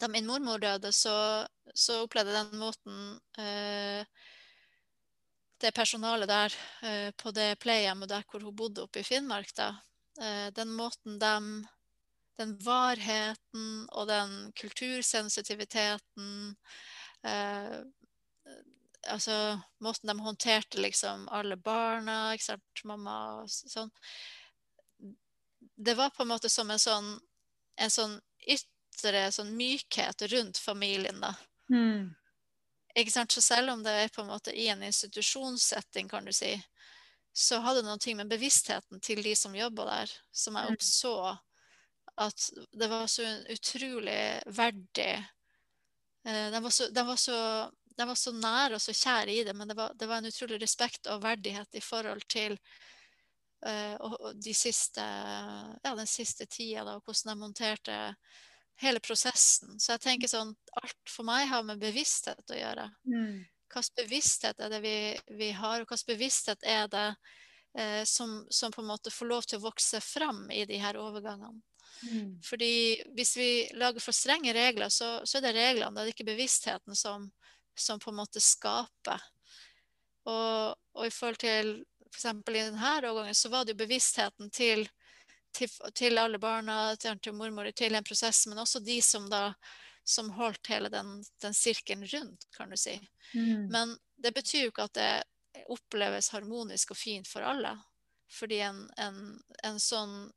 da 0.00 0.08
min 0.08 0.26
mormor 0.26 0.62
døde, 0.62 0.92
så, 0.96 1.14
så 1.74 2.00
opplevde 2.06 2.34
jeg 2.34 2.48
den 2.50 2.62
måten 2.62 2.98
eh, 3.38 4.24
det 5.60 5.74
personalet 5.76 6.30
der 6.30 6.56
eh, 6.88 7.10
på 7.20 7.34
det 7.36 7.52
pleiehjemmet 7.60 8.10
der 8.10 8.24
hvor 8.26 8.42
hun 8.42 8.56
bodde 8.56 8.86
oppe 8.86 9.02
i 9.02 9.06
Finnmark, 9.06 9.52
da, 9.58 9.74
den 10.56 10.72
måten 10.74 11.18
de 11.18 11.66
Den 12.40 12.54
varheten 12.64 13.86
og 13.92 14.06
den 14.08 14.52
kultursensitiviteten 14.56 16.56
eh, 17.24 17.80
Altså 19.08 19.60
måten 19.80 20.08
de 20.08 20.20
håndterte 20.20 20.80
liksom 20.80 21.28
alle 21.28 21.56
barna, 21.56 22.34
ikke 22.34 22.44
sant, 22.44 22.82
mamma 22.84 23.16
og 23.40 23.50
sånn 23.50 23.90
Det 25.76 25.94
var 25.94 26.10
på 26.10 26.22
en 26.22 26.32
måte 26.32 26.50
som 26.52 26.70
en 26.70 26.80
sånn, 26.80 27.14
en 27.80 27.92
sånn 27.92 28.18
ytre 28.44 29.30
sånn 29.32 29.54
mykhet 29.56 30.22
rundt 30.32 30.58
familien, 30.58 31.20
da. 31.20 31.32
Mm. 31.72 32.12
Ikke 32.94 33.14
sant? 33.14 33.32
Så 33.32 33.40
selv 33.40 33.72
om 33.72 33.84
det 33.84 33.90
er 33.90 34.12
på 34.12 34.22
en 34.22 34.32
måte 34.32 34.52
i 34.52 34.68
en 34.68 34.82
institusjonssetting, 34.82 36.08
kan 36.08 36.24
du 36.24 36.32
si, 36.36 36.52
så 37.32 37.60
hadde 37.62 37.82
det 37.82 37.88
noe 37.90 38.14
med 38.18 38.30
bevisstheten 38.30 39.00
til 39.00 39.22
de 39.22 39.34
som 39.38 39.54
jobba 39.54 39.84
der, 39.88 40.14
som 40.32 40.56
jeg 40.56 40.66
Mm. 40.66 40.74
oppså 40.74 41.38
at 42.18 42.50
det 42.72 42.88
var 42.90 43.06
så 43.06 43.22
utrolig 43.48 44.42
verdig. 44.46 45.26
Eh, 46.26 46.50
De 46.50 46.62
var 46.62 46.70
så, 46.70 46.88
de 46.90 47.06
var 47.06 47.16
så, 47.16 47.70
de 47.96 48.06
var 48.06 48.14
så 48.14 48.32
nære 48.32 48.74
og 48.74 48.80
så 48.80 48.92
kjære 48.92 49.32
i 49.32 49.44
det, 49.44 49.54
men 49.56 49.68
det 49.68 49.76
var, 49.76 49.94
det 49.94 50.08
var 50.08 50.18
en 50.18 50.26
utrolig 50.26 50.60
respekt 50.62 51.06
og 51.06 51.22
verdighet 51.22 51.74
i 51.74 51.80
forhold 51.80 52.22
til 52.28 52.58
og 54.00 54.40
de 54.40 54.54
siste, 54.54 55.02
ja, 55.04 55.90
den 55.94 56.06
siste 56.08 56.46
tida, 56.48 56.80
da, 56.84 56.94
og 56.96 57.02
hvordan 57.04 57.34
de 57.34 57.40
monterte 57.42 57.96
hele 58.80 59.00
prosessen. 59.04 59.74
Så 59.76 59.92
jeg 59.92 60.00
tenker 60.00 60.30
sånn 60.32 60.54
Alt 60.80 61.10
for 61.12 61.28
meg 61.28 61.46
har 61.50 61.62
med 61.68 61.80
bevissthet 61.82 62.40
å 62.54 62.56
gjøre. 62.56 62.86
Mm. 63.04 63.44
Hvilken 63.70 64.04
bevissthet 64.04 64.60
er 64.60 64.72
det 64.72 64.80
vi, 64.82 64.96
vi 65.38 65.50
har, 65.54 65.80
og 65.80 65.90
hvilken 65.90 66.12
bevissthet 66.14 66.64
er 66.66 66.88
det 66.90 67.08
eh, 67.78 68.02
som, 68.04 68.40
som 68.50 68.72
på 68.74 68.82
en 68.82 68.90
måte 68.90 69.12
får 69.14 69.30
lov 69.30 69.46
til 69.46 69.60
å 69.60 69.66
vokse 69.68 70.00
fram 70.02 70.48
i 70.50 70.64
de 70.66 70.80
her 70.82 70.98
overgangene. 70.98 71.62
Mm. 72.02 72.40
Fordi 72.44 73.02
hvis 73.16 73.36
vi 73.36 73.50
lager 73.76 74.00
for 74.00 74.16
strenge 74.16 74.54
regler, 74.56 74.88
så, 74.88 75.20
så 75.24 75.38
er 75.38 75.46
det 75.46 75.56
reglene, 75.58 75.94
det 75.96 76.08
er 76.08 76.14
ikke 76.14 76.30
bevisstheten 76.32 76.96
som, 76.96 77.28
som 77.76 78.00
på 78.00 78.10
en 78.12 78.20
måte 78.22 78.42
skaper. 78.42 79.20
Og, 80.28 80.76
og 80.96 81.06
i 81.06 81.12
forhold 81.12 81.40
til 81.42 81.76
f.eks. 82.10 82.24
i 82.24 82.56
denne 82.56 82.94
årgangen, 83.10 83.36
så 83.36 83.52
var 83.52 83.64
det 83.64 83.74
jo 83.74 83.82
bevisstheten 83.84 84.50
til, 84.50 84.86
til, 85.56 85.70
til 85.94 86.18
alle 86.18 86.40
barna, 86.42 86.96
til, 86.96 87.18
til 87.22 87.36
mormor, 87.36 87.70
til 87.76 87.94
en 87.94 88.06
prosess, 88.06 88.46
men 88.50 88.58
også 88.58 88.82
de 88.84 89.00
som 89.04 89.28
da 89.30 89.50
som 90.04 90.30
holdt 90.34 90.70
hele 90.72 90.88
den, 90.92 91.20
den 91.42 91.54
sirkelen 91.54 92.06
rundt, 92.06 92.46
kan 92.56 92.70
du 92.70 92.76
si. 92.80 92.96
Mm. 93.34 93.68
Men 93.70 93.94
det 94.16 94.32
betyr 94.34 94.66
jo 94.66 94.72
ikke 94.72 94.88
at 94.88 94.98
det 94.98 95.64
oppleves 95.70 96.30
harmonisk 96.34 96.94
og 96.94 96.98
fint 96.98 97.28
for 97.28 97.46
alle. 97.46 97.74
Fordi 98.30 98.60
en, 98.62 98.84
en, 99.02 99.20
en 99.66 99.80
sånn 99.82 100.30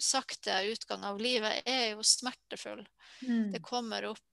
sakte 0.00 0.54
utgang 0.70 1.04
av 1.04 1.20
livet 1.20 1.66
er 1.68 1.92
jo 1.92 2.04
smertefull. 2.06 2.82
Mm. 3.26 3.50
Det 3.52 3.62
kommer 3.66 4.06
opp 4.08 4.26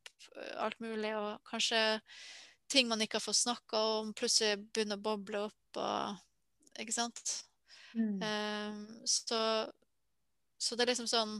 alt 0.61 0.79
mulig, 0.79 1.11
og 1.17 1.41
kanskje 1.49 1.81
ting 2.71 2.87
man 2.89 3.01
ikke 3.03 3.19
har 3.19 3.25
fått 3.25 3.41
snakka 3.41 3.81
om, 3.99 4.13
plutselig 4.17 4.61
begynner 4.73 4.99
å 4.99 5.05
boble 5.09 5.43
opp. 5.47 5.79
Og, 5.81 6.23
ikke 6.81 6.95
sant? 6.95 7.33
Mm. 7.97 8.21
Um, 8.21 8.81
så, 9.07 9.39
så 10.61 10.77
det 10.77 10.85
er 10.85 10.93
liksom 10.93 11.09
sånn 11.09 11.39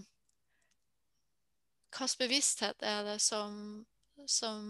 Hvilken 1.98 2.20
bevissthet 2.22 2.84
er 2.86 3.04
det 3.08 3.20
som, 3.26 3.86
som 4.30 4.66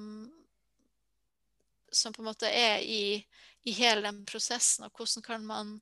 som 1.91 2.13
på 2.13 2.21
en 2.21 2.29
måte 2.29 2.49
er 2.51 2.81
i, 2.83 3.25
i 3.63 3.71
hele 3.75 4.03
den 4.07 4.23
prosessen, 4.27 4.87
og 4.87 4.97
hvordan 4.97 5.23
kan 5.23 5.45
man 5.45 5.79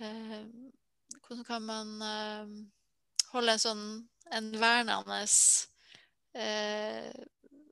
eh, 0.00 0.42
Hvordan 1.20 1.44
kan 1.44 1.62
man 1.62 1.90
eh, 2.02 2.52
holde 3.32 3.52
en 3.54 3.62
sånn 3.62 3.84
en 4.30 4.48
vernende 4.62 5.18
eh, 6.38 7.10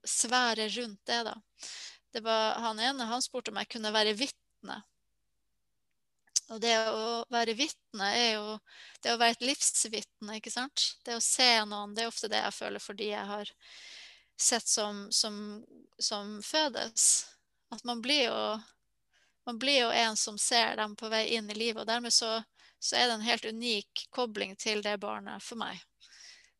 sfære 0.07 0.69
rundt 0.75 1.01
det, 1.07 1.19
da. 1.27 1.35
Det 2.15 2.23
var 2.25 2.59
han 2.63 2.81
ene 2.83 3.07
han 3.07 3.23
spurte 3.23 3.53
om 3.53 3.61
jeg 3.61 3.71
kunne 3.75 3.93
være 3.95 4.17
vitne. 4.19 4.81
Og 6.49 6.61
det 6.65 6.75
å 6.89 7.25
være 7.33 7.55
vitne 7.59 8.09
er 8.17 8.31
jo 8.39 8.57
det 9.05 9.13
å 9.13 9.19
være 9.21 9.37
et 9.37 9.47
livsvitne, 9.51 10.39
ikke 10.39 10.53
sant? 10.53 10.95
Det 11.05 11.19
å 11.19 11.25
se 11.25 11.49
noen, 11.69 11.93
det 11.95 12.07
er 12.07 12.13
ofte 12.13 12.31
det 12.33 12.41
jeg 12.41 12.57
føler 12.57 12.83
fordi 12.83 13.11
jeg 13.11 13.27
har 13.29 13.53
sett 14.39 14.69
som, 14.71 15.07
som, 15.13 15.37
som 16.01 16.39
fødes. 16.43 17.27
At 17.75 17.85
man 17.85 18.01
blir 18.01 18.31
jo 18.31 18.41
man 19.49 19.59
blir 19.59 19.79
jo 19.81 19.91
en 19.91 20.17
som 20.17 20.37
ser 20.39 20.77
dem 20.77 20.93
på 20.97 21.09
vei 21.09 21.23
inn 21.33 21.47
i 21.51 21.55
livet, 21.57 21.81
og 21.81 21.89
dermed 21.89 22.13
så, 22.13 22.35
så 22.79 22.99
er 22.99 23.07
det 23.09 23.15
en 23.17 23.25
helt 23.25 23.47
unik 23.49 24.03
kobling 24.13 24.53
til 24.61 24.83
det 24.85 24.99
barnet 25.01 25.41
for 25.41 25.57
meg. 25.57 25.81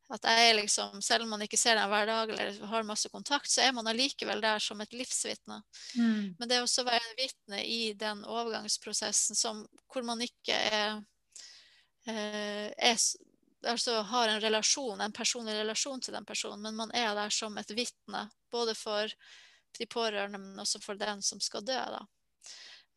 At 0.09 0.25
jeg 0.25 0.49
er 0.49 0.55
liksom, 0.57 1.01
Selv 1.05 1.23
om 1.23 1.29
man 1.35 1.43
ikke 1.45 1.57
ser 1.59 1.77
dem 1.77 1.89
hver 1.91 2.07
dag 2.09 2.31
eller 2.33 2.65
har 2.71 2.87
masse 2.87 3.09
kontakt, 3.13 3.49
så 3.51 3.61
er 3.61 3.75
man 3.77 3.87
allikevel 3.87 4.41
der 4.41 4.61
som 4.63 4.81
et 4.81 4.93
livsvitne. 4.97 5.61
Mm. 5.95 6.35
Men 6.39 6.49
det 6.49 6.61
å 6.61 6.65
også 6.65 6.85
være 6.87 7.15
vitne 7.19 7.61
i 7.65 7.93
den 7.93 8.23
overgangsprosessen 8.25 9.37
som, 9.37 9.67
hvor 9.93 10.07
man 10.07 10.23
ikke 10.25 10.55
er, 10.55 11.01
eh, 12.09 12.71
er 12.73 12.97
altså 13.69 13.99
har 14.07 14.31
en 14.31 14.41
relasjon, 14.41 15.01
en 15.01 15.13
personlig 15.13 15.53
relasjon 15.59 16.01
til 16.01 16.15
den 16.15 16.25
personen, 16.25 16.61
men 16.63 16.77
man 16.79 16.91
er 16.95 17.13
der 17.17 17.29
som 17.29 17.57
et 17.61 17.69
vitne. 17.75 18.29
Både 18.51 18.73
for 18.73 19.11
de 19.77 19.85
pårørende, 19.85 20.39
men 20.41 20.63
også 20.63 20.81
for 20.81 20.97
den 20.97 21.21
som 21.21 21.41
skal 21.43 21.61
dø. 21.67 21.77
da. 21.77 22.01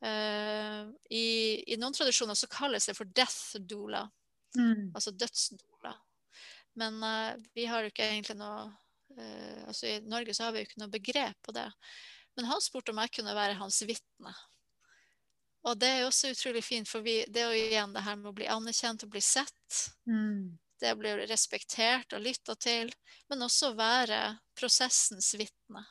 Eh, 0.02 0.86
i, 1.14 1.26
I 1.74 1.76
noen 1.76 1.94
tradisjoner 1.94 2.34
så 2.38 2.48
kalles 2.50 2.88
det 2.88 2.96
for 2.96 3.04
death 3.04 3.58
doula, 3.60 4.08
Mm. 4.52 4.90
altså 4.92 5.10
dødsdoula. 5.16 5.94
Men 6.78 7.02
uh, 7.04 7.34
vi 7.56 7.66
har 7.68 7.82
jo 7.82 7.92
ikke 7.92 8.06
egentlig 8.08 8.38
noe 8.40 8.64
uh, 8.68 9.60
altså 9.68 9.90
I 9.90 9.98
Norge 10.08 10.34
så 10.34 10.46
har 10.46 10.54
vi 10.54 10.62
jo 10.62 10.70
ikke 10.70 10.80
noe 10.82 10.92
begrep 10.92 11.38
på 11.44 11.54
det. 11.56 11.68
Men 12.36 12.48
han 12.48 12.64
spurte 12.64 12.94
om 12.94 13.00
jeg 13.02 13.12
kunne 13.18 13.36
være 13.36 13.58
hans 13.60 13.82
vitne. 13.84 14.32
Og 15.68 15.78
det 15.78 15.88
er 15.88 16.00
jo 16.02 16.10
også 16.10 16.32
utrolig 16.32 16.64
fint, 16.64 16.88
for 16.90 17.04
vi, 17.06 17.20
det 17.30 17.42
er 17.42 17.52
jo 17.52 17.66
igjen 17.68 17.92
det 17.94 18.02
her 18.02 18.16
med 18.18 18.32
å 18.32 18.34
bli 18.34 18.48
anerkjent 18.50 19.04
og 19.06 19.12
bli 19.12 19.22
sett. 19.22 19.82
Mm. 20.10 20.58
Det 20.82 20.90
å 20.90 20.98
bli 20.98 21.12
respektert 21.30 22.16
og 22.16 22.24
lytta 22.24 22.56
til, 22.58 22.90
men 23.30 23.46
også 23.46 23.70
være 23.78 24.22
prosessens 24.58 25.30
vitne. 25.38 25.84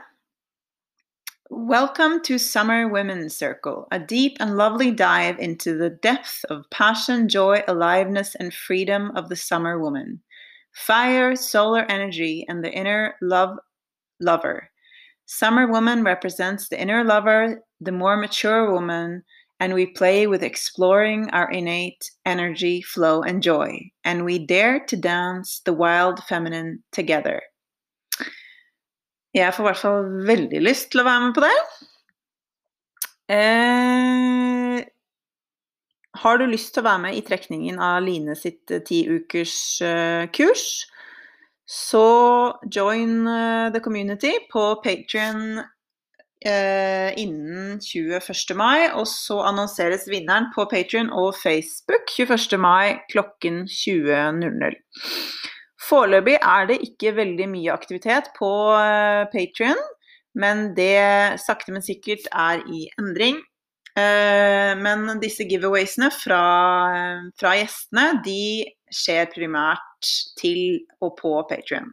Welcome 1.50 2.20
to 2.22 2.36
Summer 2.36 2.88
Women's 2.88 3.36
Circle, 3.36 3.86
a 3.92 4.00
deep 4.00 4.38
and 4.40 4.56
lovely 4.56 4.90
dive 4.90 5.38
into 5.38 5.78
the 5.78 5.90
depth 5.90 6.44
of 6.50 6.68
passion, 6.70 7.28
joy, 7.28 7.62
aliveness, 7.68 8.34
and 8.34 8.52
freedom 8.52 9.12
of 9.14 9.28
the 9.28 9.36
summer 9.36 9.78
woman. 9.78 10.20
Fire, 10.72 11.36
solar 11.36 11.84
energy, 11.88 12.44
and 12.48 12.64
the 12.64 12.72
inner 12.72 13.14
love 13.22 13.56
lover. 14.18 14.68
Summer 15.26 15.70
woman 15.70 16.02
represents 16.02 16.68
the 16.68 16.80
inner 16.80 17.04
lover, 17.04 17.62
the 17.80 17.92
more 17.92 18.16
mature 18.16 18.72
woman, 18.72 19.22
and 19.60 19.74
we 19.74 19.86
play 19.86 20.26
with 20.26 20.42
exploring 20.42 21.30
our 21.30 21.48
innate 21.52 22.10
energy, 22.26 22.82
flow, 22.82 23.22
and 23.22 23.44
joy. 23.44 23.78
And 24.02 24.24
we 24.24 24.44
dare 24.44 24.80
to 24.86 24.96
dance 24.96 25.60
the 25.64 25.72
wild 25.72 26.18
feminine 26.24 26.82
together. 26.90 27.40
Jeg 29.34 29.50
får 29.54 29.64
i 29.64 29.66
hvert 29.66 29.82
fall 29.82 30.08
veldig 30.28 30.62
lyst 30.62 30.92
til 30.92 31.02
å 31.02 31.08
være 31.08 31.22
med 31.24 31.34
på 31.34 31.42
det. 31.42 31.54
Eh, 33.34 34.80
har 36.22 36.38
du 36.38 36.44
lyst 36.46 36.74
til 36.74 36.84
å 36.84 36.86
være 36.86 37.02
med 37.08 37.18
i 37.18 37.22
trekningen 37.26 37.80
av 37.82 38.02
Line 38.04 38.36
sitt 38.38 38.70
eh, 38.70 38.82
ti 38.86 39.02
ukers 39.10 39.56
eh, 39.82 40.26
kurs, 40.34 40.66
så 41.66 42.04
join 42.70 43.24
eh, 43.26 43.72
the 43.74 43.80
community 43.82 44.36
på 44.52 44.68
Patrion 44.84 45.58
eh, 46.44 47.10
innen 47.18 47.80
21. 47.80 48.54
mai, 48.54 48.90
og 48.92 49.08
så 49.10 49.40
annonseres 49.48 50.06
vinneren 50.12 50.52
på 50.54 50.68
Patrion 50.70 51.10
og 51.10 51.32
Facebook 51.40 52.12
21. 52.12 52.60
mai 52.60 53.00
klokken 53.10 53.64
20.00. 53.66 54.78
Foreløpig 55.84 56.38
er 56.40 56.68
det 56.70 56.80
ikke 56.86 57.14
veldig 57.18 57.48
mye 57.52 57.72
aktivitet 57.74 58.30
på 58.38 58.50
uh, 58.72 59.24
Patrion, 59.32 59.80
men 60.34 60.70
det 60.76 61.40
sakte, 61.42 61.74
men 61.74 61.84
sikkert 61.84 62.26
er 62.32 62.64
i 62.72 62.86
endring. 62.98 63.42
Eh, 63.94 64.72
men 64.74 65.06
disse 65.22 65.46
giveawaysene 65.46 66.08
fra, 66.10 66.40
fra 67.38 67.52
gjestene, 67.54 68.08
de 68.24 68.64
skjer 68.90 69.28
primært 69.30 70.10
til 70.40 70.80
og 70.98 71.14
på 71.20 71.36
Patrion. 71.50 71.92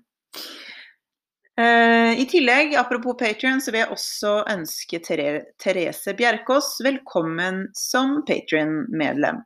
Eh, 1.62 2.18
I 2.18 2.26
tillegg, 2.32 2.74
apropos 2.80 3.20
Patrion, 3.20 3.62
så 3.62 3.74
vil 3.74 3.84
jeg 3.84 3.94
også 3.94 4.34
ønske 4.50 5.02
Therese 5.06 6.16
Bjerkås 6.18 6.74
velkommen 6.82 7.68
som 7.78 8.22
Patrion-medlem. 8.26 9.44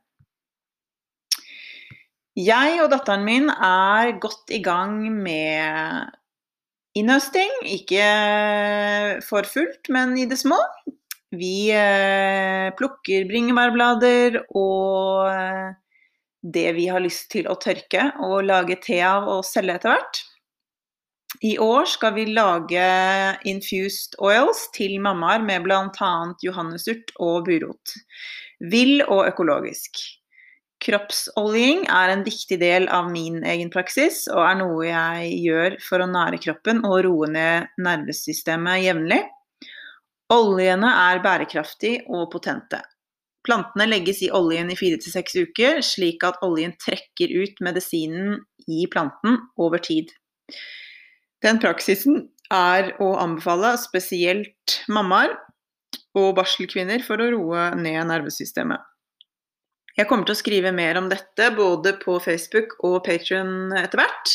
Jeg 2.36 2.82
og 2.84 2.90
datteren 2.92 3.24
min 3.24 3.48
er 3.48 4.10
godt 4.20 4.52
i 4.52 4.60
gang 4.60 4.98
med 5.08 6.10
innhøsting. 6.96 7.52
Ikke 7.64 8.04
for 9.24 9.48
fullt, 9.48 9.88
men 9.88 10.12
i 10.20 10.26
det 10.28 10.36
små. 10.42 10.58
Vi 11.32 11.70
eh, 11.72 12.68
plukker 12.76 13.24
bringebærblader 13.30 14.42
og 14.52 15.26
eh, 15.32 15.72
det 16.44 16.68
vi 16.76 16.86
har 16.92 17.02
lyst 17.02 17.30
til 17.32 17.48
å 17.50 17.56
tørke 17.58 18.10
og 18.22 18.44
lage 18.46 18.76
te 18.84 19.00
av 19.02 19.26
og 19.32 19.44
selge 19.48 19.80
etter 19.80 19.94
hvert. 19.94 20.22
I 21.44 21.56
år 21.60 21.88
skal 21.90 22.14
vi 22.16 22.28
lage 22.36 22.84
infused 23.48 24.14
oils 24.24 24.68
til 24.76 25.00
mammaer 25.02 25.42
med 25.44 25.66
bl.a. 25.66 26.12
johannesurt 26.44 27.16
og 27.16 27.48
burot. 27.48 27.96
Vill 28.60 29.02
og 29.08 29.26
økologisk. 29.26 29.98
Kroppsoljing 30.84 31.86
er 31.88 32.12
en 32.12 32.24
viktig 32.26 32.58
del 32.60 32.84
av 32.92 33.08
min 33.10 33.40
egen 33.48 33.70
praksis, 33.72 34.26
og 34.28 34.42
er 34.44 34.58
noe 34.60 34.82
jeg 34.88 35.30
gjør 35.46 35.78
for 35.82 36.04
å 36.04 36.08
nære 36.10 36.40
kroppen 36.42 36.82
og 36.84 36.98
roe 37.06 37.30
ned 37.32 37.70
nervesystemet 37.80 38.84
jevnlig. 38.84 39.22
Oljene 40.34 40.90
er 40.90 41.22
bærekraftige 41.24 42.04
og 42.12 42.28
potente. 42.32 42.82
Plantene 43.46 43.86
legges 43.86 44.24
i 44.26 44.30
oljen 44.34 44.72
i 44.74 44.76
fire 44.78 44.98
til 44.98 45.14
seks 45.14 45.36
uker, 45.38 45.78
slik 45.86 46.24
at 46.26 46.40
oljen 46.42 46.74
trekker 46.82 47.30
ut 47.30 47.62
medisinen 47.62 48.40
i 48.66 48.88
planten 48.90 49.38
over 49.62 49.78
tid. 49.82 50.10
Den 51.46 51.60
praksisen 51.62 52.26
er 52.52 52.92
å 53.02 53.12
anbefale 53.22 53.76
spesielt 53.78 54.80
mammaer 54.90 55.36
og 56.18 56.34
barselkvinner 56.38 57.04
for 57.06 57.22
å 57.22 57.30
roe 57.36 57.70
ned 57.78 58.02
nervesystemet. 58.10 58.82
Jeg 59.96 60.08
kommer 60.10 60.28
til 60.28 60.36
å 60.36 60.42
skrive 60.42 60.74
mer 60.76 60.98
om 61.00 61.08
dette 61.08 61.48
både 61.56 61.94
på 62.02 62.18
Facebook 62.20 62.76
og 62.84 62.98
Patreon 63.06 63.72
etter 63.78 64.02
hvert. 64.02 64.34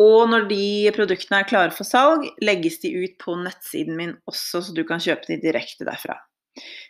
Og 0.00 0.30
når 0.32 0.46
de 0.48 0.64
produktene 0.96 1.42
er 1.42 1.48
klare 1.48 1.74
for 1.76 1.84
salg, 1.84 2.24
legges 2.40 2.80
de 2.80 2.94
ut 3.02 3.18
på 3.20 3.36
nettsiden 3.36 3.98
min 3.98 4.14
også, 4.30 4.62
så 4.64 4.76
du 4.76 4.80
kan 4.88 5.02
kjøpe 5.02 5.28
de 5.28 5.40
direkte 5.42 5.84
derfra. 5.84 6.16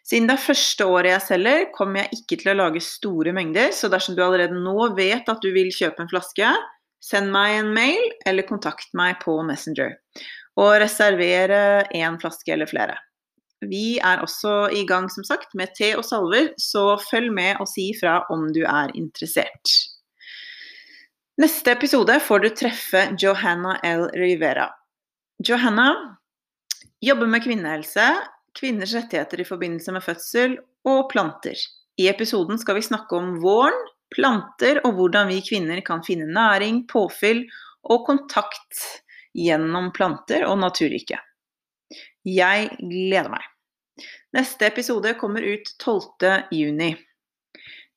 Siden 0.06 0.28
det 0.30 0.36
er 0.36 0.44
første 0.44 0.86
året 0.86 1.10
jeg 1.16 1.26
selger, 1.26 1.66
kommer 1.74 2.04
jeg 2.04 2.20
ikke 2.20 2.38
til 2.40 2.52
å 2.52 2.58
lage 2.62 2.84
store 2.86 3.34
mengder, 3.36 3.74
så 3.74 3.90
dersom 3.90 4.14
du 4.14 4.22
allerede 4.24 4.54
nå 4.54 4.92
vet 4.94 5.28
at 5.28 5.42
du 5.42 5.50
vil 5.54 5.74
kjøpe 5.74 6.04
en 6.04 6.12
flaske, 6.12 6.54
send 7.02 7.32
meg 7.34 7.58
en 7.58 7.74
mail 7.74 8.06
eller 8.30 8.46
kontakt 8.46 8.94
meg 8.96 9.18
på 9.24 9.34
Messenger. 9.46 9.96
Og 10.60 10.76
reservere 10.82 11.88
én 11.96 12.18
flaske 12.22 12.54
eller 12.54 12.70
flere. 12.70 12.98
Vi 13.60 13.98
er 14.00 14.22
også 14.24 14.70
i 14.72 14.86
gang 14.88 15.10
som 15.12 15.24
sagt 15.26 15.52
med 15.58 15.74
te 15.76 15.92
og 15.98 16.04
salver, 16.06 16.52
så 16.56 16.94
følg 17.10 17.32
med 17.34 17.60
og 17.60 17.68
si 17.68 17.90
ifra 17.92 18.22
om 18.32 18.48
du 18.54 18.62
er 18.64 18.92
interessert. 18.96 19.74
Neste 21.40 21.72
episode 21.72 22.18
får 22.20 22.42
du 22.42 22.48
treffe 22.56 23.04
Johanna 23.20 23.78
L. 23.86 24.08
Rivera. 24.16 24.68
Johanna 25.48 26.16
jobber 27.00 27.30
med 27.32 27.44
kvinnehelse, 27.44 28.08
kvinners 28.58 28.92
rettigheter 28.96 29.40
i 29.40 29.48
forbindelse 29.48 29.94
med 29.94 30.04
fødsel 30.04 30.58
og 30.88 31.06
planter. 31.12 31.56
I 32.00 32.08
episoden 32.08 32.60
skal 32.60 32.76
vi 32.76 32.84
snakke 32.84 33.16
om 33.16 33.38
våren, 33.40 33.76
planter 34.14 34.82
og 34.84 34.98
hvordan 34.98 35.30
vi 35.30 35.40
kvinner 35.46 35.80
kan 35.86 36.04
finne 36.04 36.28
næring, 36.28 36.84
påfyll 36.90 37.44
og 37.88 38.04
kontakt 38.08 38.84
gjennom 39.36 39.92
planter 39.96 40.44
og 40.48 40.58
naturriket. 40.60 41.20
Jeg 42.28 42.68
gleder 42.80 43.30
meg. 43.32 43.46
Neste 44.36 44.68
episode 44.68 45.14
kommer 45.20 45.44
ut 45.44 45.70
12. 45.80 46.44
juni. 46.54 46.94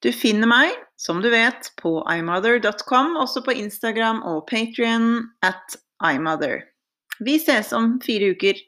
Du 0.04 0.12
finner 0.12 0.50
meg, 0.50 0.74
som 1.00 1.22
du 1.24 1.30
vet, 1.32 1.70
på 1.80 2.02
imother.com, 2.12 3.16
også 3.22 3.44
på 3.46 3.56
Instagram 3.56 4.22
og 4.28 4.46
Patrion 4.50 5.30
at 5.46 5.78
imother. 6.04 6.66
Vi 7.24 7.38
ses 7.40 7.72
om 7.76 8.00
fire 8.04 8.34
uker. 8.34 8.60